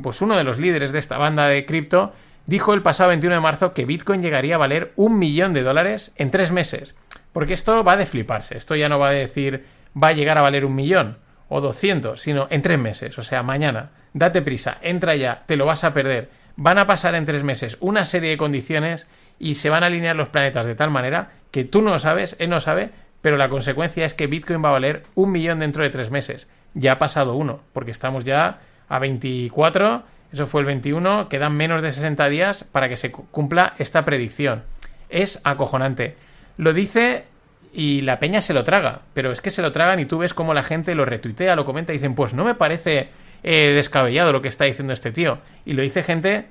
pues 0.02 0.22
uno 0.22 0.36
de 0.36 0.44
los 0.44 0.60
líderes 0.60 0.92
de 0.92 1.00
esta 1.00 1.18
banda 1.18 1.48
de 1.48 1.66
cripto, 1.66 2.14
dijo 2.46 2.74
el 2.74 2.82
pasado 2.82 3.10
21 3.10 3.36
de 3.36 3.42
marzo 3.42 3.74
que 3.74 3.86
Bitcoin 3.86 4.22
llegaría 4.22 4.56
a 4.56 4.60
valer 4.60 4.94
un 4.96 5.20
millón 5.20 5.54
de 5.54 5.64
dólares 5.64 6.14
en 6.16 6.32
tres 6.32 6.52
meses. 6.52 6.96
Porque 7.34 7.54
esto 7.54 7.84
va 7.84 7.98
de 7.98 8.06
fliparse. 8.06 8.58
Esto 8.58 8.76
ya 8.76 8.90
no 8.90 9.00
va 9.00 9.10
a 9.10 9.14
decir 9.14 9.66
va 10.02 10.10
a 10.10 10.14
llegar 10.14 10.38
a 10.38 10.42
valer 10.42 10.66
un 10.66 10.76
millón 10.76 11.18
o 11.50 11.62
200, 11.62 12.20
sino 12.20 12.48
en 12.50 12.62
tres 12.62 12.80
meses. 12.80 13.18
O 13.18 13.24
sea, 13.24 13.44
mañana. 13.44 13.92
Date 14.14 14.42
prisa, 14.42 14.78
entra 14.82 15.16
ya, 15.16 15.44
te 15.46 15.56
lo 15.56 15.66
vas 15.66 15.84
a 15.84 15.94
perder. 15.94 16.30
Van 16.56 16.80
a 16.80 16.88
pasar 16.88 17.14
en 17.14 17.26
tres 17.26 17.44
meses 17.44 17.78
una 17.80 18.04
serie 18.04 18.32
de 18.32 18.38
condiciones 18.38 19.08
y 19.38 19.56
se 19.56 19.70
van 19.70 19.84
a 19.84 19.88
alinear 19.88 20.16
los 20.16 20.30
planetas 20.30 20.66
de 20.66 20.74
tal 20.74 20.90
manera 20.90 21.32
que 21.52 21.64
tú 21.64 21.82
no 21.82 21.92
lo 21.92 22.00
sabes, 22.00 22.36
él 22.40 22.50
no 22.50 22.60
sabe, 22.60 22.90
pero 23.22 23.38
la 23.38 23.50
consecuencia 23.50 24.06
es 24.06 24.16
que 24.16 24.28
Bitcoin 24.28 24.64
va 24.64 24.70
a 24.70 24.74
valer 24.74 25.04
un 25.14 25.32
millón 25.32 25.60
dentro 25.60 25.84
de 25.84 25.90
tres 25.90 26.10
meses. 26.10 26.48
Ya 26.74 26.94
ha 26.94 27.00
pasado 27.00 27.36
uno, 27.36 27.62
porque 27.74 27.92
estamos 27.92 28.24
ya 28.24 28.60
a 28.90 29.00
24, 29.00 30.04
eso 30.32 30.46
fue 30.46 30.62
el 30.62 30.68
21, 30.68 31.30
quedan 31.30 31.56
menos 31.56 31.82
de 31.82 31.92
60 31.92 32.28
días 32.30 32.64
para 32.64 32.90
que 32.90 32.98
se 32.98 33.12
cumpla 33.12 33.74
esta 33.78 34.06
predicción. 34.06 34.64
Es 35.10 35.40
acojonante. 35.44 36.16
Lo 36.58 36.74
dice 36.74 37.26
y 37.74 38.02
la 38.02 38.20
peña 38.20 38.42
se 38.42 38.54
lo 38.54 38.64
traga, 38.64 39.02
pero 39.14 39.32
es 39.32 39.42
que 39.42 39.52
se 39.52 39.62
lo 39.62 39.72
tragan 39.72 40.00
y 40.00 40.06
tú 40.06 40.18
ves 40.18 40.34
cómo 40.34 40.54
la 40.54 40.64
gente 40.64 40.96
lo 40.96 41.06
retuitea, 41.06 41.56
lo 41.56 41.66
comenta 41.66 41.94
y 41.94 41.98
dicen, 41.98 42.16
pues 42.16 42.34
no 42.34 42.44
me 42.44 42.56
parece 42.56 43.10
eh, 43.44 43.72
descabellado 43.76 44.32
lo 44.32 44.42
que 44.42 44.48
está 44.48 44.66
diciendo 44.66 44.94
este 44.94 45.12
tío. 45.12 45.40
Y 45.66 45.74
lo 45.74 45.84
dice 45.84 46.04
gente, 46.04 46.48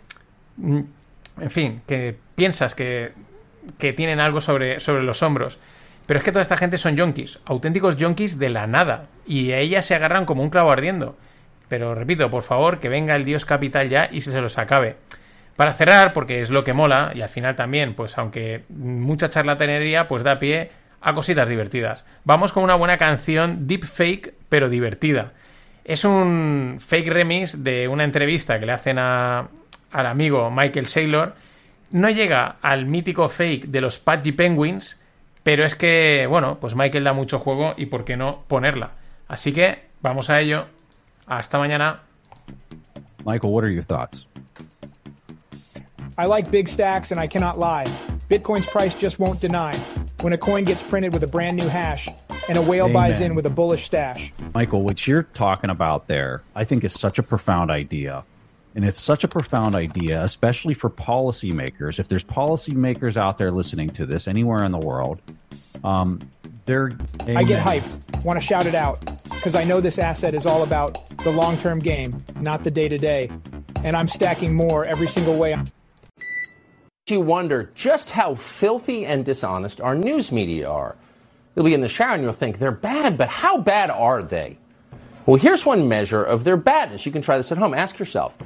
mm, 0.57 0.81
en 1.41 1.51
fin, 1.51 1.83
que 1.87 2.17
piensas 2.35 2.75
que, 2.75 3.13
que 3.79 3.93
tienen 3.93 4.21
algo 4.21 4.41
sobre, 4.41 4.81
sobre 4.81 5.03
los 5.03 5.23
hombros. 5.23 5.59
Pero 6.07 6.19
es 6.19 6.25
que 6.25 6.33
toda 6.33 6.43
esta 6.43 6.57
gente 6.57 6.79
son 6.79 6.97
yonkis, 6.97 7.41
auténticos 7.45 7.97
yonkis 7.97 8.39
de 8.39 8.49
la 8.49 8.67
nada, 8.67 9.09
y 9.27 9.51
a 9.51 9.59
ellas 9.59 9.85
se 9.87 9.97
agarran 9.97 10.25
como 10.25 10.43
un 10.43 10.51
clavo 10.51 10.71
ardiendo. 10.71 11.17
Pero 11.69 11.95
repito, 11.95 12.31
por 12.31 12.43
favor, 12.43 12.79
que 12.79 12.89
venga 12.89 13.17
el 13.17 13.25
dios 13.25 13.45
capital 13.45 13.89
ya 13.89 14.09
y 14.11 14.21
se 14.21 14.41
los 14.41 14.59
acabe. 14.59 14.97
Para 15.57 15.73
cerrar, 15.73 16.13
porque 16.13 16.41
es 16.41 16.51
lo 16.51 16.65
que 16.65 16.75
mola, 16.75 17.13
y 17.15 17.23
al 17.23 17.29
final 17.29 17.57
también, 17.57 17.95
pues 17.95 18.19
aunque 18.19 18.65
mucha 18.69 19.31
charlatanería, 19.31 20.07
pues 20.07 20.23
da 20.23 20.39
pie 20.39 20.71
a 21.01 21.15
cositas 21.15 21.49
divertidas. 21.49 22.05
Vamos 22.25 22.53
con 22.53 22.63
una 22.63 22.75
buena 22.75 22.99
canción 22.99 23.67
deep 23.67 23.85
fake, 23.85 24.35
pero 24.49 24.69
divertida. 24.69 25.33
Es 25.85 26.05
un 26.05 26.79
fake 26.81 27.09
remix 27.09 27.63
de 27.65 27.89
una 27.89 28.05
entrevista 28.05 28.59
que 28.59 28.67
le 28.67 28.73
hacen 28.73 28.99
a, 28.99 29.49
al 29.93 30.07
amigo 30.07 30.51
Michael 30.51 30.87
Saylor. 30.87 31.35
No 31.93 32.11
llega 32.11 32.57
al 32.61 32.87
mítico 32.87 33.29
fake 33.29 33.67
de 33.67 33.81
los 33.81 33.99
Pudgy 33.99 34.33
Penguins, 34.33 35.01
pero 35.43 35.65
es 35.65 35.77
que, 35.77 36.27
bueno, 36.29 36.59
pues 36.61 36.75
Michael 36.75 37.05
da 37.05 37.13
mucho 37.13 37.39
juego 37.39 37.75
y 37.77 37.87
por 37.87 38.05
qué 38.05 38.17
no 38.17 38.43
ponerla. 38.49 38.91
Así 39.29 39.53
que 39.53 39.85
vamos 40.03 40.29
a 40.29 40.41
ello. 40.41 40.67
Hasta 41.29 41.57
mañana. 41.57 41.99
Michael, 43.25 43.53
what 43.53 43.65
are 43.65 43.71
your 43.71 43.83
thoughts? 43.83 44.25
I 46.17 46.27
like 46.27 46.51
big 46.51 46.69
stacks 46.69 47.11
and 47.11 47.19
I 47.19 47.27
cannot 47.27 47.59
lie. 47.59 47.85
Bitcoin's 48.31 48.67
price 48.67 48.97
just 48.97 49.19
won't 49.19 49.41
deny. 49.41 49.77
When 50.21 50.33
a 50.33 50.39
coin 50.39 50.65
gets 50.65 50.83
printed 50.83 51.13
with 51.13 51.23
a 51.25 51.27
brand 51.27 51.57
new 51.57 51.69
hash 51.69 52.09
and 52.49 52.57
a 52.57 52.63
whale 52.63 52.87
Amen. 52.87 52.95
buys 52.95 53.21
in 53.21 53.35
with 53.35 53.45
a 53.45 53.51
bullish 53.51 53.87
stash. 53.87 54.33
Michael, 54.55 54.83
what 54.83 55.07
you're 55.07 55.25
talking 55.25 55.69
about 55.71 56.07
there, 56.07 56.43
I 56.55 56.65
think 56.65 56.85
is 56.85 56.99
such 56.99 57.19
a 57.19 57.23
profound 57.23 57.71
idea. 57.71 58.25
And 58.77 58.85
it's 58.85 59.01
such 59.01 59.25
a 59.25 59.29
profound 59.29 59.75
idea, 59.75 60.23
especially 60.23 60.75
for 60.75 60.91
policymakers. 60.91 61.99
If 61.99 62.09
there's 62.09 62.23
policymakers 62.23 63.17
out 63.17 63.39
there 63.39 63.51
listening 63.51 63.89
to 63.91 64.07
this 64.07 64.29
anywhere 64.29 64.65
in 64.65 64.71
the 64.71 64.79
world, 64.79 65.21
um, 65.83 66.21
they're. 66.67 66.91
Amen. 67.23 67.37
I 67.37 67.43
get 67.43 67.65
hyped. 67.65 68.25
Want 68.25 68.39
to 68.39 68.47
shout 68.47 68.67
it 68.67 68.75
out 68.75 69.01
because 69.25 69.55
I 69.55 69.65
know 69.65 69.81
this 69.81 69.99
asset 69.99 70.35
is 70.35 70.47
all 70.47 70.63
about 70.63 71.09
the 71.25 71.33
long 71.33 71.57
term 71.57 71.79
game, 71.79 72.23
not 72.41 72.63
the 72.63 72.71
day 72.71 72.87
to 72.87 72.99
day. 72.99 73.31
And 73.83 73.97
I'm 73.97 74.09
stacking 74.09 74.55
more 74.55 74.85
every 74.85 75.07
single 75.07 75.37
way 75.37 75.57
you 77.09 77.21
wonder 77.21 77.71
just 77.77 78.11
how 78.11 78.35
filthy 78.35 79.07
and 79.07 79.25
dishonest 79.25 79.81
our 79.81 79.95
news 79.95 80.33
media 80.33 80.69
are. 80.69 80.97
You'll 81.55 81.65
be 81.65 81.75
in 81.75 81.81
the 81.81 81.89
shower 81.89 82.15
and 82.15 82.23
you'll 82.23 82.33
think 82.33 82.59
they're 82.59 82.73
bad, 82.73 83.17
but 83.17 83.29
how 83.29 83.59
bad 83.59 83.91
are 83.91 84.25
they? 84.25 84.59
Well, 85.25 85.37
here's 85.37 85.65
one 85.65 85.89
measure 85.89 86.23
of 86.23 86.43
their 86.43 86.57
badness. 86.57 87.07
You 87.07 87.13
can 87.13 87.23
try 87.23 87.37
this 87.37 87.53
at 87.53 87.59
home. 87.59 87.75
Ask 87.75 87.99
yourself 87.99 88.37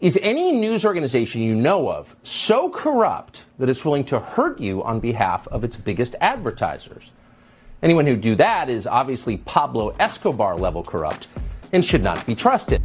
Is 0.00 0.16
any 0.22 0.52
news 0.52 0.84
organization 0.84 1.42
you 1.42 1.56
know 1.56 1.90
of 1.90 2.14
so 2.22 2.70
corrupt 2.70 3.46
that 3.58 3.68
it's 3.68 3.84
willing 3.84 4.04
to 4.04 4.20
hurt 4.20 4.60
you 4.60 4.84
on 4.84 5.00
behalf 5.00 5.48
of 5.48 5.64
its 5.64 5.76
biggest 5.76 6.14
advertisers? 6.20 7.10
Anyone 7.82 8.06
who 8.06 8.14
do 8.14 8.36
that 8.36 8.70
is 8.70 8.86
obviously 8.86 9.38
Pablo 9.38 9.92
Escobar 9.98 10.56
level 10.56 10.84
corrupt 10.84 11.26
and 11.72 11.84
should 11.84 12.04
not 12.04 12.24
be 12.26 12.36
trusted. 12.36 12.80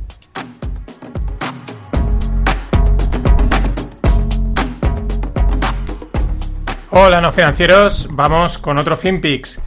Hola, 6.89 7.21
no 7.21 7.29
financieros. 7.29 8.07
Vamos 8.09 8.57
con 8.57 8.79
otro 8.79 8.95
FinPix. 8.95 9.59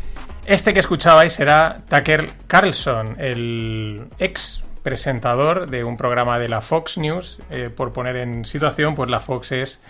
Este 0.49 0.73
que 0.73 0.81
escuchabais 0.81 1.39
era 1.39 1.81
Tucker 1.89 2.29
Carlson, 2.49 3.14
el 3.21 4.09
ex 4.18 4.62
presentador 4.87 5.68
de 5.68 5.82
un 5.82 5.97
programa 5.97 6.39
de 6.39 6.49
la 6.49 6.61
Fox 6.61 6.97
News. 6.97 7.41
Eh, 7.51 7.70
por 7.74 7.93
poner 7.93 8.14
en 8.18 8.45
situación, 8.45 8.95
pues 8.95 9.11
la 9.11 9.18
Fox 9.18 9.51
es 9.51 9.82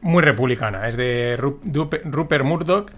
muy 0.00 0.22
republicana. 0.22 0.88
Es 0.88 0.96
de 0.96 1.36
Rupert 1.36 2.44
Murdoch 2.46 2.90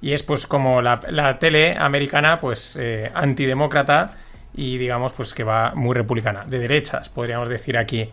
y 0.00 0.14
es 0.14 0.22
pues 0.22 0.46
como 0.46 0.80
la, 0.80 1.36
tele 1.38 1.76
americana, 1.78 2.40
pues 2.40 2.78
eh, 2.80 3.10
antidemócrata 3.12 4.16
y 4.54 4.78
digamos 4.78 5.12
pues 5.12 5.34
que 5.34 5.44
va 5.44 5.74
muy 5.74 5.94
republicana, 5.94 6.46
de 6.48 6.58
derechas, 6.58 7.10
podríamos 7.10 7.50
decir 7.50 7.76
aquí. 7.76 8.08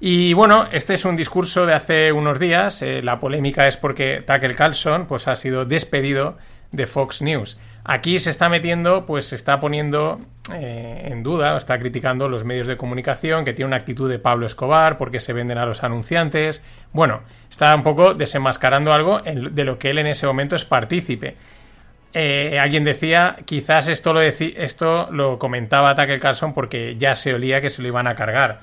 Y 0.00 0.32
bueno, 0.32 0.66
este 0.72 0.94
es 0.94 1.04
un 1.04 1.14
discurso 1.14 1.64
de 1.64 1.74
hace 1.74 2.10
unos 2.10 2.40
días. 2.40 2.82
Eh, 2.82 3.04
la 3.04 3.20
polémica 3.20 3.68
es 3.68 3.76
porque 3.76 4.24
Tucker 4.26 4.56
Carlson 4.56 5.06
pues, 5.06 5.28
ha 5.28 5.36
sido 5.36 5.64
despedido 5.64 6.38
de 6.76 6.86
Fox 6.86 7.22
News. 7.22 7.58
Aquí 7.84 8.18
se 8.18 8.30
está 8.30 8.48
metiendo, 8.48 9.06
pues 9.06 9.26
se 9.26 9.36
está 9.36 9.60
poniendo 9.60 10.20
eh, 10.52 11.08
en 11.10 11.22
duda, 11.22 11.54
o 11.54 11.56
está 11.56 11.78
criticando 11.78 12.28
los 12.28 12.44
medios 12.44 12.66
de 12.66 12.76
comunicación, 12.76 13.44
que 13.44 13.52
tiene 13.52 13.68
una 13.68 13.76
actitud 13.76 14.10
de 14.10 14.18
Pablo 14.18 14.46
Escobar, 14.46 14.98
porque 14.98 15.20
se 15.20 15.32
venden 15.32 15.58
a 15.58 15.66
los 15.66 15.84
anunciantes. 15.84 16.62
Bueno, 16.92 17.22
está 17.50 17.74
un 17.74 17.82
poco 17.82 18.14
desenmascarando 18.14 18.92
algo 18.92 19.20
de 19.20 19.64
lo 19.64 19.78
que 19.78 19.90
él 19.90 19.98
en 19.98 20.08
ese 20.08 20.26
momento 20.26 20.56
es 20.56 20.64
partícipe. 20.64 21.36
Eh, 22.12 22.58
alguien 22.58 22.82
decía, 22.82 23.36
quizás 23.44 23.88
esto 23.88 24.12
lo, 24.12 24.20
esto 24.20 25.08
lo 25.10 25.38
comentaba 25.38 25.94
Tucker 25.94 26.18
Carlson 26.18 26.54
porque 26.54 26.96
ya 26.96 27.14
se 27.14 27.34
olía 27.34 27.60
que 27.60 27.68
se 27.70 27.82
lo 27.82 27.88
iban 27.88 28.06
a 28.06 28.14
cargar. 28.14 28.60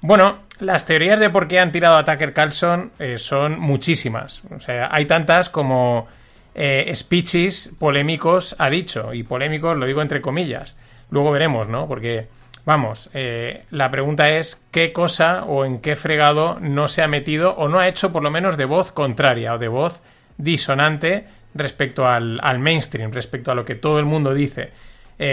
Bueno, 0.00 0.38
las 0.60 0.86
teorías 0.86 1.20
de 1.20 1.28
por 1.28 1.46
qué 1.46 1.60
han 1.60 1.72
tirado 1.72 1.98
a 1.98 2.04
Tucker 2.04 2.32
Carlson 2.32 2.90
eh, 2.98 3.18
son 3.18 3.60
muchísimas. 3.60 4.42
O 4.50 4.60
sea, 4.60 4.88
hay 4.90 5.04
tantas 5.04 5.50
como 5.50 6.08
eh, 6.54 6.90
speeches 6.94 7.74
polémicos 7.78 8.56
ha 8.58 8.70
dicho. 8.70 9.12
Y 9.14 9.22
polémicos 9.22 9.76
lo 9.76 9.86
digo 9.86 10.02
entre 10.02 10.20
comillas. 10.20 10.76
Luego 11.10 11.30
veremos, 11.30 11.68
¿no? 11.68 11.88
Porque, 11.88 12.28
vamos, 12.64 13.10
eh, 13.14 13.64
la 13.70 13.90
pregunta 13.90 14.30
es 14.30 14.62
qué 14.70 14.92
cosa 14.92 15.44
o 15.44 15.64
en 15.64 15.80
qué 15.80 15.96
fregado 15.96 16.58
no 16.60 16.88
se 16.88 17.02
ha 17.02 17.08
metido 17.08 17.54
o 17.56 17.68
no 17.68 17.78
ha 17.78 17.88
hecho 17.88 18.12
por 18.12 18.22
lo 18.22 18.30
menos 18.30 18.56
de 18.56 18.64
voz 18.64 18.92
contraria 18.92 19.54
o 19.54 19.58
de 19.58 19.68
voz 19.68 20.02
disonante 20.38 21.26
respecto 21.54 22.06
al, 22.06 22.40
mainstream, 22.60 23.12
respecto 23.12 23.50
a 23.50 23.54
lo 23.54 23.64
que 23.64 23.74
todo 23.74 23.98
el 23.98 24.04
mundo 24.04 24.34
dice. 24.34 24.70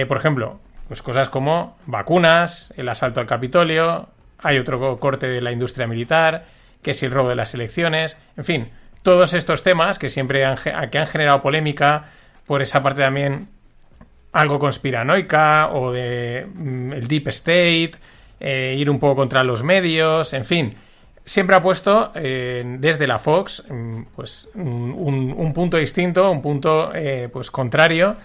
por 0.07 0.18
ejemplo, 0.18 0.59
pues 0.88 1.01
cosas 1.01 1.30
como 1.30 1.78
vacunas, 1.86 2.74
el 2.76 2.89
asalto 2.89 3.20
al 3.20 3.28
Capitolio, 3.28 4.09
hay 4.39 4.57
otro 4.57 4.97
corte 4.99 5.28
de 5.28 5.41
la 5.41 5.51
industria 5.51 5.88
militar, 5.88 6.45
que 6.82 6.91
es 6.91 7.03
el 7.03 7.11
robo 7.11 7.30
de 7.30 7.36
las 7.36 7.53
elecciones, 7.53 8.18
en 8.36 8.45
fin, 8.45 8.70
todos 9.01 9.33
estos 9.33 9.63
temas 9.63 9.99
que 9.99 10.09
siempre 10.09 10.45
han, 10.45 10.57
que 10.91 10.97
han 10.97 11.07
generado 11.07 11.41
polémica 11.41 12.05
por 12.45 12.61
esa 12.61 12.81
parte 12.81 13.01
también 13.01 13.49
algo 14.31 14.59
conspiranoica 14.59 15.69
o 15.73 15.91
de 15.91 16.47
mm, 16.53 16.93
el 16.93 17.07
deep 17.07 17.27
state, 17.29 17.91
eh, 18.39 18.75
ir 18.77 18.89
un 18.89 18.99
poco 18.99 19.15
contra 19.15 19.43
los 19.43 19.63
medios, 19.63 20.33
en 20.33 20.45
fin, 20.45 20.75
siempre 21.25 21.55
ha 21.55 21.61
puesto 21.61 22.11
eh, 22.15 22.63
desde 22.79 23.07
la 23.07 23.19
Fox 23.19 23.63
mm, 23.69 24.01
pues 24.15 24.47
un, 24.55 25.51
punto 25.53 25.77
distinto, 25.77 26.31
un 26.31 26.41
punto 26.41 26.91
eh, 26.93 27.29
pues 27.31 27.51
contrario 27.51 28.15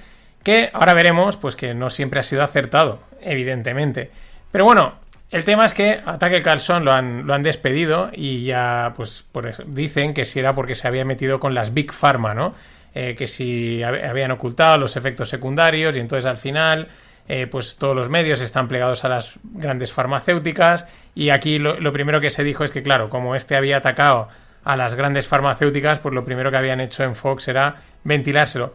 que 0.42 0.70
ahora 0.72 0.94
veremos 0.94 1.36
pues 1.36 1.56
que 1.56 1.74
no 1.74 1.90
siempre 1.90 2.20
ha 2.20 2.22
sido 2.22 2.42
acertado, 2.42 3.00
evidentemente. 3.20 4.10
Pero 4.50 4.64
bueno, 4.64 4.94
el 5.32 5.44
tema 5.44 5.64
es 5.64 5.72
que 5.72 6.00
Ataque 6.04 6.42
Carlson 6.42 6.84
lo 6.84 6.92
han, 6.92 7.26
lo 7.26 7.32
han 7.32 7.42
despedido 7.42 8.10
y 8.12 8.44
ya, 8.44 8.92
pues, 8.94 9.24
por 9.32 9.66
dicen 9.66 10.12
que 10.12 10.26
si 10.26 10.38
era 10.38 10.54
porque 10.54 10.74
se 10.74 10.86
había 10.86 11.06
metido 11.06 11.40
con 11.40 11.54
las 11.54 11.72
Big 11.72 11.90
Pharma, 11.90 12.34
¿no? 12.34 12.54
Eh, 12.94 13.14
que 13.16 13.26
si 13.26 13.82
habían 13.82 14.30
ocultado 14.32 14.76
los 14.76 14.94
efectos 14.96 15.30
secundarios 15.30 15.96
y 15.96 16.00
entonces 16.00 16.26
al 16.26 16.36
final, 16.36 16.88
eh, 17.26 17.46
pues 17.46 17.78
todos 17.78 17.96
los 17.96 18.10
medios 18.10 18.42
están 18.42 18.68
plegados 18.68 19.04
a 19.06 19.08
las 19.08 19.38
grandes 19.42 19.90
farmacéuticas 19.94 20.86
y 21.14 21.30
aquí 21.30 21.58
lo, 21.58 21.80
lo, 21.80 21.92
primero 21.92 22.20
que 22.20 22.28
se 22.28 22.44
dijo 22.44 22.64
es 22.64 22.70
que, 22.70 22.82
claro, 22.82 23.08
como 23.08 23.34
este 23.34 23.56
había 23.56 23.78
atacado 23.78 24.28
a 24.64 24.76
las 24.76 24.94
grandes 24.94 25.28
farmacéuticas, 25.28 26.00
pues 26.00 26.14
lo 26.14 26.24
primero 26.24 26.50
que 26.50 26.58
habían 26.58 26.80
hecho 26.80 27.04
en 27.04 27.14
Fox 27.14 27.48
era 27.48 27.76
ventilárselo. 28.04 28.74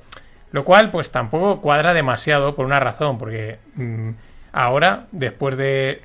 Lo 0.52 0.66
cual, 0.66 0.90
pues 0.90 1.12
tampoco 1.12 1.62
cuadra 1.62 1.94
demasiado 1.94 2.56
por 2.56 2.66
una 2.66 2.80
razón, 2.80 3.20
porque... 3.20 3.60
Mm, 3.76 4.10
ahora, 4.58 5.06
después 5.12 5.56
de 5.56 6.02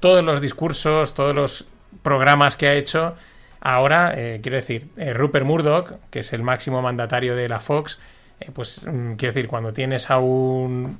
todos 0.00 0.24
los 0.24 0.40
discursos, 0.40 1.12
todos 1.12 1.34
los 1.34 1.66
programas 2.02 2.56
que 2.56 2.66
ha 2.66 2.72
hecho, 2.72 3.14
ahora, 3.60 4.14
eh, 4.16 4.40
quiero 4.42 4.56
decir, 4.56 4.88
eh, 4.96 5.12
Rupert 5.12 5.44
Murdoch, 5.44 5.92
que 6.08 6.20
es 6.20 6.32
el 6.32 6.42
máximo 6.42 6.80
mandatario 6.80 7.36
de 7.36 7.46
la 7.46 7.60
Fox, 7.60 7.98
eh, 8.40 8.50
pues 8.54 8.86
mm, 8.86 9.16
quiero 9.16 9.34
decir, 9.34 9.48
cuando 9.48 9.74
tienes 9.74 10.08
a 10.08 10.18
un, 10.18 10.98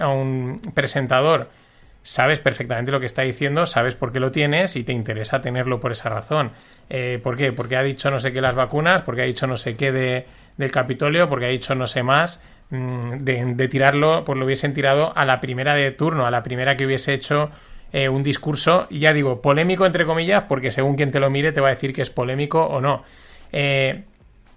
a 0.00 0.08
un 0.08 0.62
presentador, 0.72 1.50
sabes 2.02 2.40
perfectamente 2.40 2.92
lo 2.92 3.00
que 3.00 3.06
está 3.06 3.22
diciendo, 3.22 3.66
sabes 3.66 3.94
por 3.94 4.10
qué 4.10 4.18
lo 4.18 4.32
tienes 4.32 4.74
y 4.76 4.84
te 4.84 4.94
interesa 4.94 5.42
tenerlo 5.42 5.80
por 5.80 5.92
esa 5.92 6.08
razón. 6.08 6.52
¿Por 7.22 7.36
qué? 7.36 7.52
Porque 7.52 7.76
ha 7.76 7.82
dicho 7.82 8.10
no 8.10 8.18
sé 8.18 8.32
qué 8.32 8.40
las 8.40 8.54
vacunas, 8.54 9.02
porque 9.02 9.22
ha 9.22 9.26
dicho 9.26 9.46
no 9.46 9.56
sé 9.56 9.76
qué 9.76 9.92
de, 9.92 10.26
del 10.56 10.72
Capitolio, 10.72 11.28
porque 11.28 11.46
ha 11.46 11.48
dicho 11.50 11.74
no 11.74 11.86
sé 11.86 12.02
más. 12.02 12.40
Mm, 12.72 13.18
de, 13.18 13.68
tirarlo, 13.68 14.24
pues 14.24 14.38
lo 14.38 14.46
hubiesen 14.46 14.72
tirado 14.72 15.12
a 15.14 15.26
la 15.26 15.40
primera 15.40 15.74
de 15.74 15.90
turno, 15.90 16.24
a 16.24 16.30
la 16.30 16.42
primera 16.42 16.74
que 16.74 16.86
hubiese 16.86 17.12
hecho 17.12 17.50
eh, 17.92 18.08
un 18.08 18.22
discurso, 18.22 18.86
ya 18.88 19.12
digo, 19.12 19.42
polémico 19.42 19.84
entre 19.84 20.06
comillas, 20.06 20.44
porque 20.48 20.70
según 20.70 20.96
quien 20.96 21.10
te 21.10 21.20
lo 21.20 21.28
mire 21.28 21.52
te 21.52 21.60
va 21.60 21.66
a 21.66 21.76
decir 21.76 21.92
que 21.92 22.00
es 22.00 22.08
polémico 22.08 22.64
o 22.64 22.80
no. 22.80 23.04
Eh, 23.52 24.04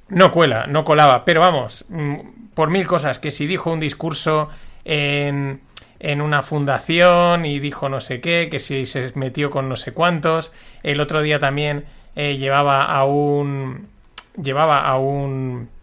no 0.07 0.32
cuela, 0.32 0.66
no 0.66 0.86
colaba, 0.86 1.26
pero 1.26 1.41
vamos, 1.41 1.84
mm, 1.89 2.51
por 2.53 2.70
mil 2.70 2.88
cosas, 2.88 3.20
que 3.20 3.32
si 3.32 3.47
dijo 3.47 3.70
un 3.70 3.82
discurso 3.82 4.47
en, 4.86 5.59
en 5.99 6.22
una 6.22 6.41
fundación 6.41 7.43
y 7.43 7.59
dijo 7.59 7.89
no 7.89 7.99
sé 7.99 8.22
qué, 8.22 8.47
que 8.49 8.59
si 8.59 8.86
se 8.86 9.11
metió 9.16 9.49
con 9.49 9.68
no 9.68 9.76
sé 9.76 9.91
cuántos, 9.91 10.53
el 10.84 11.01
otro 11.01 11.22
día 11.22 11.39
también 11.39 11.84
eh, 12.16 12.38
llevaba 12.38 12.86
a 12.86 13.03
un... 13.03 13.89
llevaba 14.41 14.88
a 14.88 14.97
un 14.97 15.74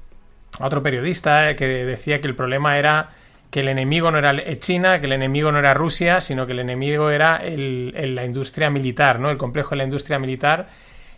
otro 0.60 0.82
periodista 0.82 1.50
eh, 1.50 1.56
que 1.56 1.66
decía 1.66 2.20
que 2.20 2.28
el 2.28 2.34
problema 2.34 2.78
era 2.78 3.10
que 3.50 3.60
el 3.60 3.68
enemigo 3.68 4.10
no 4.10 4.18
era 4.18 4.32
China, 4.58 4.98
que 5.00 5.06
el 5.06 5.12
enemigo 5.12 5.52
no 5.52 5.58
era 5.58 5.74
Rusia, 5.74 6.22
sino 6.22 6.46
que 6.46 6.52
el 6.52 6.60
enemigo 6.60 7.10
era 7.10 7.42
la 7.44 8.24
industria 8.24 8.70
militar, 8.70 9.20
¿no? 9.20 9.30
El 9.30 9.36
complejo 9.36 9.70
de 9.70 9.76
la 9.76 9.84
industria 9.84 10.18
militar. 10.18 10.68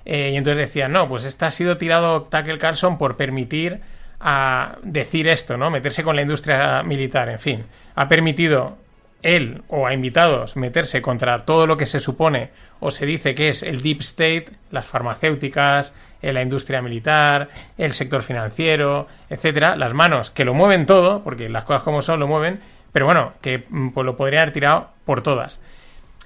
Eh, 0.05 0.30
y 0.32 0.37
entonces 0.37 0.59
decía, 0.59 0.89
no, 0.89 1.09
pues 1.09 1.24
este 1.24 1.45
ha 1.45 1.53
sido 1.53 1.78
tirado 1.78 2.24
Tucker 2.24 2.59
Carlson 2.59 2.99
por 2.99 3.16
permitir 3.16 3.80
a 4.20 4.78
decir 4.82 5.28
esto, 5.28 5.57
¿no? 5.57 5.70
Meterse 5.70 6.03
con 6.03 6.16
la 6.16 6.22
industria 6.22 6.82
militar, 6.82 7.28
en 7.28 7.39
fin. 7.39 7.64
Ha 7.95 8.09
permitido 8.09 8.78
él 9.24 9.62
o 9.68 9.86
a 9.86 9.94
invitados 9.94 10.54
meterse 10.54 11.02
contra 11.02 11.40
todo 11.40 11.66
lo 11.66 11.76
que 11.76 11.86
se 11.86 11.98
supone 11.98 12.50
o 12.78 12.90
se 12.90 13.06
dice 13.06 13.34
que 13.34 13.48
es 13.48 13.62
el 13.62 13.80
deep 13.82 14.00
state, 14.00 14.46
las 14.70 14.86
farmacéuticas, 14.86 15.94
eh, 16.20 16.32
la 16.32 16.42
industria 16.42 16.82
militar, 16.82 17.48
el 17.78 17.92
sector 17.94 18.22
financiero, 18.22 19.08
etcétera, 19.30 19.76
las 19.76 19.94
manos 19.94 20.30
que 20.30 20.44
lo 20.44 20.52
mueven 20.54 20.86
todo, 20.86 21.24
porque 21.24 21.48
las 21.48 21.64
cosas 21.64 21.82
como 21.82 22.02
son 22.02 22.20
lo 22.20 22.28
mueven, 22.28 22.60
pero 22.92 23.06
bueno, 23.06 23.32
que 23.40 23.64
mm, 23.68 23.90
pues 23.90 24.04
lo 24.04 24.16
podrían 24.16 24.42
haber 24.42 24.52
tirado 24.52 24.90
por 25.06 25.22
todas. 25.22 25.58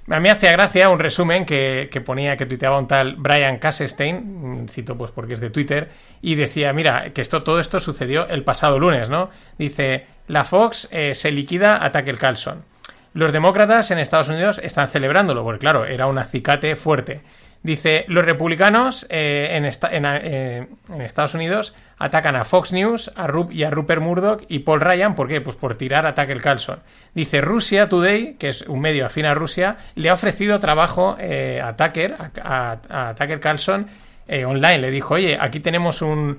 A 0.09 0.19
mí 0.19 0.27
hacía 0.27 0.51
gracia 0.51 0.89
un 0.89 0.99
resumen 0.99 1.45
que, 1.45 2.01
ponía, 2.03 2.35
que 2.35 2.47
tuiteaba 2.47 2.79
un 2.79 2.87
tal 2.87 3.15
Brian 3.15 3.59
Kassenstein, 3.59 4.63
mm, 4.63 4.67
cito 4.67 4.97
pues 4.97 5.11
porque 5.11 5.35
es 5.35 5.39
de 5.39 5.51
Twitter, 5.51 5.89
y 6.21 6.35
decía, 6.35 6.73
mira, 6.73 7.11
que 7.13 7.21
esto, 7.21 7.43
todo 7.43 7.59
esto 7.61 7.79
sucedió 7.79 8.27
el 8.27 8.43
pasado 8.43 8.77
lunes, 8.77 9.09
¿no? 9.09 9.29
Dice, 9.57 10.05
la 10.27 10.43
Fox 10.43 10.89
eh, 10.91 11.13
se 11.13 11.31
liquida 11.31 11.83
a 11.83 11.91
Tucker 11.91 12.17
Carlson. 12.17 12.63
Los 13.13 13.31
demócratas 13.31 13.91
en 13.91 13.97
Estados 13.97 14.29
Unidos 14.29 14.61
están 14.63 14.87
celebrándolo, 14.87 15.43
porque 15.43 15.59
claro, 15.59 15.85
era 15.85 16.07
un 16.07 16.17
acicate 16.17 16.75
fuerte. 16.75 17.21
Dice, 17.61 18.05
los 18.07 18.23
republicanos 18.23 19.05
eh, 19.09 19.59
eh, 19.61 20.67
en, 20.89 21.01
Estados 21.01 21.33
Unidos 21.33 21.75
atacan 21.97 22.37
a 22.37 22.45
Fox 22.45 22.71
News 22.71 23.11
a 23.17 23.27
y 23.49 23.63
a 23.63 23.69
Rupert 23.69 24.01
Murdoch 24.01 24.43
y 24.47 24.59
Paul 24.59 24.79
Ryan. 24.79 25.13
¿Por 25.13 25.27
qué? 25.27 25.41
Pues 25.41 25.57
por 25.57 25.75
tirar 25.75 26.05
a 26.05 26.13
Tucker 26.13 26.41
Carlson. 26.41 26.79
Dice, 27.13 27.41
Rusia 27.41 27.89
Today, 27.89 28.35
que 28.35 28.47
es 28.47 28.61
un 28.61 28.79
medio 28.79 29.05
afín 29.05 29.25
a 29.25 29.33
Rusia, 29.33 29.75
le 29.95 30.09
ha 30.09 30.13
ofrecido 30.13 30.61
trabajo 30.61 31.17
eh, 31.19 31.61
a 31.61 31.75
Tucker, 31.75 32.15
a, 32.41 33.13
Tucker 33.17 33.41
Carlson 33.41 33.87
online. 34.29 34.77
Le 34.77 34.91
dijo, 34.91 35.15
oye, 35.15 35.37
aquí 35.39 35.59
tenemos 35.59 36.01
un, 36.01 36.37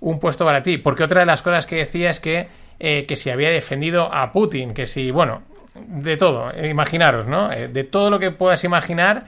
un, 0.00 0.18
puesto 0.20 0.46
para 0.46 0.62
ti. 0.62 0.78
Porque 0.78 1.04
otra 1.04 1.20
de 1.20 1.26
las 1.26 1.42
cosas 1.42 1.66
que 1.66 1.76
decía 1.76 2.08
es 2.08 2.18
que, 2.18 2.48
que 2.78 3.16
si 3.16 3.28
había 3.28 3.50
defendido 3.50 4.10
a 4.14 4.32
Putin, 4.32 4.72
que 4.72 4.86
si, 4.86 5.10
bueno, 5.10 5.42
de 5.74 6.16
todo, 6.16 6.50
eh, 6.54 6.68
imaginaros, 6.68 7.26
¿no? 7.26 7.50
Eh, 7.50 7.68
de 7.68 7.84
todo 7.84 8.10
lo 8.10 8.18
que 8.18 8.30
puedas 8.30 8.64
imaginar 8.64 9.24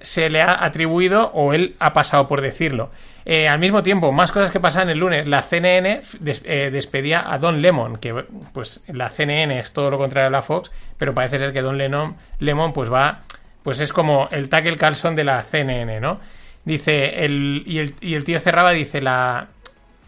se 0.00 0.30
le 0.30 0.42
ha 0.42 0.64
atribuido 0.64 1.32
o 1.34 1.52
él 1.52 1.74
ha 1.80 1.92
pasado 1.92 2.28
por 2.28 2.40
decirlo. 2.40 2.90
Eh, 3.24 3.48
al 3.48 3.58
mismo 3.58 3.82
tiempo, 3.82 4.12
más 4.12 4.30
cosas 4.30 4.52
que 4.52 4.60
pasan 4.60 4.88
el 4.88 4.98
lunes. 4.98 5.26
La 5.26 5.42
CNN 5.42 6.00
despedía 6.70 7.30
a 7.30 7.38
Don 7.38 7.60
Lemon, 7.60 7.96
que 7.96 8.14
pues 8.54 8.82
la 8.86 9.10
CNN 9.10 9.58
es 9.58 9.72
todo 9.72 9.90
lo 9.90 9.98
contrario 9.98 10.28
a 10.28 10.30
la 10.30 10.40
Fox, 10.40 10.70
pero 10.96 11.12
parece 11.12 11.38
ser 11.38 11.52
que 11.52 11.60
Don 11.60 11.76
Lemon, 11.76 12.16
Lemon 12.38 12.72
pues 12.72 12.92
va, 12.92 13.20
pues 13.64 13.80
es 13.80 13.92
como 13.92 14.28
el 14.30 14.48
Tucker 14.48 14.78
Carlson 14.78 15.16
de 15.16 15.24
la 15.24 15.42
CNN, 15.42 16.00
¿no? 16.00 16.20
Dice, 16.64 17.24
el, 17.24 17.64
y, 17.66 17.78
el, 18.14 18.24
tío 18.24 18.38
cerraba, 18.38 18.70
dice, 18.70 19.02
la, 19.02 19.48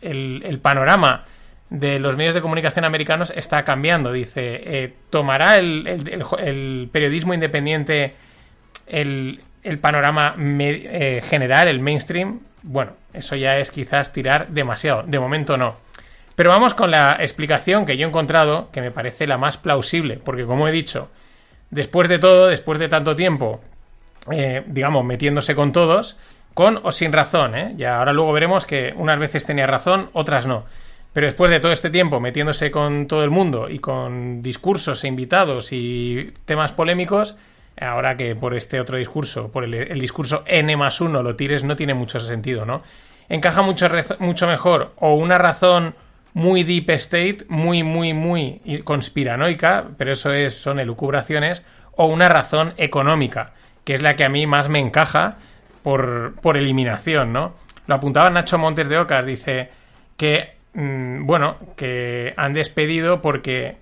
el 0.02 0.58
panorama 0.62 1.24
de 1.70 2.00
los 2.00 2.16
medios 2.16 2.34
de 2.34 2.40
comunicación 2.40 2.84
americanos 2.84 3.32
está 3.34 3.64
cambiando. 3.64 4.12
Dice, 4.12 4.60
eh, 4.64 4.92
¿tomará 5.08 5.58
el, 5.58 6.88
periodismo 6.92 7.32
independiente 7.32 8.14
el, 8.86 9.40
panorama 9.80 10.34
eh, 10.38 11.22
general, 11.24 11.68
el 11.68 11.80
mainstream? 11.80 12.40
Bueno, 12.62 12.92
eso 13.14 13.36
ya 13.36 13.56
es 13.58 13.70
quizás 13.70 14.12
tirar 14.12 14.48
demasiado. 14.48 15.04
De 15.04 15.18
momento 15.18 15.56
no. 15.56 15.76
Pero 16.34 16.50
vamos 16.50 16.74
con 16.74 16.90
la 16.90 17.16
explicación 17.20 17.86
que 17.86 17.96
yo 17.96 18.06
he 18.06 18.08
encontrado, 18.08 18.70
que 18.72 18.80
me 18.80 18.90
parece 18.90 19.26
la 19.26 19.38
más 19.38 19.58
plausible, 19.58 20.16
porque 20.16 20.44
como 20.44 20.66
he 20.66 20.72
dicho, 20.72 21.08
después 21.70 22.08
de 22.08 22.18
todo, 22.18 22.48
después 22.48 22.78
de 22.78 22.88
tanto 22.88 23.14
tiempo, 23.14 23.60
eh, 24.30 24.62
digamos, 24.66 25.04
metiéndose 25.04 25.54
con 25.54 25.72
todos, 25.72 26.16
con 26.54 26.80
o 26.82 26.92
sin 26.92 27.12
razón, 27.12 27.54
¿eh? 27.54 27.74
Y 27.76 27.84
ahora 27.84 28.12
luego 28.12 28.32
veremos 28.32 28.66
que 28.66 28.94
unas 28.96 29.18
veces 29.18 29.46
tenía 29.46 29.66
razón, 29.66 30.10
otras 30.12 30.46
no. 30.46 30.64
Pero 31.12 31.26
después 31.26 31.50
de 31.50 31.60
todo 31.60 31.72
este 31.72 31.90
tiempo 31.90 32.20
metiéndose 32.20 32.70
con 32.70 33.06
todo 33.06 33.24
el 33.24 33.30
mundo 33.30 33.68
y 33.68 33.80
con 33.80 34.42
discursos 34.42 35.02
e 35.02 35.08
invitados 35.08 35.72
y 35.72 36.32
temas 36.44 36.72
polémicos, 36.72 37.36
ahora 37.80 38.16
que 38.16 38.36
por 38.36 38.54
este 38.54 38.80
otro 38.80 38.96
discurso, 38.96 39.50
por 39.50 39.64
el, 39.64 39.98
discurso 39.98 40.44
N 40.46 40.76
más 40.76 41.00
1 41.00 41.22
lo 41.22 41.36
tires, 41.36 41.64
no 41.64 41.76
tiene 41.76 41.94
mucho 41.94 42.20
sentido, 42.20 42.64
¿no? 42.64 42.82
Encaja 43.28 43.62
mucho, 43.62 43.88
mucho 44.18 44.46
mejor 44.46 44.92
o 44.96 45.14
una 45.14 45.38
razón 45.38 45.94
muy 46.32 46.62
deep 46.62 46.90
state, 46.90 47.38
muy, 47.48 47.82
muy, 47.82 48.14
muy 48.14 48.82
conspiranoica, 48.84 49.88
pero 49.98 50.12
eso 50.12 50.32
es, 50.32 50.54
son 50.54 50.78
elucubraciones, 50.78 51.64
o 51.92 52.06
una 52.06 52.28
razón 52.28 52.74
económica, 52.76 53.52
que 53.84 53.94
es 53.94 54.02
la 54.02 54.16
que 54.16 54.24
a 54.24 54.28
mí 54.28 54.46
más 54.46 54.68
me 54.68 54.78
encaja 54.78 55.38
por, 55.82 56.34
por 56.40 56.56
eliminación, 56.56 57.32
¿no? 57.32 57.54
Lo 57.86 57.96
apuntaba 57.96 58.30
Nacho 58.30 58.58
Montes 58.58 58.88
de 58.88 58.98
Ocas, 58.98 59.26
dice 59.26 59.70
que, 60.16 60.59
mm, 60.74 61.26
bueno, 61.26 61.56
que 61.76 62.34
han 62.36 62.52
despedido 62.52 63.20
porque 63.20 63.76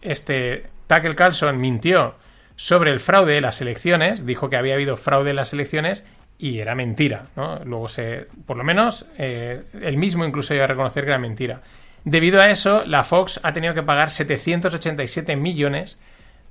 este 0.00 0.66
Tucker 0.86 1.14
Carlson 1.14 1.60
mintió 1.60 2.14
sobre 2.56 2.90
el 2.90 3.00
fraude 3.00 3.34
de 3.34 3.40
las 3.40 3.60
elecciones, 3.60 4.26
dijo 4.26 4.50
que 4.50 4.56
había 4.56 4.74
habido 4.74 4.96
fraude 4.96 5.30
en 5.30 5.36
las 5.36 5.52
elecciones 5.52 6.04
y 6.38 6.58
era 6.58 6.74
mentira, 6.74 7.26
¿no? 7.36 7.60
Luego 7.64 7.88
se, 7.88 8.26
por 8.46 8.56
lo 8.56 8.64
menos, 8.64 9.06
eh, 9.16 9.62
él 9.80 9.96
mismo 9.96 10.24
incluso 10.24 10.54
iba 10.54 10.64
a 10.64 10.66
reconocer 10.66 11.04
que 11.04 11.10
era 11.10 11.18
mentira. 11.18 11.60
Debido 12.04 12.40
a 12.40 12.50
eso, 12.50 12.84
la 12.84 13.04
Fox 13.04 13.40
ha 13.42 13.52
tenido 13.52 13.74
que 13.74 13.82
pagar 13.82 14.10
787 14.10 15.36
millones 15.36 15.98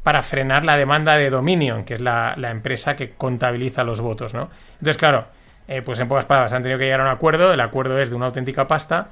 para 0.03 0.23
frenar 0.23 0.65
la 0.65 0.77
demanda 0.77 1.15
de 1.17 1.29
Dominion, 1.29 1.83
que 1.83 1.95
es 1.95 2.01
la, 2.01 2.35
empresa 2.37 2.95
que 2.95 3.11
contabiliza 3.11 3.83
los 3.83 4.01
votos, 4.01 4.33
¿no? 4.33 4.49
Entonces, 4.73 4.97
claro, 4.97 5.27
eh, 5.67 5.81
pues 5.81 5.99
en 5.99 6.07
pocas 6.07 6.25
palabras 6.25 6.53
han 6.53 6.63
tenido 6.63 6.79
que 6.79 6.85
llegar 6.85 7.01
a 7.01 7.03
un 7.03 7.09
acuerdo, 7.09 7.53
el 7.53 7.59
acuerdo 7.59 7.99
es 7.99 8.09
de 8.09 8.15
una 8.15 8.27
auténtica 8.27 8.67
pasta, 8.67 9.09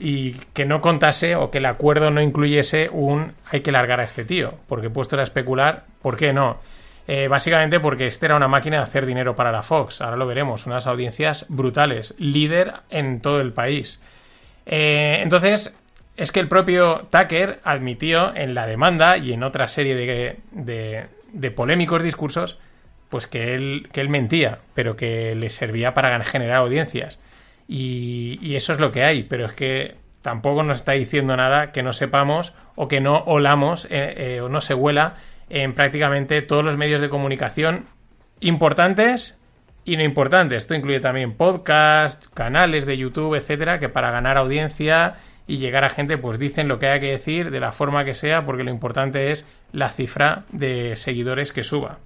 y 0.00 0.32
que 0.52 0.64
no 0.64 0.80
contase 0.80 1.36
o 1.36 1.50
que 1.50 1.58
el 1.58 1.66
acuerdo 1.66 2.10
no 2.10 2.22
incluyese 2.22 2.88
un 2.92 3.32
hay 3.50 3.60
que 3.60 3.72
largar 3.72 4.00
a 4.00 4.04
este 4.04 4.24
tío, 4.24 4.54
porque 4.66 4.90
puestos 4.90 5.18
a 5.18 5.22
especular, 5.22 5.84
¿por 6.02 6.16
qué 6.16 6.32
no? 6.32 6.58
Eh, 7.06 7.26
básicamente 7.26 7.80
porque 7.80 8.06
este 8.06 8.26
era 8.26 8.36
una 8.36 8.48
máquina 8.48 8.76
de 8.76 8.82
hacer 8.82 9.06
dinero 9.06 9.34
para 9.34 9.50
la 9.50 9.62
Fox, 9.62 10.02
ahora 10.02 10.16
lo 10.16 10.26
veremos, 10.26 10.66
unas 10.66 10.86
audiencias 10.86 11.46
brutales, 11.48 12.14
líder 12.18 12.74
en 12.90 13.20
todo 13.20 13.40
el 13.40 13.52
país. 13.52 14.00
Eh, 14.66 15.20
entonces, 15.22 15.74
es 16.18 16.32
que 16.32 16.40
el 16.40 16.48
propio 16.48 17.08
Tucker 17.10 17.60
admitió 17.64 18.34
en 18.36 18.52
la 18.52 18.66
demanda 18.66 19.16
y 19.16 19.32
en 19.32 19.42
otra 19.42 19.68
serie 19.68 19.94
de, 19.94 20.36
de, 21.32 21.50
polémicos 21.52 22.02
discursos, 22.02 22.58
pues 23.08 23.26
que 23.26 23.54
él, 23.54 23.88
que 23.92 24.02
él 24.02 24.10
mentía, 24.10 24.58
pero 24.74 24.96
que 24.96 25.34
le 25.34 25.48
servía 25.48 25.94
para 25.94 26.22
generar 26.24 26.56
audiencias. 26.56 27.20
Y, 27.68 28.56
eso 28.56 28.72
es 28.72 28.80
lo 28.80 28.90
que 28.90 29.04
hay, 29.04 29.22
pero 29.24 29.44
es 29.44 29.52
que 29.52 29.96
tampoco 30.22 30.62
nos 30.62 30.78
está 30.78 30.92
diciendo 30.92 31.36
nada 31.36 31.70
que 31.70 31.82
no 31.82 31.92
sepamos 31.92 32.54
o 32.74 32.88
que 32.88 33.00
no 33.00 33.18
olamos 33.26 33.84
eh, 33.90 34.36
eh, 34.36 34.40
o 34.40 34.48
no 34.48 34.60
se 34.62 34.74
huela 34.74 35.16
en 35.50 35.74
prácticamente 35.74 36.42
todos 36.42 36.64
los 36.64 36.76
medios 36.76 37.00
de 37.00 37.10
comunicación 37.10 37.86
importantes 38.40 39.36
y 39.84 39.96
no 39.96 40.02
importantes. 40.02 40.64
Esto 40.64 40.74
incluye 40.74 41.00
también 41.00 41.34
podcasts, 41.34 42.28
canales 42.28 42.86
de 42.86 42.96
YouTube, 42.96 43.34
etcétera, 43.34 43.78
que 43.78 43.88
para 43.88 44.10
ganar 44.10 44.38
audiencia 44.38 45.16
y 45.46 45.58
llegar 45.58 45.84
a 45.84 45.90
gente, 45.90 46.18
pues 46.18 46.38
dicen 46.38 46.68
lo 46.68 46.78
que 46.78 46.88
haya 46.88 47.00
que 47.00 47.10
decir 47.10 47.50
de 47.50 47.60
la 47.60 47.72
forma 47.72 48.04
que 48.04 48.14
sea, 48.14 48.44
porque 48.44 48.64
lo 48.64 48.70
importante 48.70 49.30
es 49.30 49.46
la 49.72 49.90
cifra 49.90 50.44
de 50.52 50.96
seguidores 50.96 51.52
que 51.52 51.64
suba 51.64 51.98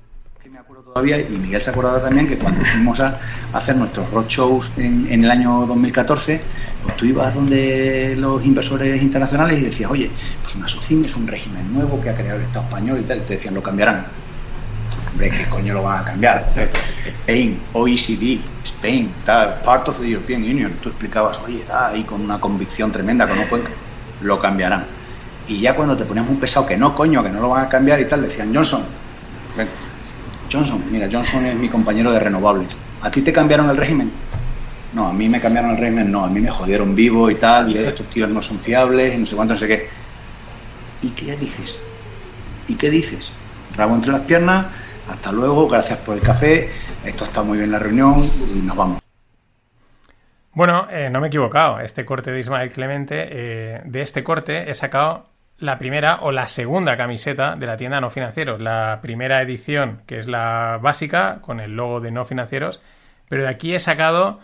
todavía, 0.85 1.19
y 1.21 1.39
Miguel 1.39 1.63
se 1.63 1.71
acordaba 1.71 2.01
también 2.01 2.29
que 2.29 2.37
cuando 2.37 2.65
fuimos 2.65 3.01
a, 3.01 3.19
hacer 3.53 3.77
nuestros 3.77 4.11
roadshows 4.11 4.71
en, 4.77 5.25
el 5.25 5.31
año 5.31 5.67
2014, 5.67 6.41
pues 6.83 6.97
tú 6.97 7.05
ibas 7.07 7.35
donde 7.35 8.15
los 8.19 8.45
inversores 8.45 9.01
internacionales 9.01 9.61
y 9.61 9.65
decías, 9.65 9.91
oye, 9.91 10.11
pues 10.43 10.55
una 10.57 10.69
SOCIM 10.69 11.05
es 11.05 11.17
un 11.17 11.27
régimen 11.27 11.73
nuevo 11.73 12.01
que 12.01 12.11
ha 12.11 12.15
creado 12.15 12.39
el 12.39 12.45
Estado 12.45 12.65
español 12.65 13.01
y 13.01 13.05
tal, 13.05 13.19
y 13.19 13.21
te 13.23 13.35
decían, 13.35 13.55
lo 13.55 13.63
cambiarán. 13.63 14.05
Hombre, 15.11 15.31
¿qué 15.31 15.45
coño 15.51 15.75
lo 15.75 15.83
van 15.83 16.01
a 16.01 16.05
cambiar? 16.05 16.49
Spain, 17.07 17.61
OECD, 17.75 18.41
Spain, 18.65 19.13
tal, 19.25 19.61
part 19.63 19.89
of 19.89 20.01
the 20.01 20.09
European 20.09 20.43
Union. 20.43 20.73
Tú 20.83 20.89
explicabas, 20.89 21.39
oye, 21.47 21.63
ahí 21.71 22.03
con 22.05 22.23
una 22.23 22.41
convicción 22.41 22.91
tremenda 22.91 23.27
que 23.27 23.35
no 23.35 23.45
pueden, 23.45 23.67
lo 24.23 24.41
cambiarán. 24.41 24.85
Y 25.49 25.61
ya 25.61 25.75
cuando 25.75 25.97
te 25.97 26.05
poníamos 26.05 26.31
un 26.31 26.41
pesado 26.41 26.67
que 26.67 26.79
no, 26.79 26.95
coño, 26.95 27.23
que 27.23 27.29
no 27.29 27.41
lo 27.41 27.51
van 27.51 27.67
a 27.67 27.69
cambiar 27.69 28.01
y 28.01 28.07
tal, 28.07 28.23
decían, 28.23 28.55
Johnson, 28.55 28.85
ven, 29.57 29.69
Johnson, 30.53 30.83
mira, 30.91 31.09
Johnson 31.11 31.47
es 31.47 31.57
mi 31.57 31.69
compañero 31.69 32.13
de 32.13 32.21
renovables. 32.21 32.69
¿A 33.01 33.11
ti 33.11 33.23
te 33.23 33.33
cambiaron 33.33 33.71
el 33.71 33.77
régimen? 33.77 34.13
No, 34.93 35.09
a 35.09 35.13
mí 35.13 35.29
me 35.29 35.41
cambiaron 35.41 35.71
el 35.71 35.79
régimen, 35.79 36.13
no, 36.13 36.25
a 36.25 36.29
mí 36.29 36.41
me 36.41 36.51
jodieron 36.51 36.95
vivo 36.95 37.31
y 37.31 37.37
tal, 37.37 37.71
y 37.71 37.79
estos 37.79 38.07
tíos 38.11 38.29
no 38.29 38.43
son 38.43 38.59
fiables, 38.59 39.15
y 39.15 39.19
no 39.19 39.27
sé 39.27 39.35
cuánto, 39.35 39.55
no 39.55 39.59
sé 39.59 39.67
qué. 39.67 39.89
¿Y 41.01 41.09
qué 41.11 41.35
dices? 41.37 41.81
¿Y 42.69 42.75
qué 42.75 42.91
dices? 42.91 43.33
Rabo 43.75 43.95
entre 43.95 44.13
las 44.13 44.21
piernas, 44.21 44.67
hasta 45.09 45.33
luego, 45.33 45.67
gracias 45.69 45.99
por 46.01 46.17
el 46.17 46.23
café, 46.23 46.71
esto 47.05 47.25
está 47.25 47.43
muy 47.43 47.57
bien 47.57 47.71
la 47.71 47.79
reunión 47.79 48.23
y 48.55 48.59
nos 48.59 48.77
vamos. 48.77 49.03
Bueno, 50.53 50.87
eh, 50.91 51.09
no 51.11 51.21
me 51.21 51.27
he 51.27 51.29
equivocado. 51.29 51.81
Este 51.81 52.05
corte 52.05 52.31
de 52.31 52.41
Ismael 52.41 52.71
Clemente, 52.71 53.29
eh, 53.31 53.81
de 53.87 54.03
este 54.03 54.23
corte 54.23 54.71
he 54.71 54.75
sacado 54.75 55.32
la 55.63 55.79
primera 55.79 56.19
o 56.23 56.33
la 56.33 56.49
segunda 56.49 56.97
camiseta 56.97 57.57
de 57.57 57.67
la 57.67 57.77
tienda 57.77 58.01
No 58.01 58.11
Financieros. 58.11 58.61
La 58.61 58.99
primera 59.01 59.41
edición, 59.41 60.03
que 60.07 60.19
es 60.19 60.29
la 60.29 60.79
básica, 60.83 61.39
con 61.41 61.61
el 61.61 61.77
logo 61.77 62.01
de 62.01 62.11
No 62.11 62.25
Financieros. 62.25 62.81
Pero 63.29 63.43
de 63.43 63.49
aquí 63.49 63.75
he 63.75 63.79
sacado 63.79 64.41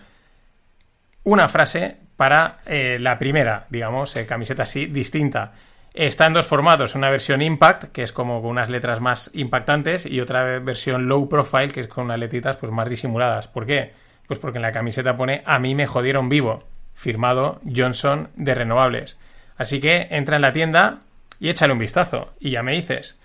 una 1.25 1.49
frase 1.49 1.99
para 2.17 2.59
eh, 2.67 2.99
la 3.01 3.19
primera, 3.19 3.67
digamos, 3.71 4.17
eh, 4.17 4.27
camiseta 4.27 4.63
así, 4.63 4.87
distinta. 4.87 5.53
Está 5.95 6.27
en 6.27 6.33
dos 6.33 6.47
formatos, 6.47 6.95
una 6.95 7.11
versión 7.11 7.43
Impact, 7.43 7.93
que 7.93 8.03
es 8.03 8.13
como 8.13 8.41
con 8.41 8.51
unas 8.51 8.71
letras 8.71 9.01
más 9.01 9.31
impactantes, 9.35 10.07
y 10.07 10.21
otra 10.21 10.59
versión 10.61 11.07
Low 11.07 11.29
Profile, 11.29 11.71
que 11.71 11.81
es 11.81 11.89
con 11.89 12.05
unas 12.05 12.19
letritas 12.19 12.57
pues, 12.57 12.73
más 12.73 12.89
disimuladas. 12.89 13.49
¿Por 13.49 13.67
qué? 13.67 13.93
Pues 14.27 14.39
porque 14.39 14.59
en 14.59 14.63
la 14.63 14.73
camiseta 14.73 15.17
pone 15.17 15.43
A 15.47 15.59
mí 15.59 15.75
me 15.75 15.87
jodieron 15.87 16.29
vivo, 16.29 16.65
firmado 16.95 17.61
Johnson 17.75 18.29
de 18.37 18.55
Renovables. 18.55 19.19
Así 19.57 19.81
que 19.81 20.07
entra 20.11 20.37
en 20.37 20.43
la 20.43 20.53
tienda, 20.53 21.01
y 21.41 21.49
échale 21.49 21.73
un 21.73 21.79
vistazo 21.79 22.35
y 22.41 22.51
ya 22.51 22.63
me 22.63 22.73
dices. 22.73 23.19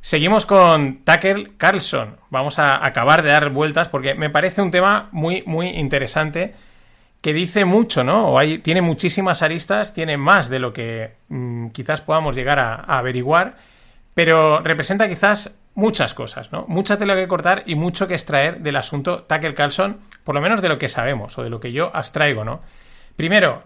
Seguimos 0.00 0.46
con 0.46 1.04
Tucker 1.04 1.56
Carlson. 1.56 2.16
Vamos 2.30 2.58
a 2.58 2.84
acabar 2.84 3.22
de 3.22 3.30
dar 3.30 3.50
vueltas 3.50 3.88
porque 3.88 4.14
me 4.14 4.30
parece 4.30 4.60
un 4.60 4.72
tema 4.72 5.08
muy, 5.12 5.44
muy 5.46 5.68
interesante 5.68 6.54
que 7.20 7.32
dice 7.32 7.64
mucho, 7.64 8.02
¿no? 8.02 8.30
O 8.30 8.38
hay, 8.38 8.58
tiene 8.58 8.82
muchísimas 8.82 9.42
aristas, 9.42 9.94
tiene 9.94 10.16
más 10.16 10.48
de 10.48 10.58
lo 10.58 10.72
que 10.72 11.14
mm, 11.28 11.68
quizás 11.68 12.02
podamos 12.02 12.34
llegar 12.34 12.58
a, 12.58 12.74
averiguar, 12.74 13.56
pero 14.12 14.60
representa 14.60 15.08
quizás 15.08 15.52
muchas 15.74 16.14
cosas, 16.14 16.50
¿no? 16.50 16.64
Mucha 16.66 16.98
tela 16.98 17.14
que 17.14 17.28
cortar 17.28 17.62
y 17.64 17.76
mucho 17.76 18.08
que 18.08 18.14
extraer 18.14 18.58
del 18.60 18.74
asunto 18.74 19.22
Tucker 19.22 19.54
Carlson, 19.54 20.00
por 20.24 20.34
lo 20.34 20.40
menos 20.40 20.60
de 20.60 20.68
lo 20.68 20.78
que 20.78 20.88
sabemos 20.88 21.38
o 21.38 21.44
de 21.44 21.50
lo 21.50 21.60
que 21.60 21.70
yo 21.70 21.94
abstraigo, 21.94 22.44
¿no? 22.44 22.58
Primero, 23.14 23.62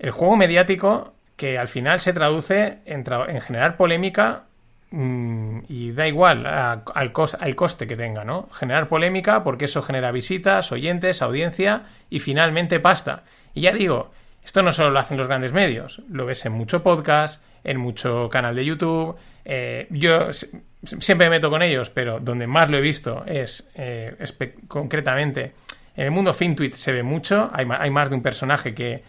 el 0.00 0.10
juego 0.10 0.36
mediático 0.36 1.14
que 1.36 1.58
al 1.58 1.68
final 1.68 2.00
se 2.00 2.12
traduce 2.12 2.78
en, 2.86 3.04
generar 3.40 3.76
polémica 3.76 4.44
mm, 4.90 5.60
y 5.68 5.92
da 5.92 6.08
igual 6.08 6.46
al, 6.46 7.12
coste 7.12 7.86
que 7.86 7.96
tenga, 7.96 8.24
¿no? 8.24 8.48
Generar 8.52 8.88
polémica 8.88 9.44
porque 9.44 9.66
eso 9.66 9.82
genera 9.82 10.12
visitas, 10.12 10.72
oyentes, 10.72 11.22
audiencia 11.22 11.82
y 12.10 12.20
finalmente 12.20 12.80
pasta. 12.80 13.22
Y 13.54 13.62
ya 13.62 13.72
digo, 13.72 14.10
esto 14.44 14.62
no 14.62 14.72
solo 14.72 14.90
lo 14.90 14.98
hacen 14.98 15.16
los 15.16 15.26
grandes 15.26 15.52
medios, 15.52 16.02
lo 16.08 16.26
ves 16.26 16.44
en 16.46 16.52
mucho 16.52 16.82
podcast, 16.82 17.42
en 17.64 17.78
mucho 17.78 18.28
canal 18.30 18.54
de 18.54 18.64
YouTube. 18.64 19.16
Eh, 19.44 19.86
yo 19.90 20.28
siempre 20.30 21.26
me 21.26 21.36
meto 21.36 21.50
con 21.50 21.62
ellos, 21.62 21.90
pero 21.90 22.20
donde 22.20 22.46
más 22.46 22.70
lo 22.70 22.78
he 22.78 22.80
visto 22.80 23.24
es, 23.26 23.68
eh, 23.74 24.14
concretamente 24.68 25.52
en 25.96 26.04
el 26.04 26.10
mundo 26.10 26.32
FinTweet 26.34 26.74
se 26.74 26.92
ve 26.92 27.02
mucho. 27.02 27.50
Hay, 27.52 27.90
más 27.90 28.10
de 28.10 28.14
un 28.14 28.22
personaje 28.22 28.74
que 28.74 29.02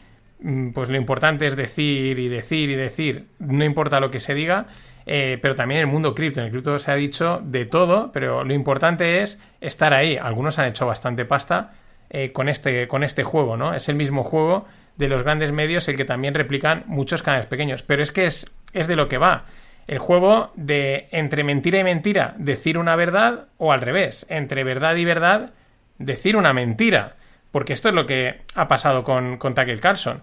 pues 0.73 0.89
lo 0.89 0.97
importante 0.97 1.47
es 1.47 1.55
decir 1.55 2.19
y 2.19 2.29
decir 2.29 2.69
y 2.69 2.75
decir, 2.75 3.27
no 3.39 3.63
importa 3.63 3.99
lo 3.99 4.11
que 4.11 4.19
se 4.19 4.33
diga, 4.33 4.65
eh, 5.05 5.39
pero 5.41 5.55
también 5.55 5.79
en 5.79 5.87
el 5.87 5.91
mundo 5.91 6.13
cripto. 6.13 6.41
En 6.41 6.47
el 6.47 6.51
cripto 6.51 6.77
se 6.79 6.91
ha 6.91 6.95
dicho 6.95 7.41
de 7.43 7.65
todo, 7.65 8.11
pero 8.11 8.43
lo 8.43 8.53
importante 8.53 9.21
es 9.21 9.39
estar 9.61 9.93
ahí. 9.93 10.17
Algunos 10.17 10.59
han 10.59 10.67
hecho 10.67 10.85
bastante 10.85 11.25
pasta 11.25 11.71
eh, 12.09 12.31
con, 12.31 12.49
este, 12.49 12.87
con 12.87 13.03
este 13.03 13.23
juego, 13.23 13.57
¿no? 13.57 13.73
Es 13.73 13.89
el 13.89 13.95
mismo 13.95 14.23
juego 14.23 14.65
de 14.97 15.07
los 15.07 15.23
grandes 15.23 15.51
medios 15.51 15.87
el 15.87 15.95
que 15.95 16.05
también 16.05 16.33
replican 16.33 16.83
muchos 16.87 17.23
canales 17.23 17.45
pequeños, 17.45 17.83
pero 17.83 18.03
es 18.03 18.11
que 18.11 18.25
es, 18.25 18.51
es 18.73 18.87
de 18.87 18.95
lo 18.95 19.07
que 19.07 19.17
va. 19.17 19.45
El 19.87 19.99
juego 19.99 20.51
de 20.55 21.07
entre 21.11 21.43
mentira 21.43 21.79
y 21.79 21.83
mentira 21.83 22.35
decir 22.37 22.77
una 22.77 22.95
verdad 22.95 23.47
o 23.57 23.71
al 23.71 23.81
revés, 23.81 24.25
entre 24.29 24.63
verdad 24.63 24.95
y 24.97 25.05
verdad 25.05 25.51
decir 25.97 26.35
una 26.35 26.51
mentira. 26.51 27.15
Porque 27.51 27.73
esto 27.73 27.89
es 27.89 27.95
lo 27.95 28.05
que 28.05 28.41
ha 28.55 28.67
pasado 28.67 29.03
con, 29.03 29.37
con 29.37 29.55
Tucker 29.55 29.79
Carlson. 29.79 30.21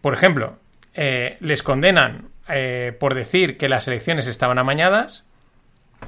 Por 0.00 0.14
ejemplo, 0.14 0.58
eh, 0.94 1.36
les 1.40 1.62
condenan 1.62 2.28
eh, 2.48 2.94
por 2.98 3.14
decir 3.14 3.56
que 3.56 3.68
las 3.68 3.88
elecciones 3.88 4.26
estaban 4.26 4.58
amañadas. 4.58 5.24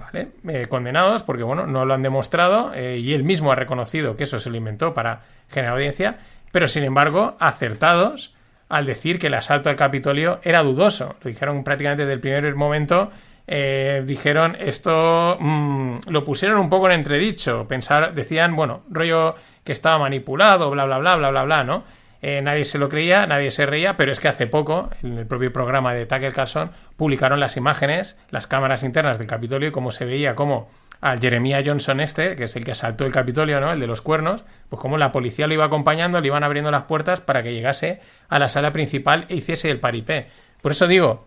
¿vale? 0.01 0.29
Eh, 0.49 0.67
condenados 0.69 1.23
porque, 1.23 1.43
bueno, 1.43 1.67
no 1.67 1.85
lo 1.85 1.95
han 1.95 2.03
demostrado 2.03 2.73
eh, 2.75 2.99
y 2.99 3.15
él 3.15 3.25
mismo 3.25 3.53
ha 3.53 3.55
reconocido 3.55 4.17
que 4.17 4.25
eso 4.25 4.39
se 4.39 4.51
lo 4.51 4.57
inventó 4.57 4.93
para 4.93 5.23
generar 5.49 5.75
audiencia, 5.75 6.19
pero 6.53 6.69
sin 6.69 6.85
embargo, 6.85 7.37
acertados 7.41 8.35
al 8.69 8.85
decir 8.85 9.19
que 9.19 9.29
el 9.29 9.35
asalto 9.35 9.71
al 9.71 9.77
Capitolio 9.77 10.41
era 10.43 10.63
dudoso. 10.63 11.17
Lo 11.23 11.29
dijeron 11.29 11.65
prácticamente 11.65 12.03
desde 12.03 12.15
el 12.15 12.21
primer 12.21 12.55
momento. 12.57 13.11
Eh, 13.49 14.03
dijeron 14.05 14.57
esto 14.59 15.37
mm, 15.39 15.99
lo 16.09 16.25
pusieron 16.25 16.59
un 16.59 16.69
poco 16.69 16.87
en 16.87 16.95
entredicho 16.95 17.69
pensar 17.69 18.13
decían 18.13 18.57
bueno 18.57 18.83
rollo 18.91 19.37
que 19.63 19.71
estaba 19.71 20.01
manipulado 20.01 20.69
bla 20.69 20.85
bla 20.85 20.99
bla 20.99 21.15
bla 21.15 21.31
bla 21.31 21.45
bla 21.45 21.63
no 21.63 21.85
eh, 22.23 22.41
nadie 22.43 22.65
se 22.65 22.79
lo 22.79 22.89
creía, 22.89 23.27
nadie 23.27 23.51
se 23.51 23.67
reía, 23.67 23.97
pero 23.97 24.11
es 24.11 24.21
que 24.21 24.29
hace 24.29 24.47
poco, 24.47 24.91
en 25.03 25.19
el 25.19 25.27
propio 25.27 25.53
programa 25.53 25.95
de 25.95 26.07
Tucker 26.07 26.33
Carlson, 26.33 26.71
publicaron 26.97 27.41
las 27.41 27.57
imágenes, 27.57 28.19
las 28.31 28.47
cámaras 28.47 28.83
internas 28.83 29.19
del 29.19 29.27
Capitolio 29.27 29.69
y 29.69 29.73
cómo 29.73 29.91
se 29.91 30.07
veía 30.07 30.35
cómo 30.35 30.69
al 31.01 31.21
Jeremiah 31.21 31.63
Johnson 31.65 32.01
este, 32.01 32.35
que 32.37 32.45
es 32.45 32.57
el 32.57 32.65
que 32.65 32.71
asaltó 32.73 33.05
el 33.05 33.13
Capitolio, 33.13 33.61
¿no? 33.61 33.73
El 33.73 33.81
de 33.81 33.87
los 33.87 34.01
cuernos, 34.01 34.45
pues 34.71 34.81
como 34.81 34.97
la 34.97 35.13
policía 35.13 35.47
lo 35.47 35.55
iba 35.55 35.67
acompañando, 35.67 36.21
le 36.21 36.27
iban 36.27 36.43
abriendo 36.43 36.71
las 36.71 36.83
puertas 36.83 37.21
para 37.21 37.43
que 37.43 37.53
llegase 37.53 38.01
a 38.29 38.39
la 38.39 38.49
sala 38.49 38.73
principal 38.73 39.27
e 39.29 39.37
hiciese 39.37 39.71
el 39.71 39.79
paripé. 39.79 40.27
Por 40.63 40.73
eso 40.73 40.89
digo, 40.89 41.27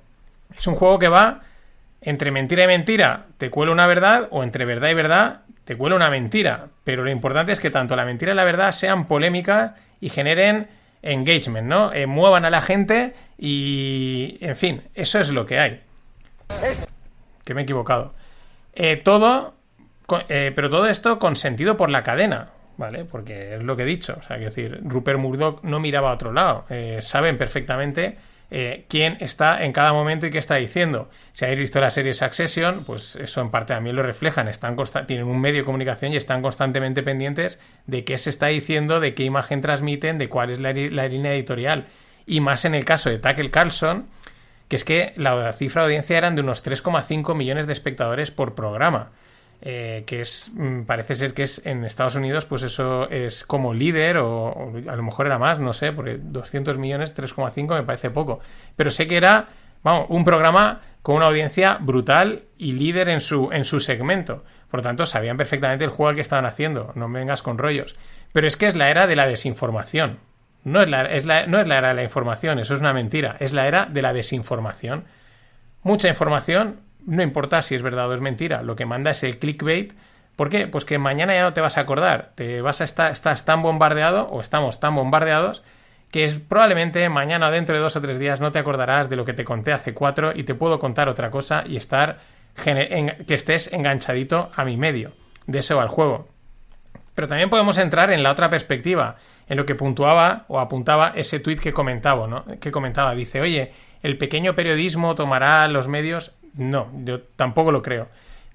es 0.53 0.65
un 0.65 0.75
juego 0.75 0.97
que 0.97 1.07
va 1.07 1.39
entre 2.01 2.31
mentira 2.31 2.63
y 2.63 2.67
mentira, 2.67 3.27
te 3.37 3.49
cuela 3.49 3.71
una 3.71 3.87
verdad, 3.87 4.27
o 4.31 4.43
entre 4.43 4.65
verdad 4.65 4.89
y 4.89 4.93
verdad, 4.93 5.41
te 5.65 5.75
cuela 5.75 5.95
una 5.95 6.09
mentira. 6.09 6.67
Pero 6.83 7.03
lo 7.03 7.11
importante 7.11 7.51
es 7.51 7.59
que 7.59 7.69
tanto 7.69 7.95
la 7.95 8.05
mentira 8.05 8.31
y 8.31 8.35
la 8.35 8.45
verdad 8.45 8.71
sean 8.71 9.07
polémicas 9.07 9.73
y 9.99 10.09
generen 10.09 10.67
engagement, 11.01 11.67
¿no? 11.67 11.93
Eh, 11.93 12.05
muevan 12.05 12.45
a 12.45 12.49
la 12.49 12.61
gente 12.61 13.13
y, 13.37 14.37
en 14.41 14.55
fin, 14.55 14.83
eso 14.95 15.19
es 15.19 15.29
lo 15.29 15.45
que 15.45 15.59
hay. 15.59 15.81
Que 17.43 17.53
me 17.53 17.61
he 17.61 17.63
equivocado. 17.63 18.13
Eh, 18.73 18.97
todo, 18.97 19.55
eh, 20.29 20.51
pero 20.55 20.69
todo 20.69 20.87
esto 20.87 21.19
consentido 21.19 21.77
por 21.77 21.89
la 21.89 22.03
cadena, 22.03 22.49
¿vale? 22.77 23.05
Porque 23.05 23.55
es 23.55 23.61
lo 23.61 23.75
que 23.75 23.83
he 23.83 23.85
dicho. 23.85 24.15
O 24.19 24.23
sea, 24.23 24.37
quiero 24.37 24.51
decir, 24.51 24.79
Rupert 24.83 25.19
Murdoch 25.19 25.63
no 25.63 25.79
miraba 25.79 26.11
a 26.11 26.13
otro 26.13 26.31
lado. 26.31 26.65
saben 27.01 27.37
perfectamente 27.37 28.17
eh, 28.51 28.85
quién 28.89 29.17
está 29.19 29.63
en 29.63 29.73
cada 29.73 29.93
momento 29.93 30.25
y 30.25 30.31
qué 30.31 30.39
está 30.39 30.55
diciendo. 30.55 31.09
Si 31.33 31.45
habéis 31.45 31.59
visto 31.59 31.79
la 31.79 31.91
serie 31.91 32.13
Succession, 32.13 32.83
pues 32.83 33.15
eso 33.15 33.41
en 33.41 33.51
parte 33.51 33.73
también 33.73 33.95
lo 33.95 34.01
reflejan. 34.01 34.47
Están 34.47 34.75
tienen 35.05 35.27
un 35.27 35.39
medio 35.39 35.59
de 35.59 35.65
comunicación 35.65 36.13
y 36.13 36.17
están 36.17 36.41
constantemente 36.41 37.03
pendientes 37.03 37.59
de 37.85 38.03
qué 38.03 38.17
se 38.17 38.31
está 38.31 38.47
diciendo, 38.47 38.99
de 38.99 39.13
qué 39.13 39.23
imagen 39.23 39.61
transmiten, 39.61 40.17
de 40.17 40.29
cuál 40.29 40.49
es 40.49 40.59
la, 40.59 40.73
línea 40.73 41.33
editorial. 41.33 41.87
Y 42.25 42.41
más 42.41 42.65
en 42.65 42.73
el 42.73 42.85
caso 42.85 43.09
de 43.09 43.19
Tucker 43.19 43.51
Carlson, 43.51 44.07
que 44.67 44.75
es 44.75 44.83
que 44.83 45.13
la 45.15 45.51
cifra 45.53 45.83
de 45.83 45.87
audiencia 45.87 46.17
eran 46.17 46.35
de 46.35 46.41
unos 46.41 46.65
3,5 46.65 47.35
millones 47.35 47.67
de 47.67 47.73
espectadores 47.73 48.31
por 48.31 48.55
programa. 48.55 49.11
Eh, 49.61 50.03
que 50.05 50.21
es, 50.21 50.51
mm, 50.53 50.83
parece 50.83 51.15
ser 51.15 51.33
que 51.33 51.43
es 51.43 51.65
en 51.65 51.83
Estados 51.83 52.15
Unidos, 52.15 52.45
pues 52.45 52.63
eso 52.63 53.09
es 53.09 53.43
como 53.43 53.73
líder, 53.73 54.17
o, 54.17 54.71
a 54.87 54.95
lo 54.95 55.03
mejor 55.03 55.25
era 55.25 55.37
más, 55.37 55.59
no 55.59 55.73
sé, 55.73 55.91
porque 55.91 56.17
200 56.17 56.77
millones, 56.77 57.13
3,5 57.13 57.75
me 57.75 57.83
parece 57.83 58.09
poco. 58.09 58.39
Pero 58.77 58.89
sé 58.89 59.07
que 59.07 59.17
era, 59.17 59.49
vamos, 59.83 60.05
un 60.09 60.23
programa 60.23 60.81
con 61.01 61.15
una 61.15 61.27
audiencia 61.27 61.77
brutal 61.81 62.43
y 62.57 62.73
líder 62.73 63.09
en 63.09 63.19
su, 63.19 63.51
en 63.51 63.65
su 63.65 63.81
segmento. 63.81 64.45
Por 64.71 64.79
lo 64.79 64.83
tanto, 64.83 65.05
sabían 65.05 65.35
perfectamente 65.35 65.83
el 65.83 65.89
juego 65.89 66.15
que 66.15 66.21
estaban 66.21 66.45
haciendo, 66.45 66.93
no 66.95 67.09
vengas 67.09 67.41
con 67.41 67.57
rollos. 67.57 67.97
Pero 68.31 68.47
es 68.47 68.55
que 68.55 68.67
es 68.67 68.75
la 68.75 68.89
era 68.89 69.07
de 69.07 69.15
la 69.15 69.27
desinformación. 69.27 70.19
No 70.63 70.81
es 70.81 70.89
la, 70.89 71.03
es 71.03 71.25
la, 71.25 71.47
no 71.47 71.59
es 71.59 71.67
la 71.67 71.77
era 71.77 71.89
de 71.89 71.95
la 71.95 72.03
información, 72.03 72.59
eso 72.59 72.73
es 72.73 72.79
una 72.79 72.93
mentira, 72.93 73.37
es 73.39 73.53
la 73.53 73.67
era 73.67 73.85
de 73.85 74.01
la 74.01 74.13
desinformación. 74.13 75.05
Mucha 75.83 76.09
información 76.09 76.81
no 77.09 77.23
importa 77.23 77.61
si 77.61 77.75
es 77.75 77.81
verdad 77.81 78.09
o 78.09 78.13
es 78.13 78.21
mentira, 78.21 78.61
lo 78.61 78.75
que 78.75 78.85
manda 78.85 79.11
es 79.11 79.23
el 79.23 79.39
clickbait. 79.39 79.93
¿Por 80.35 80.49
qué? 80.49 80.67
Pues 80.67 80.85
que 80.85 80.97
mañana 80.97 81.33
ya 81.33 81.43
no 81.43 81.53
te 81.53 81.61
vas 81.61 81.77
a 81.77 81.81
acordar, 81.81 82.31
te 82.35 82.61
vas 82.61 82.79
a 82.79 82.85
estar, 82.85 83.11
estás 83.11 83.43
tan 83.43 83.61
bombardeado 83.61 84.29
o 84.29 84.39
estamos 84.39 84.79
tan 84.79 84.95
bombardeados 84.95 85.63
que 86.11 86.23
es 86.23 86.39
probablemente 86.39 87.07
mañana 87.09 87.51
dentro 87.51 87.75
de 87.75 87.81
dos 87.81 87.95
o 87.95 88.01
tres 88.01 88.17
días 88.17 88.41
no 88.41 88.51
te 88.51 88.59
acordarás 88.59 89.09
de 89.09 89.15
lo 89.15 89.25
que 89.25 89.33
te 89.33 89.43
conté 89.43 89.73
hace 89.73 89.93
cuatro 89.93 90.31
y 90.33 90.43
te 90.43 90.55
puedo 90.55 90.79
contar 90.79 91.07
otra 91.07 91.29
cosa 91.29 91.63
y 91.67 91.75
estar 91.75 92.19
que 92.55 93.33
estés 93.33 93.71
enganchadito 93.71 94.49
a 94.55 94.65
mi 94.65 94.75
medio, 94.75 95.11
de 95.45 95.59
eso 95.59 95.79
al 95.79 95.87
juego. 95.87 96.27
Pero 97.15 97.27
también 97.27 97.49
podemos 97.49 97.77
entrar 97.77 98.11
en 98.11 98.23
la 98.23 98.31
otra 98.31 98.49
perspectiva, 98.49 99.17
en 99.47 99.57
lo 99.57 99.65
que 99.65 99.75
puntuaba 99.75 100.45
o 100.47 100.59
apuntaba 100.59 101.13
ese 101.15 101.39
tuit 101.39 101.59
que 101.59 101.73
comentaba, 101.73 102.27
¿no? 102.27 102.45
Que 102.59 102.71
comentaba, 102.71 103.13
dice, 103.13 103.41
oye, 103.41 103.71
el 104.01 104.17
pequeño 104.17 104.55
periodismo 104.55 105.15
tomará 105.15 105.67
los 105.67 105.87
medios. 105.87 106.33
No, 106.53 106.91
yo 107.03 107.21
tampoco 107.21 107.71
lo 107.71 107.81
creo. 107.81 108.09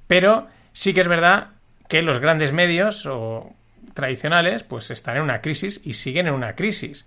Pero 0.07 0.45
sí 0.73 0.93
que 0.95 1.01
es 1.01 1.09
verdad 1.09 1.49
que 1.89 2.03
los 2.03 2.19
grandes 2.19 2.53
medios 2.53 3.07
o 3.07 3.53
tradicionales 3.95 4.63
pues 4.63 4.91
están 4.91 5.17
en 5.17 5.23
una 5.23 5.41
crisis 5.41 5.81
y 5.85 5.95
siguen 5.95 6.27
en 6.27 6.35
una 6.35 6.55
crisis. 6.55 7.07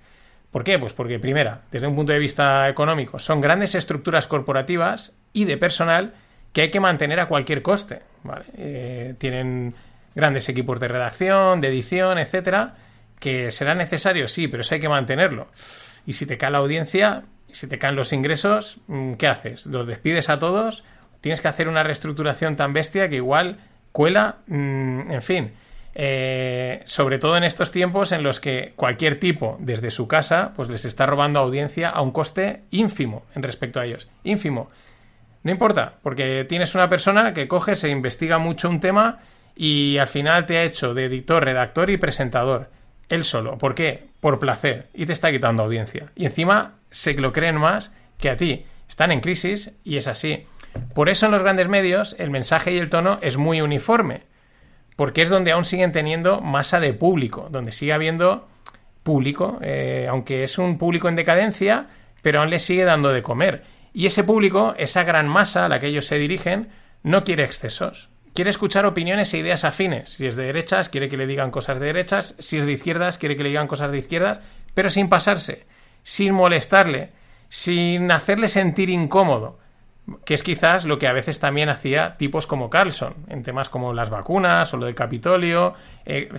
¿Por 0.51 0.63
qué? 0.63 0.79
Pues 0.79 0.93
porque, 0.93 1.19
primera, 1.19 1.61
desde 1.71 1.87
un 1.87 1.95
punto 1.95 2.13
de 2.13 2.19
vista 2.19 2.69
económico, 2.69 3.19
son 3.19 3.41
grandes 3.41 3.75
estructuras 3.75 4.27
corporativas 4.27 5.13
y 5.33 5.45
de 5.45 5.57
personal 5.57 6.13
que 6.53 6.61
hay 6.61 6.71
que 6.71 6.79
mantener 6.79 7.19
a 7.19 7.27
cualquier 7.27 7.61
coste. 7.61 8.01
Eh, 8.55 9.13
tienen 9.17 9.75
grandes 10.15 10.49
equipos 10.49 10.79
de 10.79 10.87
redacción, 10.87 11.59
de 11.61 11.67
edición, 11.67 12.17
etcétera, 12.17 12.75
que 13.19 13.51
será 13.51 13.75
necesario, 13.75 14.27
sí, 14.27 14.47
pero 14.47 14.61
eso 14.61 14.73
hay 14.73 14.81
que 14.81 14.89
mantenerlo. 14.89 15.49
Y 16.05 16.13
si 16.13 16.25
te 16.25 16.37
cae 16.37 16.51
la 16.51 16.59
audiencia, 16.59 17.23
si 17.57 17.67
te 17.67 17.79
caen 17.79 17.95
los 17.95 18.13
ingresos, 18.13 18.81
mm, 18.87 19.13
¿qué 19.13 19.27
haces? 19.27 19.65
¿Los 19.65 19.87
despides 19.87 20.29
a 20.29 20.37
todos? 20.37 20.83
Tienes 21.21 21.41
que 21.41 21.47
hacer 21.47 21.67
una 21.67 21.81
reestructuración 21.81 22.55
tan 22.55 22.71
bestia 22.71 23.09
que 23.09 23.15
igual 23.15 23.57
cuela, 23.91 24.37
mm, 24.45 25.11
en 25.11 25.21
fin. 25.23 25.51
Eh, 25.95 26.83
sobre 26.85 27.17
todo 27.17 27.35
en 27.37 27.43
estos 27.43 27.71
tiempos 27.71 28.11
en 28.11 28.21
los 28.21 28.39
que 28.39 28.73
cualquier 28.75 29.19
tipo 29.19 29.57
desde 29.59 29.89
su 29.89 30.07
casa 30.07 30.53
pues 30.55 30.69
les 30.69 30.85
está 30.85 31.07
robando 31.07 31.39
audiencia 31.39 31.89
a 31.89 32.01
un 32.01 32.11
coste 32.11 32.61
ínfimo 32.69 33.25
en 33.33 33.41
respecto 33.41 33.79
a 33.79 33.85
ellos. 33.85 34.07
Ínfimo. 34.23 34.69
No 35.41 35.49
importa, 35.51 35.95
porque 36.03 36.45
tienes 36.47 36.75
una 36.75 36.89
persona 36.89 37.33
que 37.33 37.47
coge, 37.47 37.75
se 37.75 37.89
investiga 37.89 38.37
mucho 38.37 38.69
un 38.69 38.79
tema 38.79 39.17
y 39.55 39.97
al 39.97 40.07
final 40.07 40.45
te 40.45 40.59
ha 40.59 40.63
hecho 40.63 40.93
de 40.93 41.05
editor, 41.05 41.43
redactor 41.43 41.89
y 41.89 41.97
presentador. 41.97 42.69
Él 43.09 43.23
solo. 43.23 43.57
¿Por 43.57 43.73
qué? 43.73 44.06
Por 44.19 44.39
placer. 44.39 44.89
Y 44.93 45.05
te 45.05 45.13
está 45.13 45.31
quitando 45.31 45.63
audiencia. 45.63 46.11
Y 46.15 46.25
encima 46.25 46.75
se 46.89 47.13
lo 47.13 47.33
creen 47.33 47.57
más 47.57 47.93
que 48.17 48.29
a 48.29 48.37
ti. 48.37 48.65
Están 48.89 49.11
en 49.11 49.21
crisis 49.21 49.73
y 49.83 49.97
es 49.97 50.07
así. 50.07 50.45
Por 50.93 51.09
eso 51.09 51.25
en 51.25 51.31
los 51.31 51.43
grandes 51.43 51.67
medios 51.67 52.15
el 52.19 52.29
mensaje 52.29 52.71
y 52.71 52.77
el 52.77 52.89
tono 52.89 53.19
es 53.21 53.37
muy 53.37 53.61
uniforme. 53.61 54.23
Porque 54.95 55.21
es 55.21 55.29
donde 55.29 55.51
aún 55.51 55.65
siguen 55.65 55.91
teniendo 55.91 56.41
masa 56.41 56.79
de 56.79 56.93
público. 56.93 57.47
Donde 57.49 57.71
sigue 57.71 57.93
habiendo 57.93 58.47
público. 59.03 59.59
Eh, 59.61 60.07
aunque 60.09 60.43
es 60.43 60.57
un 60.57 60.77
público 60.77 61.09
en 61.09 61.15
decadencia, 61.15 61.87
pero 62.21 62.41
aún 62.41 62.49
le 62.49 62.59
sigue 62.59 62.83
dando 62.83 63.13
de 63.13 63.21
comer. 63.21 63.63
Y 63.93 64.07
ese 64.07 64.23
público, 64.23 64.73
esa 64.77 65.03
gran 65.03 65.27
masa 65.27 65.65
a 65.65 65.69
la 65.69 65.79
que 65.79 65.87
ellos 65.87 66.05
se 66.05 66.17
dirigen, 66.17 66.69
no 67.03 67.23
quiere 67.23 67.43
excesos 67.43 68.09
quiere 68.37 68.51
escuchar 68.51 68.85
opiniones 68.85 69.33
e 69.33 69.39
ideas 69.39 69.63
afines. 69.63 70.11
Si 70.11 70.27
es 70.27 70.35
de 70.35 70.45
derechas, 70.45 70.89
quiere 70.89 71.09
que 71.09 71.17
le 71.17 71.25
digan 71.25 71.49
cosas 71.49 71.79
de 71.79 71.87
derechas. 71.87 72.35
Si 72.37 72.59
es 72.59 72.67
de 72.67 72.71
izquierdas, 72.71 73.17
quiere 73.17 73.35
que 73.35 73.41
le 73.41 73.49
digan 73.49 73.65
cosas 73.65 73.89
de 73.89 73.97
izquierdas, 73.97 74.41
pero 74.75 74.91
sin 74.91 75.09
pasarse, 75.09 75.65
sin 76.03 76.35
molestarle, 76.35 77.13
sin 77.49 78.11
hacerle 78.11 78.47
sentir 78.47 78.91
incómodo. 78.91 79.57
Que 80.23 80.35
es 80.35 80.43
quizás 80.43 80.85
lo 80.85 80.99
que 80.99 81.07
a 81.07 81.13
veces 81.13 81.39
también 81.39 81.69
hacía 81.69 82.15
tipos 82.17 82.45
como 82.45 82.69
Carlson, 82.69 83.15
en 83.27 83.41
temas 83.41 83.69
como 83.69 83.91
las 83.91 84.11
vacunas 84.11 84.71
o 84.71 84.77
lo 84.77 84.85
del 84.85 84.93
Capitolio. 84.93 85.73
Eh, 86.05 86.29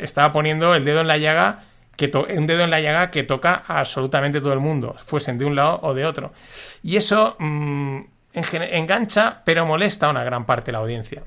estaba 0.00 0.32
poniendo 0.32 0.74
el 0.74 0.82
dedo 0.82 1.02
en 1.02 1.06
la 1.06 1.18
llaga 1.18 1.66
que 1.96 2.10
un 2.36 2.46
dedo 2.46 2.64
en 2.64 2.70
la 2.70 2.80
llaga 2.80 3.12
que 3.12 3.22
toca 3.22 3.62
a 3.64 3.78
absolutamente 3.78 4.40
todo 4.40 4.54
el 4.54 4.60
mundo, 4.60 4.96
fuesen 4.98 5.38
de 5.38 5.44
un 5.44 5.54
lado 5.54 5.78
o 5.84 5.94
de 5.94 6.04
otro. 6.04 6.32
Y 6.82 6.96
eso 6.96 7.36
mm, 7.38 8.00
engancha, 8.32 9.42
pero 9.44 9.66
molesta 9.66 10.06
a 10.06 10.10
una 10.10 10.24
gran 10.24 10.46
parte 10.46 10.66
de 10.66 10.72
la 10.72 10.78
audiencia. 10.78 11.22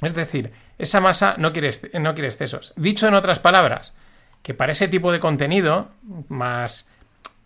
Es 0.00 0.14
decir, 0.14 0.52
esa 0.78 1.00
masa 1.00 1.36
no 1.38 1.52
quiere, 1.52 1.70
no 2.00 2.14
quiere 2.14 2.28
excesos. 2.28 2.72
Dicho 2.76 3.08
en 3.08 3.14
otras 3.14 3.40
palabras, 3.40 3.94
que 4.42 4.54
para 4.54 4.72
ese 4.72 4.88
tipo 4.88 5.12
de 5.12 5.20
contenido 5.20 5.88
más 6.28 6.86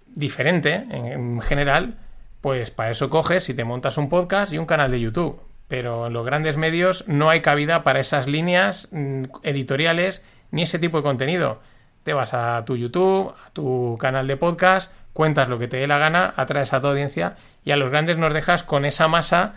diferente 0.06 0.86
en 0.90 1.40
general, 1.40 1.96
pues 2.40 2.70
para 2.70 2.90
eso 2.90 3.10
coges 3.10 3.48
y 3.48 3.54
te 3.54 3.64
montas 3.64 3.98
un 3.98 4.08
podcast 4.08 4.52
y 4.52 4.58
un 4.58 4.66
canal 4.66 4.90
de 4.90 5.00
YouTube. 5.00 5.40
Pero 5.68 6.06
en 6.06 6.12
los 6.12 6.24
grandes 6.24 6.56
medios 6.56 7.06
no 7.06 7.30
hay 7.30 7.42
cabida 7.42 7.82
para 7.82 8.00
esas 8.00 8.26
líneas 8.26 8.88
mm, 8.90 9.24
editoriales 9.42 10.24
ni 10.50 10.62
ese 10.62 10.78
tipo 10.78 10.96
de 10.96 11.02
contenido. 11.02 11.60
Te 12.04 12.14
vas 12.14 12.32
a 12.32 12.64
tu 12.64 12.76
YouTube, 12.76 13.34
a 13.46 13.50
tu 13.50 13.98
canal 14.00 14.26
de 14.26 14.36
podcast, 14.36 14.92
cuentas 15.18 15.48
lo 15.48 15.58
que 15.58 15.66
te 15.66 15.78
dé 15.78 15.88
la 15.88 15.98
gana, 15.98 16.32
atraes 16.36 16.72
a 16.72 16.80
tu 16.80 16.86
audiencia 16.86 17.34
y 17.64 17.72
a 17.72 17.76
los 17.76 17.90
grandes 17.90 18.18
nos 18.18 18.32
dejas 18.32 18.62
con 18.62 18.84
esa 18.84 19.08
masa 19.08 19.56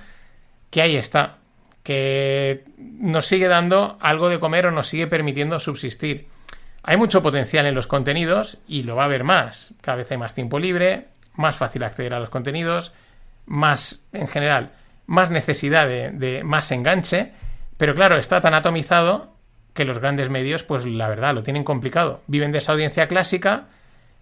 que 0.72 0.82
ahí 0.82 0.96
está, 0.96 1.38
que 1.84 2.64
nos 2.78 3.28
sigue 3.28 3.48
dando 3.48 3.96
algo 4.02 4.30
de 4.30 4.40
comer 4.40 4.66
o 4.66 4.72
nos 4.72 4.88
sigue 4.88 5.06
permitiendo 5.06 5.60
subsistir. 5.60 6.26
Hay 6.82 6.98
mucho 6.98 7.22
potencial 7.22 7.68
en 7.68 7.76
los 7.76 7.86
contenidos 7.86 8.58
y 8.68 8.82
lo 8.82 8.96
va 8.96 9.04
a 9.04 9.06
haber 9.06 9.24
más. 9.24 9.76
Cada 9.82 9.98
vez 9.98 10.10
hay 10.10 10.18
más 10.18 10.34
tiempo 10.34 10.58
libre, 10.58 11.10
más 11.36 11.58
fácil 11.58 11.84
acceder 11.84 12.16
a 12.16 12.20
los 12.20 12.32
contenidos, 12.32 12.92
más 13.46 14.02
en 14.14 14.28
general. 14.28 14.72
más 15.06 15.30
necesidad 15.30 15.88
de, 15.88 16.10
de 16.10 16.44
más 16.44 16.72
enganche, 16.72 17.34
pero 17.78 17.94
claro, 17.94 18.18
está 18.18 18.42
tan 18.42 18.56
atomizado 18.56 19.36
que 19.76 19.86
los 19.86 20.00
grandes 20.00 20.32
medios, 20.32 20.64
pues 20.64 20.88
la 20.88 21.08
verdad, 21.08 21.36
lo 21.36 21.44
tienen 21.44 21.64
complicado. 21.64 22.22
Viven 22.26 22.52
de 22.52 22.58
esa 22.58 22.72
audiencia 22.72 23.08
clásica, 23.08 23.68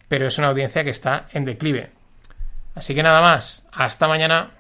pero 0.10 0.28
es 0.28 0.38
una 0.38 0.50
audiencia 0.50 0.84
que 0.84 0.90
está 0.90 1.28
en 1.32 1.46
declive. 1.46 1.92
Así 2.76 2.94
que 2.94 3.04
nada 3.04 3.22
más, 3.22 3.66
hasta 3.72 4.08
mañana. 4.08 4.52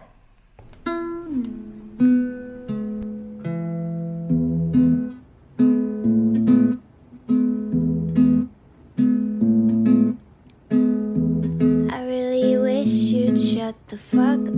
The 13.89 13.97
fuck 13.97 14.49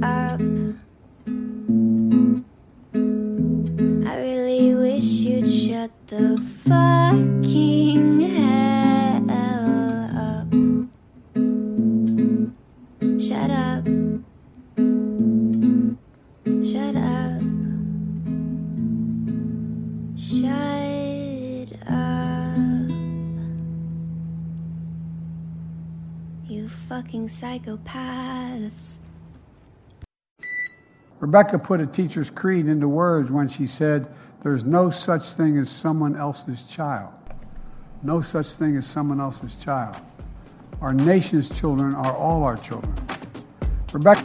fucking 27.01 27.27
psychopaths. 27.27 28.97
Rebecca 31.19 31.57
put 31.57 31.79
a 31.79 31.87
teacher's 31.87 32.29
creed 32.29 32.67
into 32.67 32.87
words 32.87 33.31
when 33.31 33.47
she 33.47 33.65
said, 33.65 34.07
There's 34.43 34.63
no 34.63 34.91
such 34.91 35.33
thing 35.33 35.57
as 35.57 35.69
someone 35.69 36.15
else's 36.15 36.63
child. 36.63 37.11
No 38.03 38.21
such 38.21 38.47
thing 38.57 38.77
as 38.77 38.85
someone 38.85 39.19
else's 39.19 39.55
child. 39.55 39.97
Our 40.81 40.93
nation's 40.93 41.49
children 41.49 41.95
are 41.95 42.15
all 42.15 42.43
our 42.43 42.57
children. 42.57 42.93
Rebecca. 43.91 44.23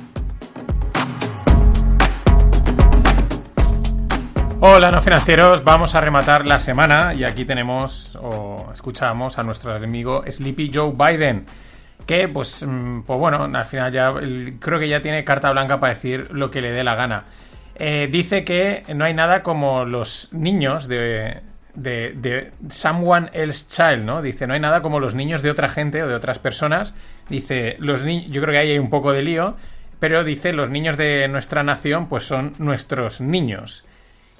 Hola, 4.60 4.90
no 4.90 5.00
financieros. 5.00 5.64
Vamos 5.64 5.94
a 5.94 6.00
rematar 6.00 6.46
la 6.46 6.58
semana 6.58 7.14
y 7.14 7.24
aquí 7.24 7.44
tenemos 7.46 8.18
o 8.20 8.68
escuchamos 8.72 9.38
a 9.38 9.42
nuestro 9.42 9.74
amigo 9.74 10.24
Sleepy 10.30 10.70
Joe 10.72 10.92
Biden. 10.92 11.46
Que, 12.06 12.28
pues, 12.28 12.64
mm, 12.66 13.02
pues 13.02 13.18
bueno, 13.18 13.44
al 13.44 13.64
final 13.66 13.92
ya 13.92 14.14
creo 14.60 14.78
que 14.78 14.88
ya 14.88 15.02
tiene 15.02 15.24
carta 15.24 15.50
blanca 15.50 15.80
para 15.80 15.94
decir 15.94 16.28
lo 16.30 16.50
que 16.50 16.60
le 16.60 16.70
dé 16.70 16.84
la 16.84 16.94
gana. 16.94 17.24
Eh, 17.74 18.08
dice 18.10 18.44
que 18.44 18.84
no 18.94 19.04
hay 19.04 19.12
nada 19.12 19.42
como 19.42 19.84
los 19.84 20.32
niños 20.32 20.88
de, 20.88 21.42
de, 21.74 22.12
de 22.16 22.52
someone 22.70 23.28
else 23.32 23.66
child, 23.68 24.04
¿no? 24.04 24.22
Dice, 24.22 24.46
no 24.46 24.54
hay 24.54 24.60
nada 24.60 24.80
como 24.82 24.98
los 24.98 25.14
niños 25.14 25.42
de 25.42 25.50
otra 25.50 25.68
gente 25.68 26.02
o 26.02 26.08
de 26.08 26.14
otras 26.14 26.38
personas. 26.38 26.94
Dice, 27.28 27.76
los 27.78 28.04
ni 28.04 28.26
yo 28.30 28.40
creo 28.40 28.52
que 28.52 28.58
ahí 28.58 28.70
hay 28.70 28.78
un 28.78 28.90
poco 28.90 29.12
de 29.12 29.22
lío, 29.22 29.56
pero 30.00 30.24
dice, 30.24 30.52
los 30.52 30.70
niños 30.70 30.96
de 30.96 31.28
nuestra 31.28 31.62
nación, 31.62 32.08
pues 32.08 32.24
son 32.24 32.54
nuestros 32.58 33.20
niños. 33.20 33.84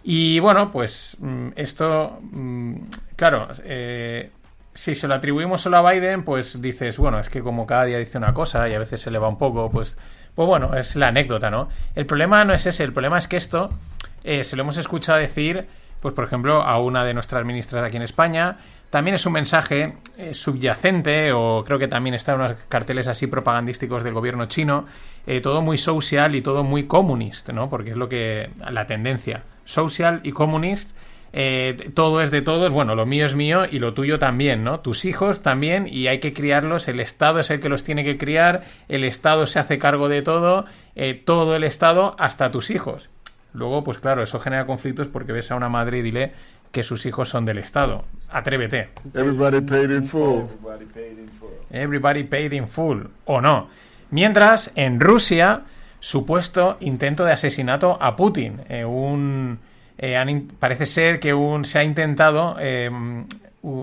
Y 0.03 0.39
bueno, 0.41 0.71
pues 0.71 1.17
mm, 1.21 1.49
esto, 1.57 2.19
mm, 2.23 2.77
claro, 3.17 3.49
eh, 3.65 4.31
si 4.77 4.95
se 4.95 5.09
lo 5.09 5.15
atribuimos 5.15 5.63
solo 5.63 5.79
a 5.79 5.91
Biden, 5.91 6.23
pues 6.23 6.61
dices, 6.61 6.99
bueno, 6.99 7.19
es 7.19 7.31
que 7.31 7.41
como 7.41 7.67
cada 7.67 7.85
día 7.85 7.99
dice 7.99 8.19
una 8.19 8.35
cosa 8.35 8.69
y 8.69 8.75
a 8.75 8.79
veces 8.79 9.01
se 9.01 9.11
le 9.11 9.19
va 9.19 9.27
un 9.27 9.39
poco, 9.39 9.71
pues, 9.71 9.97
pues 10.35 10.47
bueno, 10.47 10.75
es 10.77 10.97
la 10.97 11.09
anécdota, 11.09 11.51
¿no? 11.51 11.69
El 11.95 12.05
problema 12.05 12.45
no 12.45 12.53
es 12.53 12.67
ese, 12.67 12.85
el 12.85 12.93
problema 12.93 13.19
es 13.19 13.27
que 13.27 13.39
esto 13.39 13.71
eh, 14.23 14.45
se 14.45 14.55
lo 14.55 14.63
hemos 14.63 14.77
escuchado 14.77 15.19
decir, 15.19 15.67
pues 16.01 16.15
por 16.15 16.25
ejemplo, 16.25 16.63
a 16.63 16.79
una 16.79 17.05
de 17.05 17.15
nuestras 17.15 17.45
ministras 17.45 17.83
aquí 17.83 17.97
en 17.97 18.03
España. 18.03 18.59
También 18.91 19.15
es 19.15 19.25
un 19.25 19.33
mensaje 19.33 19.95
eh, 20.19 20.35
subyacente, 20.35 21.33
o 21.33 21.65
creo 21.65 21.79
que 21.79 21.89
también 21.89 22.15
está 22.15 22.35
en 22.35 22.41
unos 22.41 22.53
carteles 22.69 23.09
así 23.09 23.27
propagandísticos 23.27 24.05
del 24.05 24.13
gobierno 24.13 24.45
chino, 24.45 24.85
eh, 25.27 25.41
todo 25.41 25.63
muy 25.63 25.79
social 25.79 26.35
y 26.35 26.43
todo 26.43 26.65
muy 26.65 26.87
comunista, 26.87 27.53
¿no? 27.53 27.71
Porque 27.71 27.91
es 27.91 27.97
lo 27.97 28.09
que 28.09 28.51
la 28.71 28.87
tendencia. 28.87 29.43
Social 29.65 30.21
y 30.23 30.33
comunist, 30.33 30.91
eh, 31.33 31.91
todo 31.95 32.23
es 32.23 32.31
de 32.31 32.43
todos, 32.43 32.71
bueno, 32.71 32.95
lo 32.95 33.07
mío 33.07 33.25
es 33.25 33.35
mío 33.35 33.65
y 33.71 33.79
lo 33.79 33.95
tuyo 33.95 34.19
también, 34.19 34.65
¿no? 34.65 34.81
Tus 34.81 35.05
hijos 35.05 35.43
también 35.43 35.87
y 35.91 36.07
hay 36.07 36.21
que 36.21 36.33
criarlos, 36.33 36.89
el 36.89 37.01
Estado 37.01 37.41
es 37.41 37.51
el 37.51 37.61
que 37.61 37.69
los 37.69 37.85
tiene 37.85 38.05
que 38.05 38.17
criar, 38.19 38.63
el 38.89 39.05
Estado 39.05 39.47
se 39.47 39.59
hace 39.59 39.79
cargo 39.79 40.09
de 40.09 40.23
todo, 40.23 40.65
eh, 40.95 41.15
todo 41.15 41.57
el 41.57 41.65
Estado 41.65 42.17
hasta 42.19 42.51
tus 42.51 42.71
hijos. 42.71 43.11
Luego, 43.53 43.85
pues 43.85 43.99
claro, 43.99 44.23
eso 44.23 44.39
genera 44.39 44.67
conflictos 44.67 45.09
porque 45.09 45.33
ves 45.33 45.51
a 45.51 45.57
una 45.57 45.69
madre 45.69 45.99
y 45.99 46.03
dile 46.03 46.33
que 46.73 46.83
sus 46.83 47.07
hijos 47.07 47.31
son 47.31 47.45
del 47.45 47.59
Estado. 47.59 48.05
Atrévete. 48.31 48.91
Everybody 49.15 49.61
paid 49.61 49.91
in 49.91 50.05
full. 50.05 50.45
Everybody 51.71 52.25
paid 52.25 52.53
in 52.53 52.69
full. 52.69 53.05
O 53.25 53.41
no. 53.41 53.69
Mientras, 54.11 54.73
en 54.77 55.01
Rusia, 55.01 55.63
supuesto 56.01 56.77
intento 56.81 57.25
de 57.25 57.33
asesinato 57.33 57.99
a 58.01 58.15
Putin. 58.15 58.61
Eh, 58.69 58.85
un, 58.85 59.59
eh, 59.99 60.43
parece 60.59 60.87
ser 60.87 61.21
que 61.21 61.33
un, 61.35 61.65
se 61.65 61.79
ha 61.79 61.85
intentado 61.85 62.57
eh, 62.61 62.91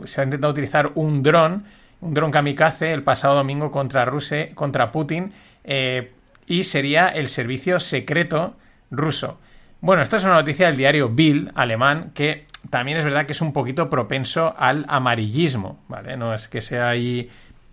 se 0.05 0.22
ha 0.22 0.24
intentado 0.24 0.51
utilizar 0.51 0.91
un 0.95 1.24
dron, 1.24 1.66
un 2.01 2.14
dron 2.14 2.32
kamikaze, 2.32 2.93
el 2.93 3.03
pasado 3.03 3.36
domingo 3.36 3.72
contra 3.72 4.05
Rusia, 4.05 4.49
contra 4.53 4.91
Putin, 4.91 5.34
eh, 5.64 6.11
y 6.47 6.64
sería 6.64 7.07
el 7.09 7.28
servicio 7.28 7.80
secreto 7.80 8.55
ruso. 8.91 9.39
Bueno, 9.82 10.01
esto 10.01 10.18
es 10.18 10.24
una 10.24 10.36
noticia 10.36 10.68
del 10.68 10.78
diario 10.78 11.09
Bild, 11.09 11.51
alemán, 11.55 12.11
que 12.14 12.45
también 12.70 12.97
es 12.97 13.03
verdad 13.03 13.26
que 13.26 13.34
es 13.34 13.41
un 13.41 13.51
poquito 13.51 13.89
propenso 13.89 14.53
al 14.57 14.86
amarillismo, 14.88 15.80
¿vale? 15.88 16.16
No 16.16 16.34
es 16.34 16.47
que 16.47 16.61
sea 16.61 16.89
ahí... 16.89 17.30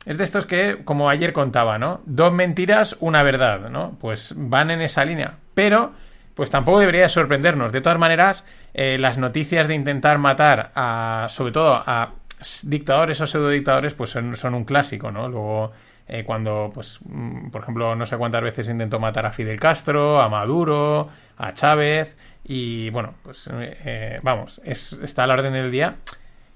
Es 0.07 0.17
de 0.17 0.25
estos 0.25 0.47
que, 0.47 0.79
como 0.85 1.11
ayer 1.11 1.33
contaba, 1.33 1.79
¿no? 1.79 2.01
Dos 2.07 2.33
mentiras, 2.33 2.97
una 3.01 3.23
verdad, 3.23 3.69
¿no? 3.69 3.97
Pues 4.01 4.35
van 4.37 4.71
en 4.71 4.81
esa 4.81 5.05
línea. 5.05 5.37
Pero, 5.55 5.93
pues 6.41 6.49
tampoco 6.49 6.79
debería 6.79 7.07
sorprendernos. 7.11 7.71
De 7.71 7.83
todas 7.83 7.99
maneras, 7.99 8.47
eh, 8.73 8.97
las 8.97 9.19
noticias 9.19 9.69
de 9.69 9.75
intentar 9.75 10.17
matar 10.17 10.73
a, 10.75 11.27
sobre 11.29 11.53
todo 11.53 11.75
a 11.75 12.15
dictadores 12.63 13.21
o 13.21 13.27
pseudodictadores, 13.27 13.93
pues 13.93 14.09
son, 14.09 14.35
son 14.35 14.55
un 14.55 14.65
clásico, 14.65 15.11
¿no? 15.11 15.29
Luego, 15.29 15.73
eh, 16.09 16.25
cuando, 16.25 16.71
pues, 16.73 17.01
mm, 17.05 17.51
por 17.51 17.61
ejemplo, 17.61 17.95
no 17.95 18.07
sé 18.07 18.17
cuántas 18.17 18.41
veces 18.41 18.71
intentó 18.71 18.99
matar 18.99 19.27
a 19.27 19.33
Fidel 19.33 19.61
Castro, 19.61 20.19
a 20.19 20.31
Maduro, 20.31 21.11
a 21.37 21.53
Chávez, 21.53 22.17
y 22.43 22.89
bueno, 22.89 23.17
pues, 23.23 23.47
eh, 23.53 24.19
vamos, 24.23 24.63
es, 24.65 24.95
está 24.95 25.25
a 25.25 25.27
la 25.27 25.35
orden 25.35 25.53
del 25.53 25.71
día 25.71 25.97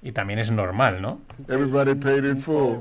y 0.01 0.13
también 0.13 0.39
es 0.39 0.51
normal, 0.51 1.03
¿no? 1.03 1.21
Everybody 1.47 1.95
paid 1.95 2.25
in 2.25 2.39
full. 2.39 2.79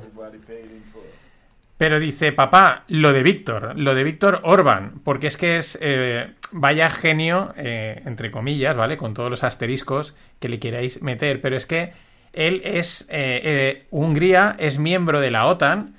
Pero 1.83 1.99
dice, 1.99 2.31
papá, 2.31 2.85
lo 2.87 3.11
de 3.11 3.23
Víctor, 3.23 3.73
lo 3.77 3.93
de 3.93 4.05
Víctor 4.05 4.39
Orban, 4.43 5.01
porque 5.03 5.27
es 5.27 5.35
que 5.35 5.57
es, 5.57 5.77
eh, 5.81 6.31
vaya 6.53 6.89
genio, 6.89 7.53
eh, 7.57 8.01
entre 8.05 8.31
comillas, 8.31 8.77
¿vale? 8.77 8.95
Con 8.95 9.13
todos 9.13 9.29
los 9.29 9.43
asteriscos 9.43 10.15
que 10.39 10.47
le 10.47 10.59
queráis 10.59 11.01
meter, 11.01 11.41
pero 11.41 11.57
es 11.57 11.65
que 11.65 11.91
él 12.31 12.61
es, 12.63 13.05
eh, 13.09 13.85
Hungría 13.91 14.55
es 14.59 14.79
miembro 14.79 15.19
de 15.19 15.29
la 15.29 15.45
OTAN 15.45 15.95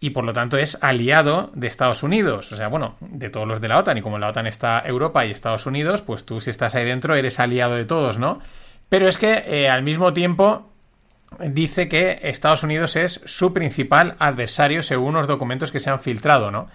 y 0.00 0.10
por 0.10 0.24
lo 0.24 0.32
tanto 0.32 0.56
es 0.56 0.78
aliado 0.80 1.50
de 1.54 1.66
Estados 1.66 2.02
Unidos, 2.02 2.50
o 2.50 2.56
sea, 2.56 2.68
bueno, 2.68 2.96
de 3.02 3.28
todos 3.28 3.46
los 3.46 3.60
de 3.60 3.68
la 3.68 3.76
OTAN, 3.76 3.98
y 3.98 4.00
como 4.00 4.18
la 4.18 4.28
OTAN 4.28 4.46
está 4.46 4.80
Europa 4.80 5.26
y 5.26 5.30
Estados 5.30 5.66
Unidos, 5.66 6.00
pues 6.00 6.24
tú 6.24 6.40
si 6.40 6.48
estás 6.48 6.74
ahí 6.74 6.86
dentro 6.86 7.14
eres 7.14 7.38
aliado 7.38 7.74
de 7.74 7.84
todos, 7.84 8.16
¿no? 8.16 8.40
Pero 8.88 9.06
es 9.06 9.18
que 9.18 9.68
al 9.68 9.82
mismo 9.82 10.14
tiempo 10.14 10.72
dice 11.40 11.88
que 11.88 12.20
Estados 12.22 12.62
Unidos 12.62 12.96
es 12.96 13.20
su 13.24 13.52
principal 13.52 14.16
adversario 14.18 14.82
según 14.82 15.14
los 15.14 15.26
documentos 15.26 15.72
que 15.72 15.78
se 15.78 15.90
han 15.90 16.00
filtrado, 16.00 16.50
¿no? 16.50 16.68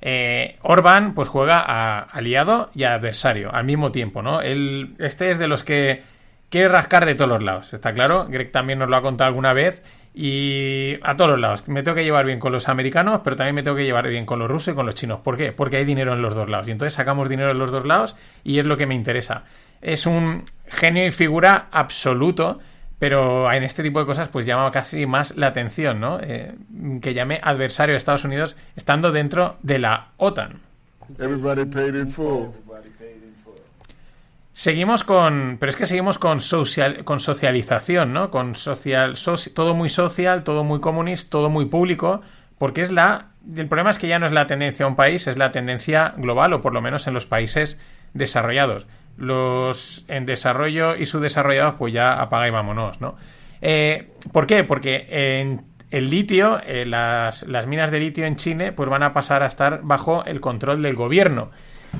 Eh, 0.00 0.58
Orban 0.62 1.14
pues 1.14 1.28
juega 1.28 1.60
a 1.60 2.00
aliado 2.00 2.70
y 2.74 2.84
a 2.84 2.94
adversario 2.94 3.54
al 3.54 3.64
mismo 3.64 3.90
tiempo, 3.90 4.22
¿no? 4.22 4.40
Este 4.42 5.30
es 5.30 5.38
de 5.38 5.48
los 5.48 5.64
que 5.64 6.02
quiere 6.50 6.68
rascar 6.68 7.06
de 7.06 7.14
todos 7.14 7.30
los 7.30 7.42
lados, 7.42 7.72
¿está 7.72 7.94
claro? 7.94 8.26
Greg 8.28 8.52
también 8.52 8.78
nos 8.78 8.88
lo 8.88 8.96
ha 8.96 9.02
contado 9.02 9.28
alguna 9.28 9.52
vez 9.52 9.82
y 10.14 10.98
a 11.02 11.16
todos 11.16 11.32
los 11.32 11.40
lados. 11.40 11.66
Me 11.68 11.82
tengo 11.82 11.96
que 11.96 12.04
llevar 12.04 12.26
bien 12.26 12.38
con 12.38 12.52
los 12.52 12.68
americanos, 12.68 13.22
pero 13.24 13.34
también 13.34 13.56
me 13.56 13.62
tengo 13.62 13.76
que 13.76 13.84
llevar 13.84 14.06
bien 14.06 14.26
con 14.26 14.38
los 14.38 14.48
rusos 14.48 14.72
y 14.72 14.76
con 14.76 14.86
los 14.86 14.94
chinos. 14.94 15.20
¿Por 15.20 15.36
qué? 15.36 15.52
Porque 15.52 15.78
hay 15.78 15.84
dinero 15.84 16.12
en 16.12 16.22
los 16.22 16.36
dos 16.36 16.48
lados 16.48 16.68
y 16.68 16.72
entonces 16.72 16.94
sacamos 16.94 17.28
dinero 17.28 17.50
en 17.50 17.58
los 17.58 17.72
dos 17.72 17.86
lados 17.86 18.14
y 18.44 18.58
es 18.58 18.66
lo 18.66 18.76
que 18.76 18.86
me 18.86 18.94
interesa. 18.94 19.44
Es 19.80 20.06
un 20.06 20.44
genio 20.66 21.06
y 21.06 21.10
figura 21.10 21.66
absoluto 21.72 22.60
pero 23.04 23.52
en 23.52 23.64
este 23.64 23.82
tipo 23.82 24.00
de 24.00 24.06
cosas 24.06 24.30
pues 24.30 24.46
llama 24.46 24.70
casi 24.70 25.04
más 25.04 25.36
la 25.36 25.48
atención, 25.48 26.00
¿no? 26.00 26.20
Eh, 26.22 26.54
que 27.02 27.12
llame 27.12 27.38
adversario 27.42 27.92
de 27.92 27.98
Estados 27.98 28.24
Unidos 28.24 28.56
estando 28.76 29.12
dentro 29.12 29.58
de 29.62 29.78
la 29.78 30.06
OTAN. 30.16 30.60
Everybody 31.18 31.66
paid 31.66 31.94
in 31.96 32.10
full. 32.10 32.46
Seguimos 34.54 35.04
con, 35.04 35.58
pero 35.60 35.68
es 35.68 35.76
que 35.76 35.84
seguimos 35.84 36.16
con 36.16 36.40
social, 36.40 37.04
con 37.04 37.20
socialización, 37.20 38.14
¿no? 38.14 38.30
Con 38.30 38.54
social, 38.54 39.16
soci- 39.16 39.52
todo 39.52 39.74
muy 39.74 39.90
social, 39.90 40.42
todo 40.42 40.64
muy 40.64 40.80
comunista, 40.80 41.28
todo 41.28 41.50
muy 41.50 41.66
público, 41.66 42.22
porque 42.56 42.80
es 42.80 42.90
la, 42.90 43.26
el 43.54 43.66
problema 43.68 43.90
es 43.90 43.98
que 43.98 44.06
ya 44.08 44.18
no 44.18 44.24
es 44.24 44.32
la 44.32 44.46
tendencia 44.46 44.86
a 44.86 44.88
un 44.88 44.96
país, 44.96 45.26
es 45.26 45.36
la 45.36 45.52
tendencia 45.52 46.14
global 46.16 46.54
o 46.54 46.62
por 46.62 46.72
lo 46.72 46.80
menos 46.80 47.06
en 47.06 47.12
los 47.12 47.26
países 47.26 47.78
desarrollados. 48.14 48.86
Los 49.16 50.04
en 50.08 50.26
desarrollo 50.26 50.96
y 50.96 51.06
subdesarrollados, 51.06 51.74
pues 51.76 51.92
ya 51.92 52.20
apaga 52.20 52.48
y 52.48 52.50
vámonos, 52.50 53.00
¿no? 53.00 53.16
Eh, 53.62 54.10
¿Por 54.32 54.46
qué? 54.46 54.64
Porque 54.64 55.06
en 55.40 55.64
el 55.90 56.10
litio, 56.10 56.60
eh, 56.66 56.84
las, 56.84 57.44
las 57.44 57.66
minas 57.66 57.90
de 57.90 58.00
litio 58.00 58.26
en 58.26 58.36
Chile, 58.36 58.72
pues 58.72 58.88
van 58.90 59.02
a 59.02 59.12
pasar 59.12 59.42
a 59.42 59.46
estar 59.46 59.80
bajo 59.82 60.24
el 60.24 60.40
control 60.40 60.82
del 60.82 60.94
gobierno. 60.96 61.50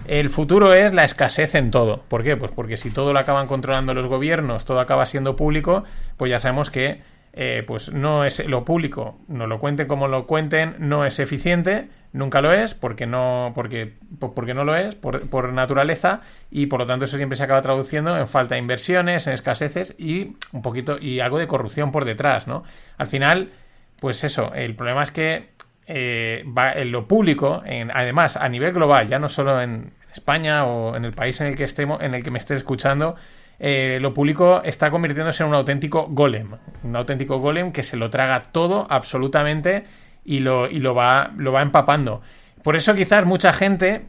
El 0.07 0.31
futuro 0.31 0.75
es 0.75 0.93
la 0.93 1.05
escasez 1.05 1.55
en 1.55 1.71
todo. 1.71 2.03
¿Por 2.09 2.25
qué? 2.25 2.37
Pues 2.37 2.51
porque 2.51 2.77
si 2.77 2.91
todo 2.91 3.13
lo 3.13 3.19
acaban 3.19 3.47
controlando 3.47 3.95
los 3.95 4.07
gobiernos, 4.07 4.65
todo 4.65 4.81
acaba 4.81 5.07
siendo 5.07 5.37
público, 5.37 5.85
pues 6.17 6.31
ya 6.31 6.41
sabemos 6.41 6.71
que 6.71 7.03
eh, 7.37 7.65
pues 7.67 7.93
no 7.93 8.25
es 8.25 8.47
lo 8.47 8.65
público, 8.65 9.19
no 9.27 9.49
lo 9.49 9.59
cuenten 9.59 9.89
como 9.89 10.07
lo 10.07 10.25
cuenten, 10.25 10.77
no 10.79 11.05
es 11.05 11.19
eficiente, 11.19 11.89
nunca 12.13 12.41
lo 12.41 12.53
es, 12.53 12.75
porque 12.75 13.07
no, 13.07 13.51
porque, 13.57 13.95
porque 14.21 14.55
no 14.55 14.65
lo 14.65 14.77
es, 14.77 14.95
por, 14.95 15.53
naturaleza, 15.53 16.21
y 16.49 16.67
por 16.67 16.79
lo 16.79 16.87
tanto 16.87 17.07
eso 17.07 17.17
siempre 17.17 17.37
se 17.37 17.43
acaba 17.43 17.61
traduciendo 17.61 18.17
en 18.17 18.29
falta 18.29 18.55
de 18.55 18.61
inversiones, 18.61 19.27
en 19.27 19.33
escaseces 19.33 19.97
y 19.99 20.37
un 20.53 20.63
poquito, 20.63 20.97
y 21.01 21.19
algo 21.19 21.39
de 21.39 21.49
corrupción 21.49 21.91
por 21.91 22.05
detrás, 22.05 22.47
¿no? 22.47 22.63
Al 22.99 23.09
final, 23.09 23.51
pues 23.99 24.23
eso, 24.23 24.53
el 24.55 24.77
problema 24.77 25.03
es 25.03 25.11
que 25.11 25.49
eh, 25.89 26.45
va 26.57 26.73
en 26.75 26.93
lo 26.93 27.09
público, 27.09 27.65
en, 27.67 27.91
además 27.91 28.37
a 28.37 28.49
nivel 28.49 28.73
global, 28.73 29.09
ya 29.09 29.19
no 29.19 29.29
solo 29.29 29.61
en 29.61 29.93
España 30.13 30.67
o 30.67 30.95
en 30.95 31.05
el 31.05 31.13
país 31.13 31.41
en 31.41 31.49
el 31.49 31.57
que 31.57 31.65
estemos, 31.65 32.01
en 32.01 32.15
el 32.15 32.23
que 32.23 32.31
me 32.31 32.39
esté 32.39 32.55
escuchando, 32.55 33.17
eh, 33.59 33.99
lo 34.01 34.15
público 34.15 34.63
está 34.65 34.91
convirtiéndose 34.91 35.43
en 35.43 35.49
un 35.49 35.55
auténtico 35.55 36.07
golem, 36.11 36.57
un 36.83 36.97
auténtico 36.97 37.39
golem 37.39 37.73
que 37.73 37.83
se 37.83 37.97
lo 37.97 38.11
traga 38.11 38.45
todo 38.53 38.87
absolutamente 38.91 39.85
y 40.25 40.41
lo, 40.41 40.69
y 40.69 40.79
lo 40.79 40.95
va, 40.95 41.33
lo 41.37 41.53
va 41.53 41.63
empapando. 41.63 42.23
Por 42.63 42.77
eso 42.77 42.95
quizás 42.95 43.27
mucha 43.27 43.53
gente, 43.53 44.07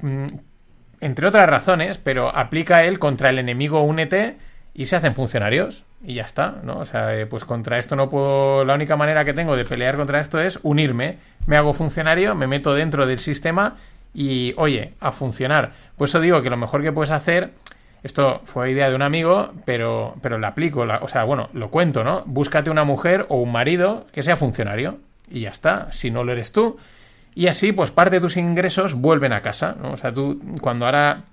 mm, 0.00 0.26
entre 1.00 1.26
otras 1.26 1.48
razones, 1.48 1.98
pero 1.98 2.34
aplica 2.34 2.84
él 2.84 2.98
contra 2.98 3.30
el 3.30 3.38
enemigo 3.38 3.82
únete 3.82 4.36
y 4.74 4.86
se 4.86 4.96
hacen 4.96 5.14
funcionarios 5.14 5.84
y 6.02 6.14
ya 6.14 6.22
está, 6.22 6.56
¿no? 6.62 6.78
O 6.78 6.84
sea, 6.84 7.14
eh, 7.16 7.26
pues 7.26 7.44
contra 7.44 7.78
esto 7.78 7.96
no 7.96 8.08
puedo, 8.08 8.64
la 8.64 8.74
única 8.74 8.96
manera 8.96 9.24
que 9.24 9.34
tengo 9.34 9.56
de 9.56 9.64
pelear 9.64 9.96
contra 9.96 10.20
esto 10.20 10.40
es 10.40 10.60
unirme, 10.62 11.18
me 11.46 11.56
hago 11.56 11.72
funcionario, 11.74 12.34
me 12.34 12.46
meto 12.46 12.74
dentro 12.74 13.06
del 13.06 13.18
sistema 13.18 13.76
y, 14.14 14.54
oye, 14.56 14.94
a 15.00 15.12
funcionar. 15.12 15.72
Pues 15.96 16.10
eso 16.10 16.20
digo 16.20 16.42
que 16.42 16.50
lo 16.50 16.56
mejor 16.56 16.82
que 16.82 16.92
puedes 16.92 17.10
hacer, 17.10 17.52
esto 18.02 18.40
fue 18.44 18.70
idea 18.70 18.88
de 18.88 18.94
un 18.94 19.02
amigo, 19.02 19.52
pero, 19.64 20.14
pero 20.22 20.38
la 20.38 20.48
aplico, 20.48 20.86
o 21.00 21.08
sea, 21.08 21.24
bueno, 21.24 21.48
lo 21.52 21.70
cuento, 21.70 22.04
¿no? 22.04 22.22
Búscate 22.26 22.70
una 22.70 22.84
mujer 22.84 23.26
o 23.28 23.36
un 23.36 23.52
marido 23.52 24.06
que 24.12 24.22
sea 24.22 24.36
funcionario 24.36 24.98
y 25.30 25.40
ya 25.40 25.50
está, 25.50 25.90
si 25.92 26.10
no 26.10 26.24
lo 26.24 26.32
eres 26.32 26.52
tú. 26.52 26.78
Y 27.34 27.46
así, 27.48 27.72
pues 27.72 27.90
parte 27.90 28.16
de 28.16 28.20
tus 28.20 28.36
ingresos 28.36 28.94
vuelven 28.94 29.32
a 29.32 29.42
casa. 29.42 29.76
O 29.84 29.96
sea, 29.96 30.12
tú 30.12 30.40
cuando 30.60 30.86
ahora 30.86 31.24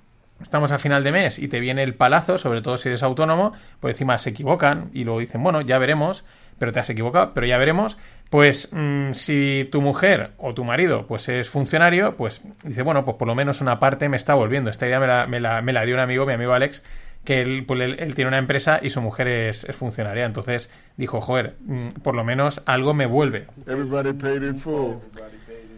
estamos 0.41 0.71
a 0.71 0.79
final 0.79 1.03
de 1.03 1.11
mes 1.11 1.39
y 1.39 1.47
te 1.47 1.59
viene 1.59 1.83
el 1.83 1.95
palazo, 1.95 2.37
sobre 2.37 2.61
todo 2.61 2.77
si 2.77 2.89
eres 2.89 3.03
autónomo, 3.03 3.53
pues 3.79 3.95
encima 3.95 4.17
se 4.17 4.31
equivocan 4.31 4.89
y 4.93 5.03
luego 5.03 5.19
dicen, 5.19 5.41
bueno, 5.41 5.61
ya 5.61 5.77
veremos, 5.77 6.25
pero 6.57 6.71
te 6.71 6.79
has 6.79 6.89
equivocado, 6.89 7.33
pero 7.33 7.47
ya 7.47 7.57
veremos, 7.57 7.97
pues 8.29 8.69
mmm, 8.71 9.11
si 9.11 9.67
tu 9.71 9.81
mujer 9.81 10.31
o 10.37 10.53
tu 10.53 10.63
marido 10.63 11.05
pues 11.07 11.29
es 11.29 11.49
funcionario, 11.49 12.15
pues 12.15 12.41
dice, 12.63 12.81
bueno, 12.81 13.05
pues 13.05 13.17
por 13.17 13.27
lo 13.27 13.35
menos 13.35 13.61
una 13.61 13.79
parte 13.79 14.09
me 14.09 14.17
está 14.17 14.33
volviendo. 14.33 14.69
Esta 14.69 14.87
idea 14.87 14.99
me 14.99 15.07
la, 15.07 15.27
me 15.27 15.39
la, 15.39 15.61
me 15.61 15.73
la 15.73 15.85
dio 15.85 15.95
un 15.95 16.01
amigo, 16.01 16.25
mi 16.25 16.33
amigo 16.33 16.53
Alex, 16.53 16.83
que 17.23 17.41
él, 17.41 17.65
pues, 17.65 17.81
él, 17.81 17.97
él, 17.99 18.15
tiene 18.15 18.29
una 18.29 18.37
empresa 18.37 18.79
y 18.81 18.89
su 18.89 19.01
mujer 19.01 19.27
es, 19.27 19.63
es, 19.63 19.75
funcionaria. 19.75 20.25
Entonces 20.25 20.69
dijo, 20.97 21.21
joder, 21.21 21.55
mmm, 21.61 21.89
por 22.03 22.15
lo 22.15 22.23
menos 22.23 22.61
algo 22.65 22.93
me 22.93 23.05
vuelve. 23.05 23.47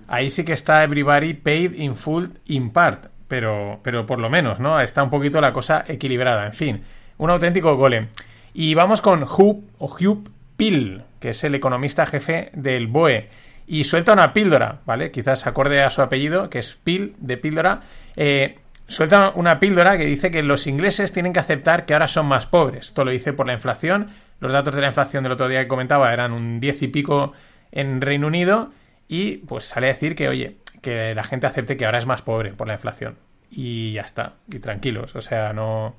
Ahí 0.07 0.29
sí 0.29 0.45
que 0.45 0.53
está 0.53 0.83
everybody 0.83 1.33
paid 1.33 1.73
in 1.73 1.95
full 1.95 2.27
in 2.45 2.71
part 2.71 3.07
pero, 3.27 3.79
pero 3.83 4.05
por 4.05 4.19
lo 4.19 4.29
menos, 4.29 4.59
¿no? 4.59 4.79
Está 4.79 5.03
un 5.03 5.09
poquito 5.09 5.41
la 5.41 5.53
cosa 5.53 5.83
equilibrada. 5.87 6.45
En 6.45 6.53
fin, 6.53 6.83
un 7.17 7.29
auténtico 7.29 7.75
golem. 7.75 8.07
Y 8.53 8.73
vamos 8.73 9.01
con 9.01 9.23
Hugh 9.23 9.63
o 9.77 9.85
Hugh 9.85 10.29
Pill, 10.57 11.03
que 11.19 11.29
es 11.29 11.43
el 11.43 11.55
economista 11.55 12.05
jefe 12.05 12.49
del 12.53 12.87
BOE. 12.87 13.29
Y 13.67 13.83
suelta 13.83 14.13
una 14.13 14.33
píldora, 14.33 14.81
¿vale? 14.85 15.11
Quizás 15.11 15.45
acorde 15.45 15.81
a 15.81 15.89
su 15.89 16.01
apellido, 16.01 16.49
que 16.49 16.59
es 16.59 16.73
Pill, 16.73 17.15
de 17.19 17.37
píldora. 17.37 17.81
Eh, 18.15 18.59
suelta 18.87 19.31
una 19.35 19.59
píldora 19.59 19.97
que 19.97 20.05
dice 20.05 20.31
que 20.31 20.41
los 20.43 20.67
ingleses 20.67 21.11
tienen 21.11 21.33
que 21.33 21.39
aceptar 21.39 21.85
que 21.85 21.93
ahora 21.93 22.07
son 22.07 22.25
más 22.25 22.47
pobres. 22.47 22.87
Esto 22.87 23.05
lo 23.05 23.11
dice 23.11 23.33
por 23.33 23.47
la 23.47 23.53
inflación. 23.53 24.09
Los 24.39 24.51
datos 24.51 24.73
de 24.73 24.81
la 24.81 24.87
inflación 24.87 25.23
del 25.23 25.33
otro 25.33 25.47
día 25.47 25.61
que 25.61 25.67
comentaba 25.67 26.13
eran 26.13 26.31
un 26.31 26.59
10 26.59 26.83
y 26.83 26.87
pico 26.87 27.33
en 27.71 28.01
Reino 28.01 28.27
Unido. 28.27 28.71
Y 29.07 29.37
pues 29.37 29.65
sale 29.65 29.87
a 29.87 29.89
decir 29.89 30.15
que, 30.15 30.27
oye, 30.29 30.57
que 30.81 31.13
la 31.15 31.23
gente 31.23 31.47
acepte 31.47 31.77
que 31.77 31.85
ahora 31.85 31.97
es 31.97 32.05
más 32.05 32.21
pobre 32.21 32.53
por 32.53 32.67
la 32.67 32.75
inflación. 32.75 33.17
Y 33.49 33.93
ya 33.93 34.01
está, 34.01 34.35
y 34.51 34.59
tranquilos, 34.59 35.15
o 35.15 35.21
sea, 35.21 35.53
no... 35.53 35.95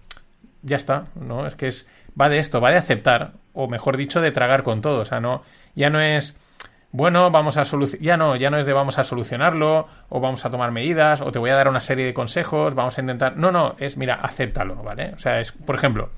Ya 0.63 0.77
está, 0.77 1.05
¿no? 1.15 1.47
Es 1.47 1.55
que 1.55 1.69
es... 1.69 1.87
Va 2.21 2.29
de 2.29 2.39
esto, 2.39 2.61
va 2.61 2.71
de 2.71 2.79
aceptar, 2.79 3.35
o 3.61 3.67
mejor 3.67 3.97
dicho, 3.97 4.21
de 4.21 4.31
tragar 4.31 4.63
con 4.63 4.81
todo, 4.81 5.01
o 5.01 5.05
sea, 5.05 5.19
no... 5.19 5.43
Ya 5.75 5.91
no 5.91 6.01
es... 6.01 6.37
Bueno, 6.93 7.33
vamos 7.33 7.57
a 7.57 7.65
solucionar. 7.65 8.05
Ya 8.05 8.17
no, 8.17 8.37
ya 8.37 8.51
no 8.51 8.59
es 8.59 8.67
de 8.67 8.73
vamos 8.73 8.99
a 8.99 9.05
solucionarlo, 9.05 9.89
o 10.09 10.21
vamos 10.21 10.45
a 10.45 10.51
tomar 10.51 10.71
medidas, 10.71 11.21
o 11.21 11.33
te 11.33 11.41
voy 11.41 11.51
a 11.51 11.55
dar 11.55 11.69
una 11.69 11.81
serie 11.81 12.07
de 12.07 12.15
consejos, 12.15 12.77
vamos 12.77 12.97
a 12.99 13.01
intentar. 13.01 13.37
No, 13.37 13.51
no, 13.51 13.75
es 13.79 13.97
mira, 13.97 14.15
acéptalo, 14.15 14.77
¿vale? 14.77 15.13
O 15.15 15.19
sea, 15.19 15.41
es, 15.41 15.51
por 15.51 15.75
ejemplo, 15.75 16.11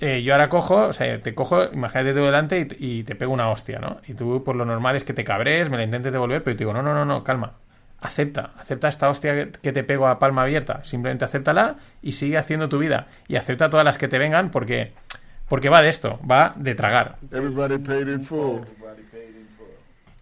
eh, 0.00 0.22
yo 0.22 0.32
ahora 0.32 0.48
cojo, 0.48 0.86
o 0.86 0.92
sea, 0.94 1.20
te 1.20 1.34
cojo, 1.34 1.64
imagínate 1.70 2.12
tú 2.14 2.24
delante 2.24 2.66
y, 2.78 3.00
y, 3.00 3.02
te 3.04 3.14
pego 3.14 3.32
una 3.32 3.50
hostia, 3.50 3.78
¿no? 3.78 3.98
Y 4.08 4.14
tú, 4.14 4.42
por 4.42 4.56
lo 4.56 4.64
normal 4.64 4.96
es 4.96 5.04
que 5.04 5.12
te 5.12 5.24
cabres, 5.24 5.68
me 5.68 5.76
la 5.76 5.84
intentes 5.84 6.12
devolver, 6.12 6.42
pero 6.42 6.56
te 6.56 6.64
digo, 6.64 6.72
no, 6.72 6.82
no, 6.82 6.94
no, 6.94 7.04
no, 7.04 7.22
calma. 7.22 7.52
Acepta, 8.00 8.52
acepta 8.58 8.88
esta 8.88 9.10
hostia 9.10 9.50
que 9.50 9.72
te 9.72 9.84
pego 9.84 10.08
a 10.08 10.18
palma 10.18 10.42
abierta. 10.42 10.82
Simplemente 10.82 11.24
acéptala 11.24 11.76
y 12.00 12.12
sigue 12.12 12.38
haciendo 12.38 12.68
tu 12.68 12.78
vida. 12.78 13.08
Y 13.28 13.36
acepta 13.36 13.70
todas 13.70 13.84
las 13.84 13.98
que 13.98 14.08
te 14.08 14.18
vengan 14.18 14.50
porque, 14.50 14.92
porque 15.48 15.68
va 15.68 15.82
de 15.82 15.88
esto, 15.88 16.18
va 16.28 16.52
de 16.56 16.74
tragar. 16.74 17.16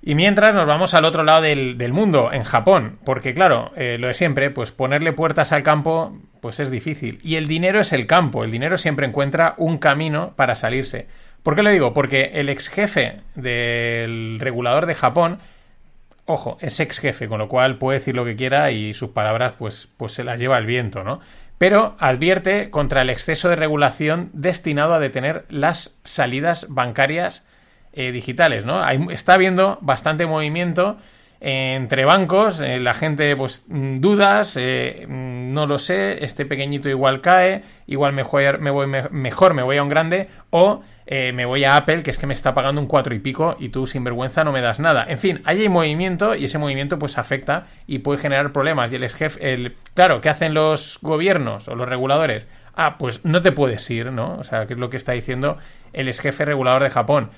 Y 0.06 0.14
mientras 0.14 0.54
nos 0.54 0.66
vamos 0.66 0.94
al 0.94 1.04
otro 1.04 1.24
lado 1.24 1.42
del, 1.42 1.78
del 1.78 1.92
mundo, 1.92 2.30
en 2.32 2.44
Japón, 2.44 3.00
porque 3.04 3.34
claro, 3.34 3.72
eh, 3.74 3.96
lo 3.98 4.06
de 4.06 4.14
siempre, 4.14 4.50
pues 4.50 4.70
ponerle 4.70 5.12
puertas 5.12 5.50
al 5.50 5.64
campo, 5.64 6.16
pues 6.40 6.60
es 6.60 6.70
difícil. 6.70 7.18
Y 7.24 7.34
el 7.34 7.48
dinero 7.48 7.80
es 7.80 7.92
el 7.92 8.06
campo, 8.06 8.44
el 8.44 8.52
dinero 8.52 8.78
siempre 8.78 9.04
encuentra 9.04 9.54
un 9.56 9.78
camino 9.78 10.32
para 10.36 10.54
salirse. 10.54 11.08
¿Por 11.42 11.56
qué 11.56 11.64
lo 11.64 11.70
digo? 11.70 11.92
Porque 11.92 12.30
el 12.34 12.48
ex 12.48 12.68
jefe 12.68 13.16
del 13.34 14.38
regulador 14.38 14.86
de 14.86 14.94
Japón, 14.94 15.38
ojo, 16.24 16.56
es 16.60 16.78
ex 16.78 17.00
jefe, 17.00 17.26
con 17.26 17.38
lo 17.38 17.48
cual 17.48 17.78
puede 17.78 17.98
decir 17.98 18.14
lo 18.14 18.24
que 18.24 18.36
quiera 18.36 18.70
y 18.70 18.94
sus 18.94 19.10
palabras 19.10 19.54
pues, 19.58 19.88
pues 19.96 20.12
se 20.12 20.22
las 20.22 20.38
lleva 20.38 20.56
el 20.58 20.66
viento, 20.66 21.02
¿no? 21.02 21.18
Pero 21.58 21.96
advierte 21.98 22.70
contra 22.70 23.02
el 23.02 23.10
exceso 23.10 23.48
de 23.48 23.56
regulación 23.56 24.30
destinado 24.32 24.94
a 24.94 25.00
detener 25.00 25.46
las 25.48 25.98
salidas 26.04 26.66
bancarias 26.68 27.46
eh, 27.92 28.12
digitales, 28.12 28.66
¿no? 28.66 28.86
Está 29.10 29.34
habiendo 29.34 29.78
bastante 29.80 30.26
movimiento 30.26 30.98
entre 31.40 32.04
bancos, 32.04 32.60
eh, 32.60 32.78
la 32.78 32.94
gente 32.94 33.36
pues 33.36 33.66
mm, 33.68 34.00
dudas, 34.00 34.56
eh, 34.58 35.06
mm, 35.08 35.52
no 35.52 35.66
lo 35.66 35.78
sé, 35.78 36.24
este 36.24 36.46
pequeñito 36.46 36.88
igual 36.88 37.20
cae, 37.20 37.62
igual 37.86 38.12
mejor 38.12 38.58
me 38.58 38.70
voy, 38.70 38.86
me, 38.86 39.08
mejor 39.10 39.54
me 39.54 39.62
voy 39.62 39.76
a 39.76 39.82
un 39.82 39.88
grande 39.88 40.28
o 40.50 40.82
eh, 41.06 41.32
me 41.32 41.44
voy 41.44 41.64
a 41.64 41.76
Apple 41.76 42.02
que 42.02 42.10
es 42.10 42.18
que 42.18 42.26
me 42.26 42.34
está 42.34 42.52
pagando 42.52 42.80
un 42.80 42.88
cuatro 42.88 43.14
y 43.14 43.20
pico 43.20 43.56
y 43.60 43.68
tú 43.68 43.86
sin 43.86 44.02
vergüenza 44.02 44.42
no 44.42 44.52
me 44.52 44.60
das 44.60 44.80
nada. 44.80 45.06
En 45.08 45.18
fin, 45.18 45.40
ahí 45.44 45.62
hay 45.62 45.68
movimiento 45.68 46.34
y 46.34 46.46
ese 46.46 46.58
movimiento 46.58 46.98
pues 46.98 47.16
afecta 47.16 47.66
y 47.86 48.00
puede 48.00 48.18
generar 48.18 48.52
problemas 48.52 48.90
y 48.90 48.96
el 48.96 49.08
jefe, 49.08 49.52
el 49.52 49.76
claro, 49.94 50.20
¿qué 50.20 50.28
hacen 50.28 50.52
los 50.52 50.98
gobiernos 51.02 51.68
o 51.68 51.76
los 51.76 51.88
reguladores? 51.88 52.46
Ah, 52.74 52.98
pues 52.98 53.24
no 53.24 53.40
te 53.40 53.52
puedes 53.52 53.88
ir, 53.88 54.12
¿no? 54.12 54.34
O 54.34 54.44
sea, 54.44 54.66
que 54.66 54.74
es 54.74 54.78
lo 54.78 54.90
que 54.90 54.96
está 54.96 55.12
diciendo 55.12 55.56
el 55.92 56.08
ex 56.08 56.20
jefe 56.20 56.44
regulador 56.44 56.82
de 56.82 56.90
Japón. 56.90 57.30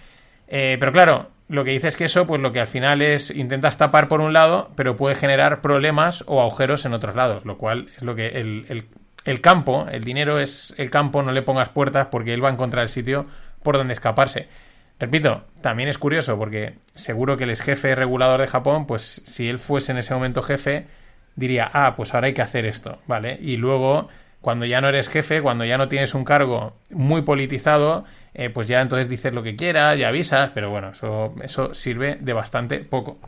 Eh, 0.49 0.79
pero 0.81 0.91
claro, 0.93 1.29
lo 1.49 1.63
que 1.63 1.71
dice 1.71 1.89
es 1.89 1.97
que 1.97 2.07
eso, 2.07 2.27
pues 2.27 2.41
lo 2.41 2.53
que 2.53 2.61
al 2.61 2.67
final 2.67 3.03
es, 3.03 3.31
intentas 3.31 3.77
tapar 3.77 4.09
por 4.09 4.21
un 4.21 4.33
lado, 4.33 4.71
pero 4.77 4.97
puede 4.97 5.15
generar 5.15 5.61
problemas 5.61 6.25
o 6.27 6.41
agujeros 6.41 6.87
en 6.87 6.95
otros 6.95 7.15
lados, 7.15 7.45
lo 7.45 7.59
cual 7.59 7.89
es 7.97 8.03
lo 8.03 8.15
que 8.15 8.29
el, 8.29 8.65
el, 8.69 8.87
el 9.25 9.41
campo, 9.41 9.87
el 9.91 10.03
dinero 10.03 10.41
es 10.41 10.75
el 10.79 10.91
campo, 10.91 11.23
no 11.23 11.33
le 11.33 11.43
pongas 11.43 11.69
puertas 11.69 12.09
porque 12.11 12.33
él 12.33 12.43
va 12.43 12.49
a 12.49 12.53
encontrar 12.53 12.83
el 12.83 12.89
sitio 12.89 13.27
por 13.69 13.77
donde 13.77 13.93
escaparse. 13.93 14.49
Repito, 14.99 15.45
también 15.61 15.91
es 15.91 15.99
curioso 15.99 16.39
porque 16.39 16.77
seguro 16.95 17.37
que 17.37 17.45
el 17.45 17.51
ex 17.51 17.61
jefe 17.61 17.95
regulador 17.95 18.41
de 18.41 18.47
Japón, 18.47 18.87
pues 18.87 19.21
si 19.27 19.47
él 19.47 19.59
fuese 19.59 19.93
en 19.93 19.99
ese 19.99 20.15
momento 20.15 20.41
jefe, 20.41 20.87
diría, 21.37 21.71
ah, 21.71 21.93
pues 21.95 22.15
ahora 22.15 22.29
hay 22.29 22.33
que 22.33 22.41
hacer 22.41 22.65
esto, 22.65 22.99
¿vale? 23.07 23.39
Y 23.43 23.59
luego, 23.59 24.09
cuando 24.41 24.65
ya 24.65 24.81
no 24.81 24.89
eres 24.89 25.11
jefe, 25.11 25.43
cuando 25.43 25.67
ya 25.67 25.77
no 25.77 25.89
tienes 25.89 26.15
un 26.15 26.25
cargo 26.25 26.79
muy 26.89 27.21
politizado, 27.21 28.07
eh, 28.33 28.49
pues 28.49 28.69
ya 28.69 28.81
entonces 28.81 29.11
dices 29.11 29.35
lo 29.35 29.43
que 29.43 29.55
quieras, 29.55 29.99
ya 29.99 30.09
avisas, 30.09 30.53
pero 30.55 30.71
bueno, 30.71 30.93
eso, 30.93 31.35
eso 31.43 31.75
sirve 31.75 32.17
de 32.23 32.33
bastante 32.33 32.79
poco. 32.79 33.19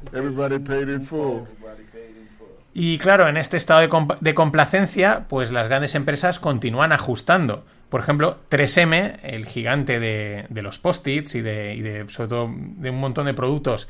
Y 2.72 2.98
claro, 2.98 3.28
en 3.28 3.36
este 3.36 3.56
estado 3.56 3.80
de, 3.80 3.88
comp 3.88 4.12
de, 4.20 4.34
complacencia, 4.34 5.26
pues 5.28 5.50
las 5.50 5.68
grandes 5.68 5.94
empresas 5.94 6.38
continúan 6.38 6.92
ajustando. 6.92 7.64
Por 7.88 8.00
ejemplo, 8.00 8.38
3M, 8.50 9.18
el 9.22 9.46
gigante 9.46 9.98
de, 9.98 10.46
los 10.50 10.78
post-its 10.78 11.34
y, 11.34 11.40
de, 11.40 11.74
y 11.74 11.80
de, 11.80 12.08
sobre 12.08 12.28
todo, 12.28 12.54
de 12.54 12.90
un 12.90 13.00
montón 13.00 13.26
de 13.26 13.34
productos 13.34 13.88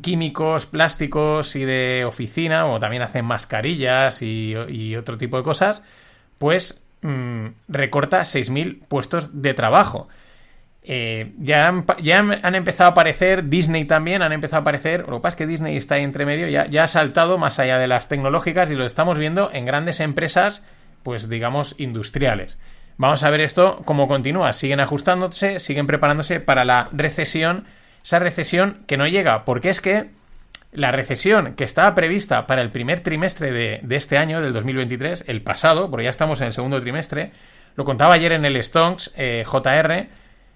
químicos, 0.00 0.66
plásticos 0.66 1.54
y 1.54 1.64
de 1.64 2.04
oficina, 2.06 2.66
o 2.66 2.78
también 2.78 3.02
hacen 3.02 3.24
mascarillas 3.24 4.22
y, 4.22 4.96
otro 4.96 5.18
tipo 5.18 5.36
de 5.36 5.42
cosas, 5.42 5.82
pues 6.38 6.80
mm, 7.02 7.46
recorta 7.68 8.22
6.000 8.22 8.80
puestos 8.88 9.42
de 9.42 9.54
trabajo. 9.54 10.08
Eh, 10.82 11.32
ya, 11.38 11.68
han, 11.68 12.54
empezado 12.54 12.88
a 12.88 12.92
aparecer, 12.92 13.48
Disney 13.48 13.84
también 13.84 14.22
han 14.22 14.32
empezado 14.32 14.58
a 14.58 14.62
aparecer, 14.62 15.06
lo 15.08 15.16
que 15.16 15.22
pasa 15.22 15.34
es 15.34 15.36
que 15.36 15.46
Disney 15.46 15.76
está 15.76 15.96
ahí 15.96 16.04
entre 16.04 16.24
medio, 16.24 16.48
ya, 16.48 16.82
ha 16.82 16.88
saltado 16.88 17.36
más 17.36 17.58
allá 17.58 17.78
de 17.78 17.86
las 17.86 18.08
tecnológicas 18.08 18.70
y 18.70 18.74
lo 18.74 18.86
estamos 18.86 19.18
viendo 19.18 19.50
en 19.52 19.66
grandes 19.66 20.00
empresas, 20.00 20.64
pues 21.02 21.28
digamos, 21.28 21.74
industriales. 21.78 22.58
Vamos 22.96 23.22
a 23.22 23.30
ver 23.30 23.40
esto 23.40 23.82
cómo 23.84 24.08
continúa. 24.08 24.52
Siguen 24.52 24.80
ajustándose, 24.80 25.60
siguen 25.60 25.86
preparándose 25.86 26.40
para 26.40 26.64
la 26.64 26.88
recesión, 26.92 27.64
esa 28.02 28.18
recesión 28.18 28.78
que 28.86 28.96
no 28.96 29.06
llega, 29.06 29.44
porque 29.44 29.70
es 29.70 29.80
que 29.80 30.10
la 30.72 30.90
recesión 30.90 31.54
que 31.54 31.64
estaba 31.64 31.94
prevista 31.94 32.46
para 32.46 32.62
el 32.62 32.70
primer 32.70 33.00
trimestre 33.02 33.52
de, 33.52 33.80
de 33.82 33.96
este 33.96 34.18
año, 34.18 34.40
del 34.40 34.52
2023, 34.52 35.24
el 35.28 35.42
pasado, 35.42 35.90
porque 35.90 36.04
ya 36.04 36.10
estamos 36.10 36.40
en 36.40 36.48
el 36.48 36.52
segundo 36.52 36.80
trimestre, 36.80 37.32
lo 37.78 37.84
contaba 37.84 38.14
ayer 38.14 38.32
en 38.32 38.44
el 38.44 38.60
Stonks 38.60 39.12
eh, 39.16 39.44
JR, 39.46 40.08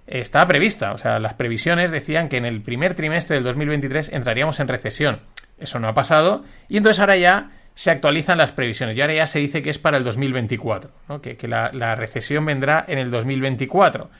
estaba 0.07 0.47
prevista. 0.47 0.93
O 0.93 0.99
sea, 0.99 1.19
las 1.19 1.35
previsiones 1.35 1.91
decían 1.91 2.29
que 2.29 2.37
en 2.37 2.45
el 2.45 2.63
primer 2.63 2.95
trimestre 2.95 3.37
del 3.37 3.45
2023 3.45 4.11
entraríamos 4.13 4.61
en 4.61 4.69
recesión. 4.69 5.21
Eso 5.59 5.79
no 5.79 5.89
ha 5.89 5.95
pasado. 5.95 6.45
Y 6.69 6.77
entonces 6.77 7.01
ahora 7.01 7.17
ya 7.17 7.51
se 7.75 7.91
actualizan 7.91 8.39
las 8.39 8.53
previsiones. 8.53 8.97
Y 8.97 9.01
ahora 9.01 9.15
ya 9.15 9.27
se 9.27 9.39
dice 9.39 9.63
que 9.63 9.71
es 9.71 9.79
para 9.79 9.97
el 9.97 10.05
2024. 10.05 10.91
Que, 11.23 11.49
la, 11.49 11.95
recesión 11.95 12.45
vendrá 12.45 12.85
en 12.87 12.99
el 12.99 13.11
2024. 13.11 14.11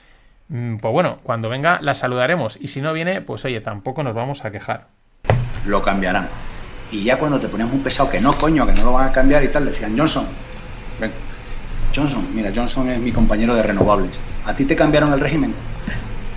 Mm, 0.49 0.77
pues 0.77 0.91
bueno, 0.91 1.19
cuando 1.23 1.49
venga 1.49 1.79
la 1.81 1.93
saludaremos. 1.93 2.57
Y 2.59 2.69
si 2.69 2.81
no 2.81 2.93
viene, 2.93 3.21
pues 3.21 3.45
oye, 3.45 3.61
tampoco 3.61 4.03
nos 4.03 4.15
vamos 4.15 4.45
a 4.45 4.51
quejar. 4.51 4.87
Lo 5.65 5.81
cambiarán. 5.81 6.27
Y 6.91 7.03
ya 7.03 7.17
cuando 7.17 7.39
te 7.39 7.47
poníamos 7.47 7.73
un 7.73 7.83
pesado 7.83 8.09
que 8.09 8.21
no, 8.21 8.33
coño, 8.33 8.67
que 8.67 8.73
no 8.73 8.83
lo 8.85 8.93
van 8.93 9.09
a 9.09 9.11
cambiar 9.11 9.43
y 9.43 9.47
tal, 9.47 9.65
decían 9.65 9.97
Johnson. 9.97 10.27
Johnson, 11.95 12.27
mira, 12.33 12.51
Johnson 12.53 12.89
es 12.89 12.99
mi 12.99 13.11
compañero 13.11 13.55
de 13.55 13.63
renovables. 13.63 14.32
¿A 14.45 14.55
ti 14.55 14.65
te 14.65 14.75
cambiaron 14.75 15.13
el 15.13 15.19
régimen? 15.19 15.53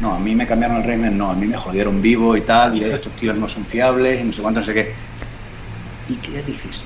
No, 0.01 0.15
a 0.15 0.19
mí 0.19 0.35
me 0.35 0.47
cambiaron 0.47 0.77
el 0.79 0.85
régimen, 0.85 1.17
no, 1.17 1.31
a 1.31 1.35
mí 1.35 1.47
me 1.47 1.57
jodieron 1.57 2.03
vivo 2.03 2.37
y 2.37 2.43
tal, 2.43 2.77
y 2.77 2.85
estos 2.85 3.13
tíos 3.17 3.37
no 3.37 3.49
son 3.49 3.65
fiables, 3.65 4.21
y 4.21 4.25
no 4.25 4.33
sé 4.33 4.43
cuánto, 4.43 4.61
no 4.61 4.67
sé 4.67 4.75
qué. 4.75 4.95
¿Y 6.09 6.15
qué 6.17 6.31
le 6.33 6.43
dices? 6.43 6.85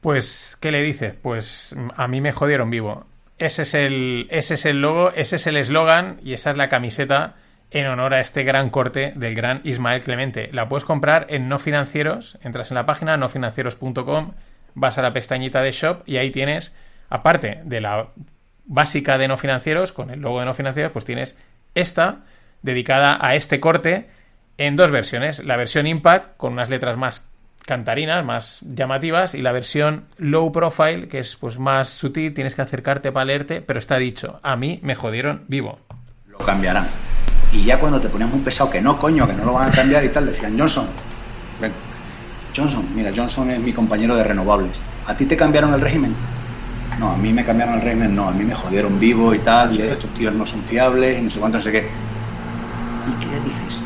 Pues, 0.00 0.58
¿qué 0.60 0.70
le 0.70 0.82
dices? 0.82 1.14
Pues 1.22 1.74
a 1.96 2.08
mí 2.08 2.20
me 2.20 2.32
jodieron 2.32 2.68
vivo. 2.68 3.06
Ese 3.38 3.62
es 3.62 3.74
el, 3.74 4.26
ese 4.30 4.54
es 4.54 4.66
el 4.66 4.80
logo, 4.80 5.12
ese 5.12 5.36
es 5.36 5.46
el 5.46 5.56
eslogan 5.56 6.18
y 6.22 6.34
esa 6.34 6.50
es 6.50 6.56
la 6.56 6.68
camiseta 6.68 7.36
en 7.70 7.86
honor 7.86 8.14
a 8.14 8.20
este 8.20 8.44
gran 8.44 8.70
corte 8.70 9.12
del 9.16 9.34
gran 9.34 9.60
Ismael 9.64 10.02
Clemente. 10.02 10.50
La 10.52 10.68
puedes 10.68 10.84
comprar 10.84 11.26
en 11.30 11.48
no 11.48 11.58
financieros, 11.58 12.38
entras 12.42 12.70
en 12.70 12.76
la 12.76 12.86
página 12.86 13.16
nofinancieros.com, 13.16 14.32
vas 14.74 14.98
a 14.98 15.02
la 15.02 15.12
pestañita 15.12 15.62
de 15.62 15.72
shop 15.72 16.02
y 16.06 16.18
ahí 16.18 16.30
tienes, 16.30 16.74
aparte 17.08 17.62
de 17.64 17.80
la 17.80 18.08
básica 18.66 19.18
de 19.18 19.28
no 19.28 19.36
financieros, 19.36 19.92
con 19.92 20.10
el 20.10 20.20
logo 20.20 20.40
de 20.40 20.46
no 20.46 20.54
financieros, 20.54 20.92
pues 20.92 21.04
tienes 21.04 21.36
esta 21.74 22.22
dedicada 22.62 23.18
a 23.20 23.34
este 23.34 23.60
corte 23.60 24.08
en 24.58 24.76
dos 24.76 24.90
versiones. 24.90 25.44
La 25.44 25.56
versión 25.56 25.86
Impact, 25.86 26.36
con 26.36 26.52
unas 26.52 26.70
letras 26.70 26.96
más 26.96 27.24
cantarinas, 27.64 28.24
más 28.24 28.60
llamativas, 28.62 29.34
y 29.34 29.42
la 29.42 29.52
versión 29.52 30.04
Low 30.18 30.52
Profile, 30.52 31.08
que 31.08 31.18
es 31.20 31.36
pues 31.36 31.58
más 31.58 31.88
sutil, 31.88 32.34
tienes 32.34 32.54
que 32.54 32.62
acercarte 32.62 33.12
para 33.12 33.24
leerte, 33.24 33.60
pero 33.60 33.78
está 33.78 33.96
dicho, 33.96 34.40
a 34.42 34.56
mí 34.56 34.80
me 34.82 34.94
jodieron 34.94 35.44
vivo. 35.48 35.78
Lo 36.26 36.38
cambiarán. 36.38 36.86
Y 37.52 37.64
ya 37.64 37.78
cuando 37.78 38.00
te 38.00 38.08
poníamos 38.08 38.34
un 38.34 38.44
pesado 38.44 38.70
que 38.70 38.82
no, 38.82 38.98
coño, 38.98 39.26
que 39.26 39.32
no 39.32 39.44
lo 39.44 39.52
van 39.52 39.68
a 39.68 39.72
cambiar 39.72 40.04
y 40.04 40.08
tal, 40.08 40.26
decían 40.26 40.58
Johnson. 40.58 40.88
Johnson, 42.56 42.86
mira, 42.94 43.10
Johnson 43.14 43.50
es 43.50 43.60
mi 43.60 43.72
compañero 43.72 44.14
de 44.14 44.24
renovables. 44.24 44.72
¿A 45.06 45.16
ti 45.16 45.26
te 45.26 45.36
cambiaron 45.36 45.74
el 45.74 45.80
régimen? 45.80 46.14
No, 46.98 47.12
a 47.12 47.16
mí 47.16 47.32
me 47.32 47.44
cambiaron 47.44 47.74
el 47.74 47.80
régimen, 47.80 48.14
no, 48.14 48.28
a 48.28 48.32
mí 48.32 48.44
me 48.44 48.54
jodieron 48.54 48.98
vivo 48.98 49.34
y 49.34 49.38
tal, 49.40 49.74
y 49.74 49.82
estos 49.82 50.12
tíos 50.14 50.32
no 50.34 50.46
son 50.46 50.62
fiables, 50.62 51.18
y 51.18 51.22
no 51.22 51.30
sé 51.30 51.40
cuánto, 51.40 51.58
no 51.58 51.64
sé 51.64 51.72
qué. 51.72 51.78
¿Y 51.80 53.24
qué 53.24 53.40
dices? 53.40 53.80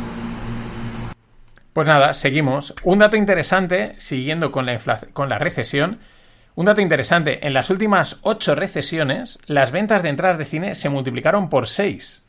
Pues 1.72 1.88
nada, 1.88 2.12
seguimos. 2.12 2.74
Un 2.82 2.98
dato 2.98 3.16
interesante, 3.16 3.94
siguiendo 3.98 4.50
con 4.50 4.66
la, 4.66 4.78
con 5.12 5.28
la 5.28 5.38
recesión, 5.38 6.00
un 6.54 6.66
dato 6.66 6.80
interesante, 6.80 7.46
en 7.46 7.54
las 7.54 7.70
últimas 7.70 8.18
ocho 8.22 8.56
recesiones, 8.56 9.38
las 9.46 9.70
ventas 9.70 10.02
de 10.02 10.08
entradas 10.08 10.38
de 10.38 10.44
cine 10.44 10.74
se 10.74 10.88
multiplicaron 10.88 11.48
por 11.48 11.68
seis. 11.68 12.24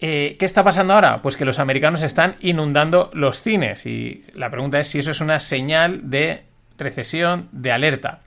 Eh, 0.00 0.34
¿Qué 0.40 0.44
está 0.44 0.64
pasando 0.64 0.94
ahora? 0.94 1.22
Pues 1.22 1.36
que 1.36 1.44
los 1.44 1.60
americanos 1.60 2.02
están 2.02 2.34
inundando 2.40 3.12
los 3.14 3.40
cines 3.40 3.86
y 3.86 4.24
la 4.34 4.50
pregunta 4.50 4.80
es 4.80 4.88
si 4.88 4.98
eso 4.98 5.12
es 5.12 5.20
una 5.20 5.38
señal 5.38 6.10
de 6.10 6.42
recesión, 6.76 7.48
de 7.52 7.70
alerta. 7.70 8.22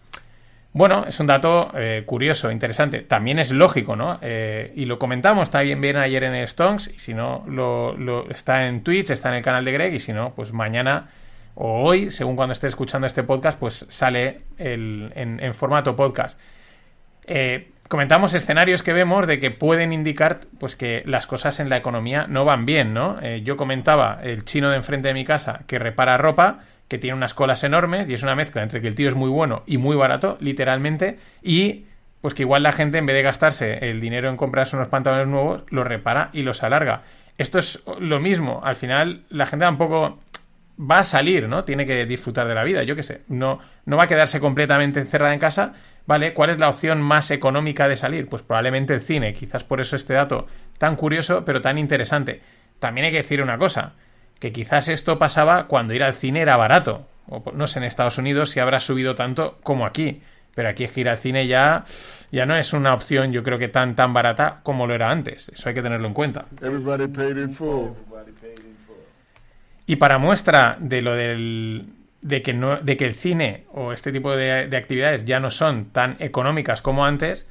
Bueno, 0.75 1.05
es 1.07 1.21
un 1.21 1.27
dato 1.27 1.71
eh, 1.73 2.03
curioso, 2.05 2.51
interesante. 2.51 2.99
También 2.99 3.39
es 3.39 3.53
lógico, 3.53 3.95
¿no? 3.95 4.19
Eh, 4.21 4.73
y 4.75 4.83
lo 4.83 4.99
comentamos, 4.99 5.43
está 5.43 5.61
bien, 5.61 5.95
ayer 5.95 6.21
en 6.25 6.45
Stonks, 6.45 6.91
y 6.93 6.99
si 6.99 7.13
no, 7.13 7.45
lo, 7.47 8.29
está 8.29 8.67
en 8.67 8.83
Twitch, 8.83 9.09
está 9.09 9.29
en 9.29 9.35
el 9.35 9.41
canal 9.41 9.63
de 9.63 9.71
Greg, 9.71 9.93
y 9.93 9.99
si 9.99 10.11
no, 10.11 10.33
pues 10.35 10.51
mañana 10.51 11.07
o 11.53 11.81
hoy, 11.81 12.11
según 12.11 12.35
cuando 12.35 12.51
esté 12.51 12.67
escuchando 12.67 13.07
este 13.07 13.23
podcast, 13.23 13.57
pues 13.57 13.85
sale 13.87 14.39
en, 14.57 15.53
formato 15.53 15.95
podcast. 15.95 16.37
Eh, 17.25 17.71
comentamos 17.87 18.33
escenarios 18.33 18.83
que 18.83 18.91
vemos 18.91 19.27
de 19.27 19.39
que 19.39 19.51
pueden 19.51 19.93
indicar 19.93 20.41
pues 20.59 20.75
que 20.75 21.03
las 21.05 21.25
cosas 21.25 21.61
en 21.61 21.69
la 21.69 21.77
economía 21.77 22.27
no 22.27 22.43
van 22.43 22.65
bien, 22.65 22.93
¿no? 22.93 23.25
yo 23.37 23.55
comentaba 23.55 24.19
el 24.21 24.43
chino 24.43 24.69
de 24.69 24.75
enfrente 24.75 25.07
de 25.07 25.13
mi 25.13 25.23
casa 25.23 25.61
que 25.67 25.79
repara 25.79 26.17
ropa 26.17 26.59
que 26.87 26.97
tiene 26.97 27.17
unas 27.17 27.33
colas 27.33 27.63
enormes 27.63 28.09
y 28.09 28.13
es 28.13 28.23
una 28.23 28.35
mezcla 28.35 28.63
entre 28.63 28.81
que 28.81 28.87
el 28.87 28.95
tío 28.95 29.09
es 29.09 29.15
muy 29.15 29.29
bueno 29.29 29.63
y 29.65 29.77
muy 29.77 29.95
barato, 29.95 30.37
literalmente, 30.39 31.19
y 31.41 31.85
pues 32.21 32.33
que 32.33 32.43
igual 32.43 32.63
la 32.63 32.71
gente 32.71 32.97
en 32.97 33.05
vez 33.05 33.15
de 33.15 33.21
gastarse 33.21 33.89
el 33.89 33.99
dinero 34.01 34.29
en 34.29 34.37
comprarse 34.37 34.75
unos 34.75 34.87
pantalones 34.87 35.27
nuevos, 35.27 35.63
los 35.69 35.85
repara 35.85 36.29
y 36.33 36.41
los 36.41 36.63
alarga. 36.63 37.03
Esto 37.37 37.59
es 37.59 37.83
lo 37.99 38.19
mismo, 38.19 38.61
al 38.63 38.75
final 38.75 39.23
la 39.29 39.45
gente 39.45 39.65
tampoco 39.65 40.19
va 40.79 40.99
a 40.99 41.03
salir, 41.03 41.47
¿no? 41.47 41.63
Tiene 41.63 41.85
que 41.85 42.05
disfrutar 42.05 42.47
de 42.47 42.55
la 42.55 42.63
vida, 42.63 42.83
yo 42.83 42.95
qué 42.95 43.03
sé, 43.03 43.21
no, 43.27 43.59
no 43.85 43.97
va 43.97 44.03
a 44.03 44.07
quedarse 44.07 44.39
completamente 44.39 44.99
encerrada 44.99 45.33
en 45.33 45.39
casa, 45.39 45.73
¿vale? 46.05 46.33
¿Cuál 46.33 46.49
es 46.49 46.59
la 46.59 46.69
opción 46.69 47.01
más 47.01 47.31
económica 47.31 47.87
de 47.87 47.95
salir? 47.95 48.27
Pues 48.27 48.41
probablemente 48.41 48.93
el 48.93 49.01
cine, 49.01 49.33
quizás 49.33 49.63
por 49.63 49.81
eso 49.81 49.95
este 49.95 50.13
dato 50.13 50.47
tan 50.77 50.95
curioso, 50.95 51.45
pero 51.45 51.61
tan 51.61 51.77
interesante. 51.77 52.41
También 52.79 53.05
hay 53.05 53.11
que 53.11 53.17
decir 53.17 53.41
una 53.41 53.57
cosa, 53.57 53.93
que 54.45 54.51
quizás 54.51 54.89
esto 54.89 55.17
pasaba 55.17 55.65
cuando 55.65 55.95
ir 55.95 56.03
al 56.03 56.13
cine 56.13 56.41
era 56.41 56.55
barato. 56.55 57.07
O 57.27 57.51
no 57.55 57.65
sé 57.65 57.79
en 57.79 57.85
Estados 57.85 58.19
Unidos 58.19 58.51
si 58.51 58.59
habrá 58.59 58.79
subido 58.79 59.15
tanto 59.15 59.57
como 59.63 59.87
aquí. 59.87 60.21
Pero 60.53 60.69
aquí 60.69 60.83
es 60.83 60.91
que 60.91 61.01
ir 61.01 61.09
al 61.09 61.17
cine 61.17 61.47
ya, 61.47 61.83
ya 62.31 62.45
no 62.45 62.55
es 62.55 62.71
una 62.71 62.93
opción, 62.93 63.31
yo 63.31 63.41
creo 63.41 63.57
que 63.57 63.69
tan 63.69 63.95
tan 63.95 64.13
barata 64.13 64.59
como 64.61 64.85
lo 64.85 64.93
era 64.93 65.09
antes. 65.09 65.49
Eso 65.49 65.67
hay 65.67 65.73
que 65.73 65.81
tenerlo 65.81 66.07
en 66.07 66.13
cuenta. 66.13 66.45
Y 69.87 69.95
para 69.95 70.19
muestra 70.19 70.77
de 70.79 71.01
lo 71.01 71.15
del, 71.15 71.87
de 72.21 72.43
que, 72.43 72.53
no, 72.53 72.77
de 72.77 72.97
que 72.97 73.05
el 73.05 73.15
cine 73.15 73.63
o 73.73 73.93
este 73.93 74.11
tipo 74.11 74.35
de, 74.35 74.67
de 74.67 74.77
actividades 74.77 75.25
ya 75.25 75.39
no 75.39 75.49
son 75.49 75.85
tan 75.85 76.17
económicas 76.19 76.83
como 76.83 77.03
antes, 77.03 77.47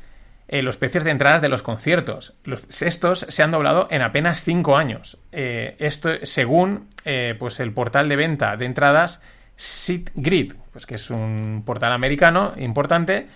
eh, 0.46 0.62
los 0.62 0.76
precios 0.76 1.04
de 1.04 1.10
entradas 1.10 1.40
de 1.40 1.48
los 1.48 1.62
conciertos. 1.62 2.34
estos 2.68 3.20
se 3.28 3.42
han 3.42 3.50
doblado 3.50 3.88
en 3.90 4.02
apenas 4.02 4.42
5 4.42 4.76
años. 4.76 5.16
Eh, 5.32 5.74
esto 5.78 6.10
según 6.22 6.88
eh, 7.06 7.34
pues 7.38 7.60
el 7.60 7.72
portal 7.72 8.10
de 8.10 8.16
venta 8.16 8.56
de 8.58 8.66
entradas 8.66 9.22
SitGrid, 9.56 10.52
pues 10.72 10.84
que 10.84 10.96
es 10.96 11.08
un 11.10 11.62
portal 11.64 11.92
americano 11.92 12.52
importante. 12.56 13.28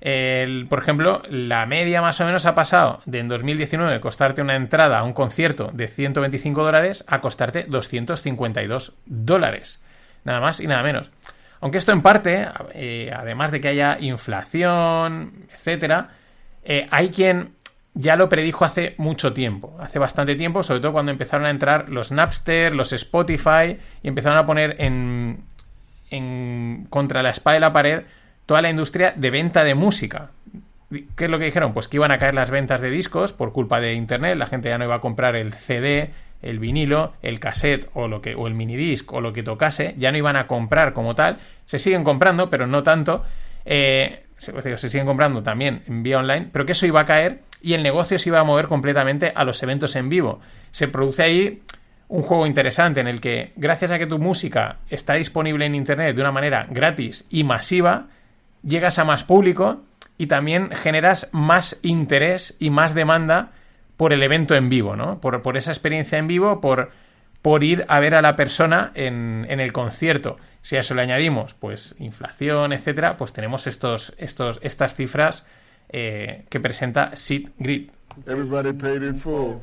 por 0.00 0.78
ejemplo, 0.78 1.22
la 1.28 1.66
media 1.66 2.00
más 2.00 2.20
o 2.20 2.24
menos 2.24 2.46
ha 2.46 2.54
pasado 2.54 3.00
de 3.04 3.18
en 3.18 3.28
2019 3.28 4.00
costarte 4.00 4.40
una 4.40 4.56
entrada 4.56 4.98
a 4.98 5.04
un 5.04 5.12
concierto 5.12 5.70
de 5.72 5.88
125 5.88 6.62
dólares 6.62 7.04
a 7.06 7.20
costarte 7.20 7.64
252 7.64 8.94
dólares. 9.04 9.82
Nada 10.24 10.40
más 10.40 10.60
y 10.60 10.66
nada 10.66 10.82
menos. 10.82 11.10
Aunque 11.60 11.78
esto 11.78 11.92
en 11.92 12.02
parte, 12.02 12.46
además 13.14 13.50
de 13.50 13.60
que 13.60 13.68
haya 13.68 13.98
inflación, 13.98 15.46
etcétera, 15.52 16.10
eh, 16.64 16.88
hay 16.90 17.10
quien 17.10 17.52
ya 17.94 18.16
lo 18.16 18.28
predijo 18.28 18.64
hace 18.64 18.94
mucho 18.98 19.32
tiempo, 19.32 19.76
hace 19.80 19.98
bastante 19.98 20.34
tiempo, 20.34 20.62
sobre 20.62 20.80
todo 20.80 20.92
cuando 20.92 21.12
empezaron 21.12 21.46
a 21.46 21.50
entrar 21.50 21.88
los 21.88 22.10
Napster, 22.10 22.74
los 22.74 22.92
Spotify 22.92 23.78
y 24.02 24.08
empezaron 24.08 24.38
a 24.38 24.46
poner 24.46 24.76
en, 24.80 25.44
contra 26.90 27.22
la 27.22 27.30
espada 27.30 27.54
de 27.54 27.60
la 27.60 27.72
pared 27.72 28.02
toda 28.46 28.62
la 28.62 28.70
industria 28.70 29.12
de 29.16 29.30
venta 29.30 29.64
de 29.64 29.74
música. 29.74 30.30
¿Qué 30.90 31.24
es 31.24 31.30
lo 31.30 31.38
que 31.38 31.46
dijeron? 31.46 31.72
Pues 31.72 31.88
que 31.88 31.96
iban 31.96 32.12
a 32.12 32.18
caer 32.18 32.34
las 32.34 32.50
ventas 32.50 32.80
de 32.80 32.90
discos 32.90 33.32
por 33.32 33.52
culpa 33.52 33.80
de 33.80 33.94
Internet, 33.94 34.36
la 34.36 34.46
gente 34.46 34.68
ya 34.68 34.78
no 34.78 34.84
iba 34.84 34.96
a 34.96 35.00
comprar 35.00 35.34
el 35.34 35.52
CD, 35.52 36.10
el 36.42 36.58
vinilo, 36.58 37.14
el 37.22 37.40
cassette 37.40 37.88
o, 37.94 38.06
lo 38.06 38.20
que, 38.20 38.34
o 38.34 38.46
el 38.46 38.54
minidisc 38.54 39.12
o 39.12 39.20
lo 39.20 39.32
que 39.32 39.42
tocase, 39.42 39.94
ya 39.98 40.12
no 40.12 40.18
iban 40.18 40.36
a 40.36 40.46
comprar 40.46 40.92
como 40.92 41.14
tal, 41.14 41.38
se 41.64 41.78
siguen 41.78 42.04
comprando, 42.04 42.50
pero 42.50 42.66
no 42.66 42.82
tanto. 42.82 43.24
Eh, 43.64 44.23
se, 44.44 44.76
se 44.76 44.88
siguen 44.88 45.06
comprando 45.06 45.42
también 45.42 45.82
en 45.86 46.02
vía 46.02 46.18
online, 46.18 46.48
pero 46.52 46.66
que 46.66 46.72
eso 46.72 46.86
iba 46.86 47.00
a 47.00 47.06
caer 47.06 47.40
y 47.62 47.74
el 47.74 47.82
negocio 47.82 48.18
se 48.18 48.28
iba 48.28 48.40
a 48.40 48.44
mover 48.44 48.66
completamente 48.66 49.32
a 49.34 49.44
los 49.44 49.62
eventos 49.62 49.96
en 49.96 50.08
vivo. 50.08 50.40
Se 50.70 50.88
produce 50.88 51.22
ahí 51.22 51.62
un 52.08 52.22
juego 52.22 52.46
interesante 52.46 53.00
en 53.00 53.08
el 53.08 53.20
que, 53.20 53.52
gracias 53.56 53.90
a 53.90 53.98
que 53.98 54.06
tu 54.06 54.18
música 54.18 54.76
está 54.90 55.14
disponible 55.14 55.66
en 55.66 55.74
Internet 55.74 56.14
de 56.14 56.22
una 56.22 56.32
manera 56.32 56.66
gratis 56.70 57.26
y 57.30 57.44
masiva, 57.44 58.06
llegas 58.62 58.98
a 58.98 59.04
más 59.04 59.24
público 59.24 59.82
y 60.18 60.26
también 60.26 60.70
generas 60.70 61.28
más 61.32 61.78
interés 61.82 62.56
y 62.58 62.70
más 62.70 62.94
demanda 62.94 63.50
por 63.96 64.12
el 64.12 64.22
evento 64.22 64.54
en 64.54 64.68
vivo, 64.68 64.96
¿no? 64.96 65.20
Por, 65.20 65.42
por 65.42 65.56
esa 65.56 65.70
experiencia 65.70 66.18
en 66.18 66.26
vivo, 66.26 66.60
por, 66.60 66.90
por 67.42 67.64
ir 67.64 67.84
a 67.88 68.00
ver 68.00 68.14
a 68.14 68.22
la 68.22 68.36
persona 68.36 68.92
en, 68.94 69.46
en, 69.48 69.60
el 69.60 69.72
concierto. 69.72 70.36
Si 70.64 70.76
a 70.76 70.80
eso 70.80 70.94
le 70.94 71.02
añadimos, 71.02 71.52
pues, 71.52 71.94
inflación, 71.98 72.72
etcétera, 72.72 73.18
pues 73.18 73.34
tenemos 73.34 73.66
estos, 73.66 74.14
estos, 74.16 74.60
estas 74.62 74.94
cifras 74.94 75.46
eh, 75.90 76.46
que 76.48 76.58
presenta 76.58 77.14
Sid 77.16 77.50
Grid. 77.58 77.90
Everybody 78.26 78.72
paid 78.72 79.02
in 79.02 79.14
full. 79.18 79.56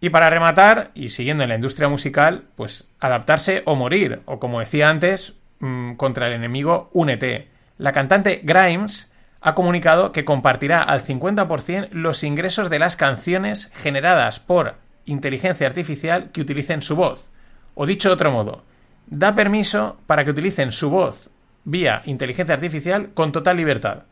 Y 0.00 0.10
para 0.10 0.30
rematar, 0.30 0.92
y 0.94 1.08
siguiendo 1.08 1.42
en 1.42 1.48
la 1.48 1.56
industria 1.56 1.88
musical, 1.88 2.44
pues 2.54 2.92
adaptarse 3.00 3.64
o 3.66 3.74
morir, 3.74 4.22
o 4.26 4.38
como 4.38 4.60
decía 4.60 4.88
antes, 4.88 5.34
mmm, 5.58 5.94
contra 5.94 6.28
el 6.28 6.34
enemigo, 6.34 6.88
únete. 6.92 7.48
La 7.76 7.90
cantante 7.90 8.42
Grimes 8.44 9.10
ha 9.40 9.56
comunicado 9.56 10.12
que 10.12 10.24
compartirá 10.24 10.80
al 10.80 11.02
50% 11.02 11.88
los 11.90 12.22
ingresos 12.22 12.70
de 12.70 12.78
las 12.78 12.94
canciones 12.94 13.72
generadas 13.74 14.38
por 14.38 14.76
inteligencia 15.06 15.66
artificial 15.66 16.30
que 16.30 16.40
utilicen 16.40 16.82
su 16.82 16.94
voz. 16.94 17.32
O 17.74 17.84
dicho 17.84 18.10
de 18.10 18.14
otro 18.14 18.30
modo, 18.30 18.62
da 19.10 19.34
permiso 19.34 19.98
para 20.06 20.24
que 20.24 20.30
utilicen 20.30 20.72
su 20.72 20.88
voz 20.88 21.30
vía 21.64 22.02
inteligencia 22.06 22.54
artificial 22.54 23.10
con 23.12 23.32
total 23.32 23.56
libertad, 23.56 24.04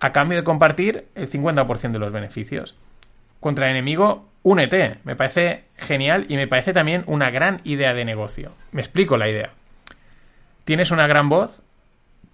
a 0.00 0.12
cambio 0.12 0.38
de 0.38 0.44
compartir 0.44 1.08
el 1.14 1.28
50% 1.28 1.92
de 1.92 1.98
los 1.98 2.12
beneficios. 2.12 2.76
Contra 3.40 3.66
el 3.66 3.72
enemigo, 3.72 4.28
únete. 4.42 4.98
Me 5.04 5.16
parece 5.16 5.64
genial 5.76 6.26
y 6.28 6.36
me 6.36 6.46
parece 6.46 6.72
también 6.72 7.04
una 7.06 7.30
gran 7.30 7.60
idea 7.64 7.94
de 7.94 8.04
negocio. 8.04 8.52
Me 8.72 8.80
explico 8.80 9.16
la 9.16 9.28
idea. 9.28 9.50
Tienes 10.64 10.90
una 10.90 11.06
gran 11.06 11.28
voz, 11.28 11.62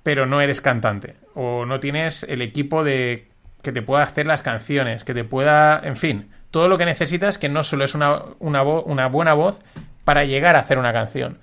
pero 0.02 0.26
no 0.26 0.40
eres 0.40 0.60
cantante. 0.60 1.16
O 1.34 1.66
no 1.66 1.80
tienes 1.80 2.24
el 2.24 2.42
equipo 2.42 2.84
de 2.84 3.28
que 3.62 3.72
te 3.72 3.82
pueda 3.82 4.02
hacer 4.02 4.26
las 4.26 4.42
canciones, 4.42 5.04
que 5.04 5.14
te 5.14 5.24
pueda, 5.24 5.80
en 5.82 5.96
fin, 5.96 6.30
todo 6.50 6.68
lo 6.68 6.76
que 6.76 6.84
necesitas 6.84 7.38
que 7.38 7.48
no 7.48 7.62
solo 7.62 7.84
es 7.84 7.94
una, 7.94 8.22
una, 8.38 8.62
una 8.62 9.06
buena 9.08 9.34
voz 9.34 9.62
para 10.04 10.24
llegar 10.24 10.56
a 10.56 10.60
hacer 10.60 10.78
una 10.78 10.92
canción. 10.92 11.38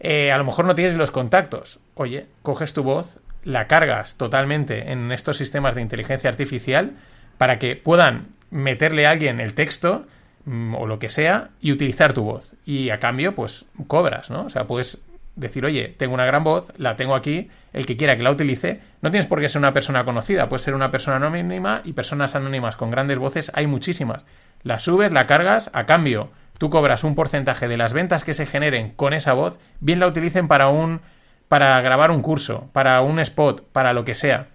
Eh, 0.00 0.32
a 0.32 0.38
lo 0.38 0.44
mejor 0.44 0.64
no 0.64 0.74
tienes 0.74 0.94
los 0.94 1.10
contactos. 1.10 1.80
Oye, 1.94 2.26
coges 2.42 2.72
tu 2.72 2.82
voz, 2.82 3.20
la 3.44 3.66
cargas 3.66 4.16
totalmente 4.16 4.92
en 4.92 5.12
estos 5.12 5.36
sistemas 5.36 5.74
de 5.74 5.82
inteligencia 5.82 6.28
artificial 6.28 6.92
para 7.38 7.58
que 7.58 7.76
puedan 7.76 8.28
meterle 8.50 9.06
a 9.06 9.10
alguien 9.10 9.40
el 9.40 9.54
texto 9.54 10.06
mm, 10.44 10.74
o 10.74 10.86
lo 10.86 10.98
que 10.98 11.08
sea 11.08 11.50
y 11.60 11.72
utilizar 11.72 12.12
tu 12.12 12.24
voz. 12.24 12.54
Y 12.64 12.90
a 12.90 13.00
cambio, 13.00 13.34
pues 13.34 13.66
cobras, 13.86 14.30
¿no? 14.30 14.44
O 14.44 14.48
sea, 14.48 14.66
puedes 14.66 14.98
decir, 15.36 15.64
oye, 15.64 15.94
tengo 15.96 16.14
una 16.14 16.24
gran 16.24 16.42
voz, 16.42 16.72
la 16.78 16.96
tengo 16.96 17.14
aquí, 17.14 17.50
el 17.72 17.86
que 17.86 17.96
quiera 17.96 18.16
que 18.16 18.22
la 18.22 18.30
utilice, 18.30 18.80
no 19.02 19.10
tienes 19.10 19.26
por 19.28 19.40
qué 19.40 19.48
ser 19.48 19.60
una 19.60 19.74
persona 19.74 20.04
conocida, 20.04 20.48
puedes 20.48 20.62
ser 20.62 20.74
una 20.74 20.90
persona 20.90 21.16
anónima 21.16 21.82
y 21.84 21.92
personas 21.92 22.34
anónimas 22.34 22.76
con 22.76 22.90
grandes 22.90 23.18
voces 23.18 23.52
hay 23.54 23.66
muchísimas. 23.66 24.22
La 24.62 24.78
subes, 24.78 25.12
la 25.12 25.26
cargas, 25.26 25.70
a 25.74 25.84
cambio, 25.84 26.30
tú 26.58 26.70
cobras 26.70 27.04
un 27.04 27.14
porcentaje 27.14 27.68
de 27.68 27.76
las 27.76 27.92
ventas 27.92 28.24
que 28.24 28.34
se 28.34 28.46
generen 28.46 28.90
con 28.90 29.12
esa 29.12 29.32
voz, 29.32 29.58
bien 29.80 30.00
la 30.00 30.06
utilicen 30.06 30.48
para 30.48 30.68
un 30.68 31.00
para 31.48 31.80
grabar 31.80 32.10
un 32.10 32.22
curso, 32.22 32.68
para 32.72 33.00
un 33.02 33.20
spot, 33.20 33.64
para 33.70 33.92
lo 33.92 34.04
que 34.04 34.14
sea, 34.14 34.48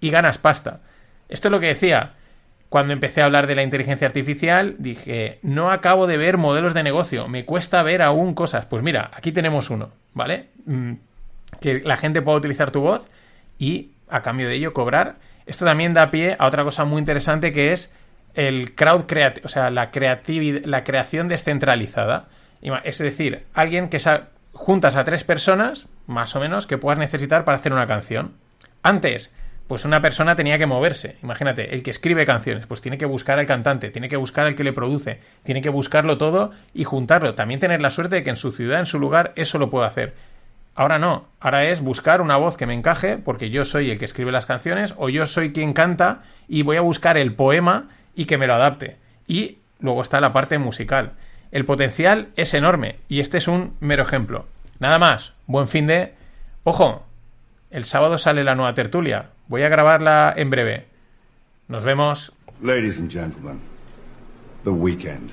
y 0.00 0.10
ganas 0.10 0.36
pasta. 0.36 0.80
Esto 1.28 1.48
es 1.48 1.52
lo 1.52 1.60
que 1.60 1.68
decía, 1.68 2.12
cuando 2.68 2.92
empecé 2.92 3.22
a 3.22 3.26
hablar 3.26 3.46
de 3.46 3.54
la 3.54 3.62
inteligencia 3.62 4.06
artificial, 4.06 4.76
dije, 4.78 5.38
no 5.42 5.70
acabo 5.70 6.06
de 6.06 6.16
ver 6.16 6.38
modelos 6.38 6.74
de 6.74 6.82
negocio, 6.82 7.28
me 7.28 7.44
cuesta 7.44 7.82
ver 7.82 8.02
aún 8.02 8.34
cosas. 8.34 8.66
Pues 8.66 8.82
mira, 8.82 9.10
aquí 9.14 9.32
tenemos 9.32 9.70
uno, 9.70 9.90
¿vale? 10.12 10.48
Mm, 10.66 10.94
que 11.60 11.80
la 11.80 11.96
gente 11.96 12.20
pueda 12.20 12.36
utilizar 12.36 12.70
tu 12.70 12.80
voz 12.80 13.08
y 13.58 13.92
a 14.08 14.22
cambio 14.22 14.48
de 14.48 14.56
ello 14.56 14.72
cobrar. 14.72 15.16
Esto 15.46 15.64
también 15.64 15.94
da 15.94 16.10
pie 16.10 16.36
a 16.38 16.46
otra 16.46 16.64
cosa 16.64 16.84
muy 16.84 16.98
interesante 16.98 17.52
que 17.52 17.72
es 17.72 17.90
el 18.34 18.74
crowd 18.74 19.06
creative, 19.06 19.44
o 19.44 19.48
sea, 19.48 19.70
la, 19.70 19.90
creatividad, 19.90 20.64
la 20.64 20.84
creación 20.84 21.28
descentralizada. 21.28 22.28
Es 22.84 22.98
decir, 22.98 23.44
alguien 23.54 23.88
que 23.88 24.00
juntas 24.52 24.96
a 24.96 25.04
tres 25.04 25.24
personas, 25.24 25.88
más 26.06 26.34
o 26.36 26.40
menos, 26.40 26.66
que 26.66 26.78
puedas 26.78 26.98
necesitar 26.98 27.44
para 27.44 27.56
hacer 27.56 27.72
una 27.72 27.86
canción. 27.86 28.34
Antes, 28.82 29.34
pues 29.66 29.84
una 29.84 30.00
persona 30.00 30.36
tenía 30.36 30.58
que 30.58 30.66
moverse. 30.66 31.16
Imagínate, 31.22 31.74
el 31.74 31.82
que 31.82 31.90
escribe 31.90 32.26
canciones, 32.26 32.66
pues 32.66 32.80
tiene 32.80 32.98
que 32.98 33.06
buscar 33.06 33.38
al 33.38 33.46
cantante, 33.46 33.90
tiene 33.90 34.08
que 34.08 34.16
buscar 34.16 34.46
al 34.46 34.54
que 34.54 34.64
le 34.64 34.72
produce, 34.72 35.20
tiene 35.42 35.62
que 35.62 35.70
buscarlo 35.70 36.18
todo 36.18 36.52
y 36.72 36.84
juntarlo. 36.84 37.34
También 37.34 37.60
tener 37.60 37.80
la 37.80 37.90
suerte 37.90 38.16
de 38.16 38.24
que 38.24 38.30
en 38.30 38.36
su 38.36 38.52
ciudad, 38.52 38.80
en 38.80 38.86
su 38.86 38.98
lugar, 38.98 39.32
eso 39.36 39.58
lo 39.58 39.70
pueda 39.70 39.86
hacer. 39.86 40.14
Ahora 40.74 40.98
no, 40.98 41.28
ahora 41.40 41.66
es 41.66 41.80
buscar 41.80 42.20
una 42.20 42.36
voz 42.36 42.56
que 42.56 42.66
me 42.66 42.74
encaje, 42.74 43.16
porque 43.16 43.48
yo 43.50 43.64
soy 43.64 43.90
el 43.90 43.98
que 43.98 44.04
escribe 44.04 44.32
las 44.32 44.44
canciones, 44.44 44.94
o 44.98 45.08
yo 45.08 45.24
soy 45.24 45.52
quien 45.52 45.72
canta, 45.72 46.22
y 46.48 46.62
voy 46.62 46.76
a 46.76 46.80
buscar 46.80 47.16
el 47.16 47.34
poema 47.34 47.88
y 48.14 48.26
que 48.26 48.38
me 48.38 48.46
lo 48.46 48.54
adapte. 48.54 48.96
Y 49.26 49.58
luego 49.80 50.02
está 50.02 50.20
la 50.20 50.32
parte 50.32 50.58
musical. 50.58 51.12
El 51.50 51.64
potencial 51.64 52.28
es 52.36 52.54
enorme, 52.54 52.98
y 53.08 53.20
este 53.20 53.38
es 53.38 53.48
un 53.48 53.74
mero 53.80 54.02
ejemplo. 54.02 54.46
Nada 54.78 54.98
más, 54.98 55.32
buen 55.46 55.68
fin 55.68 55.86
de... 55.86 56.14
Ojo, 56.64 57.04
el 57.70 57.84
sábado 57.84 58.18
sale 58.18 58.44
la 58.44 58.54
nueva 58.54 58.74
tertulia. 58.74 59.30
Voy 59.46 59.62
a 59.62 59.68
grabarla 59.68 60.32
en 60.36 60.50
breve. 60.50 60.86
Nos 61.68 61.84
vemos. 61.84 62.32
Ladies 62.62 62.98
and 62.98 63.10
gentlemen, 63.10 63.60
the 64.64 64.70
weekend. 64.70 65.32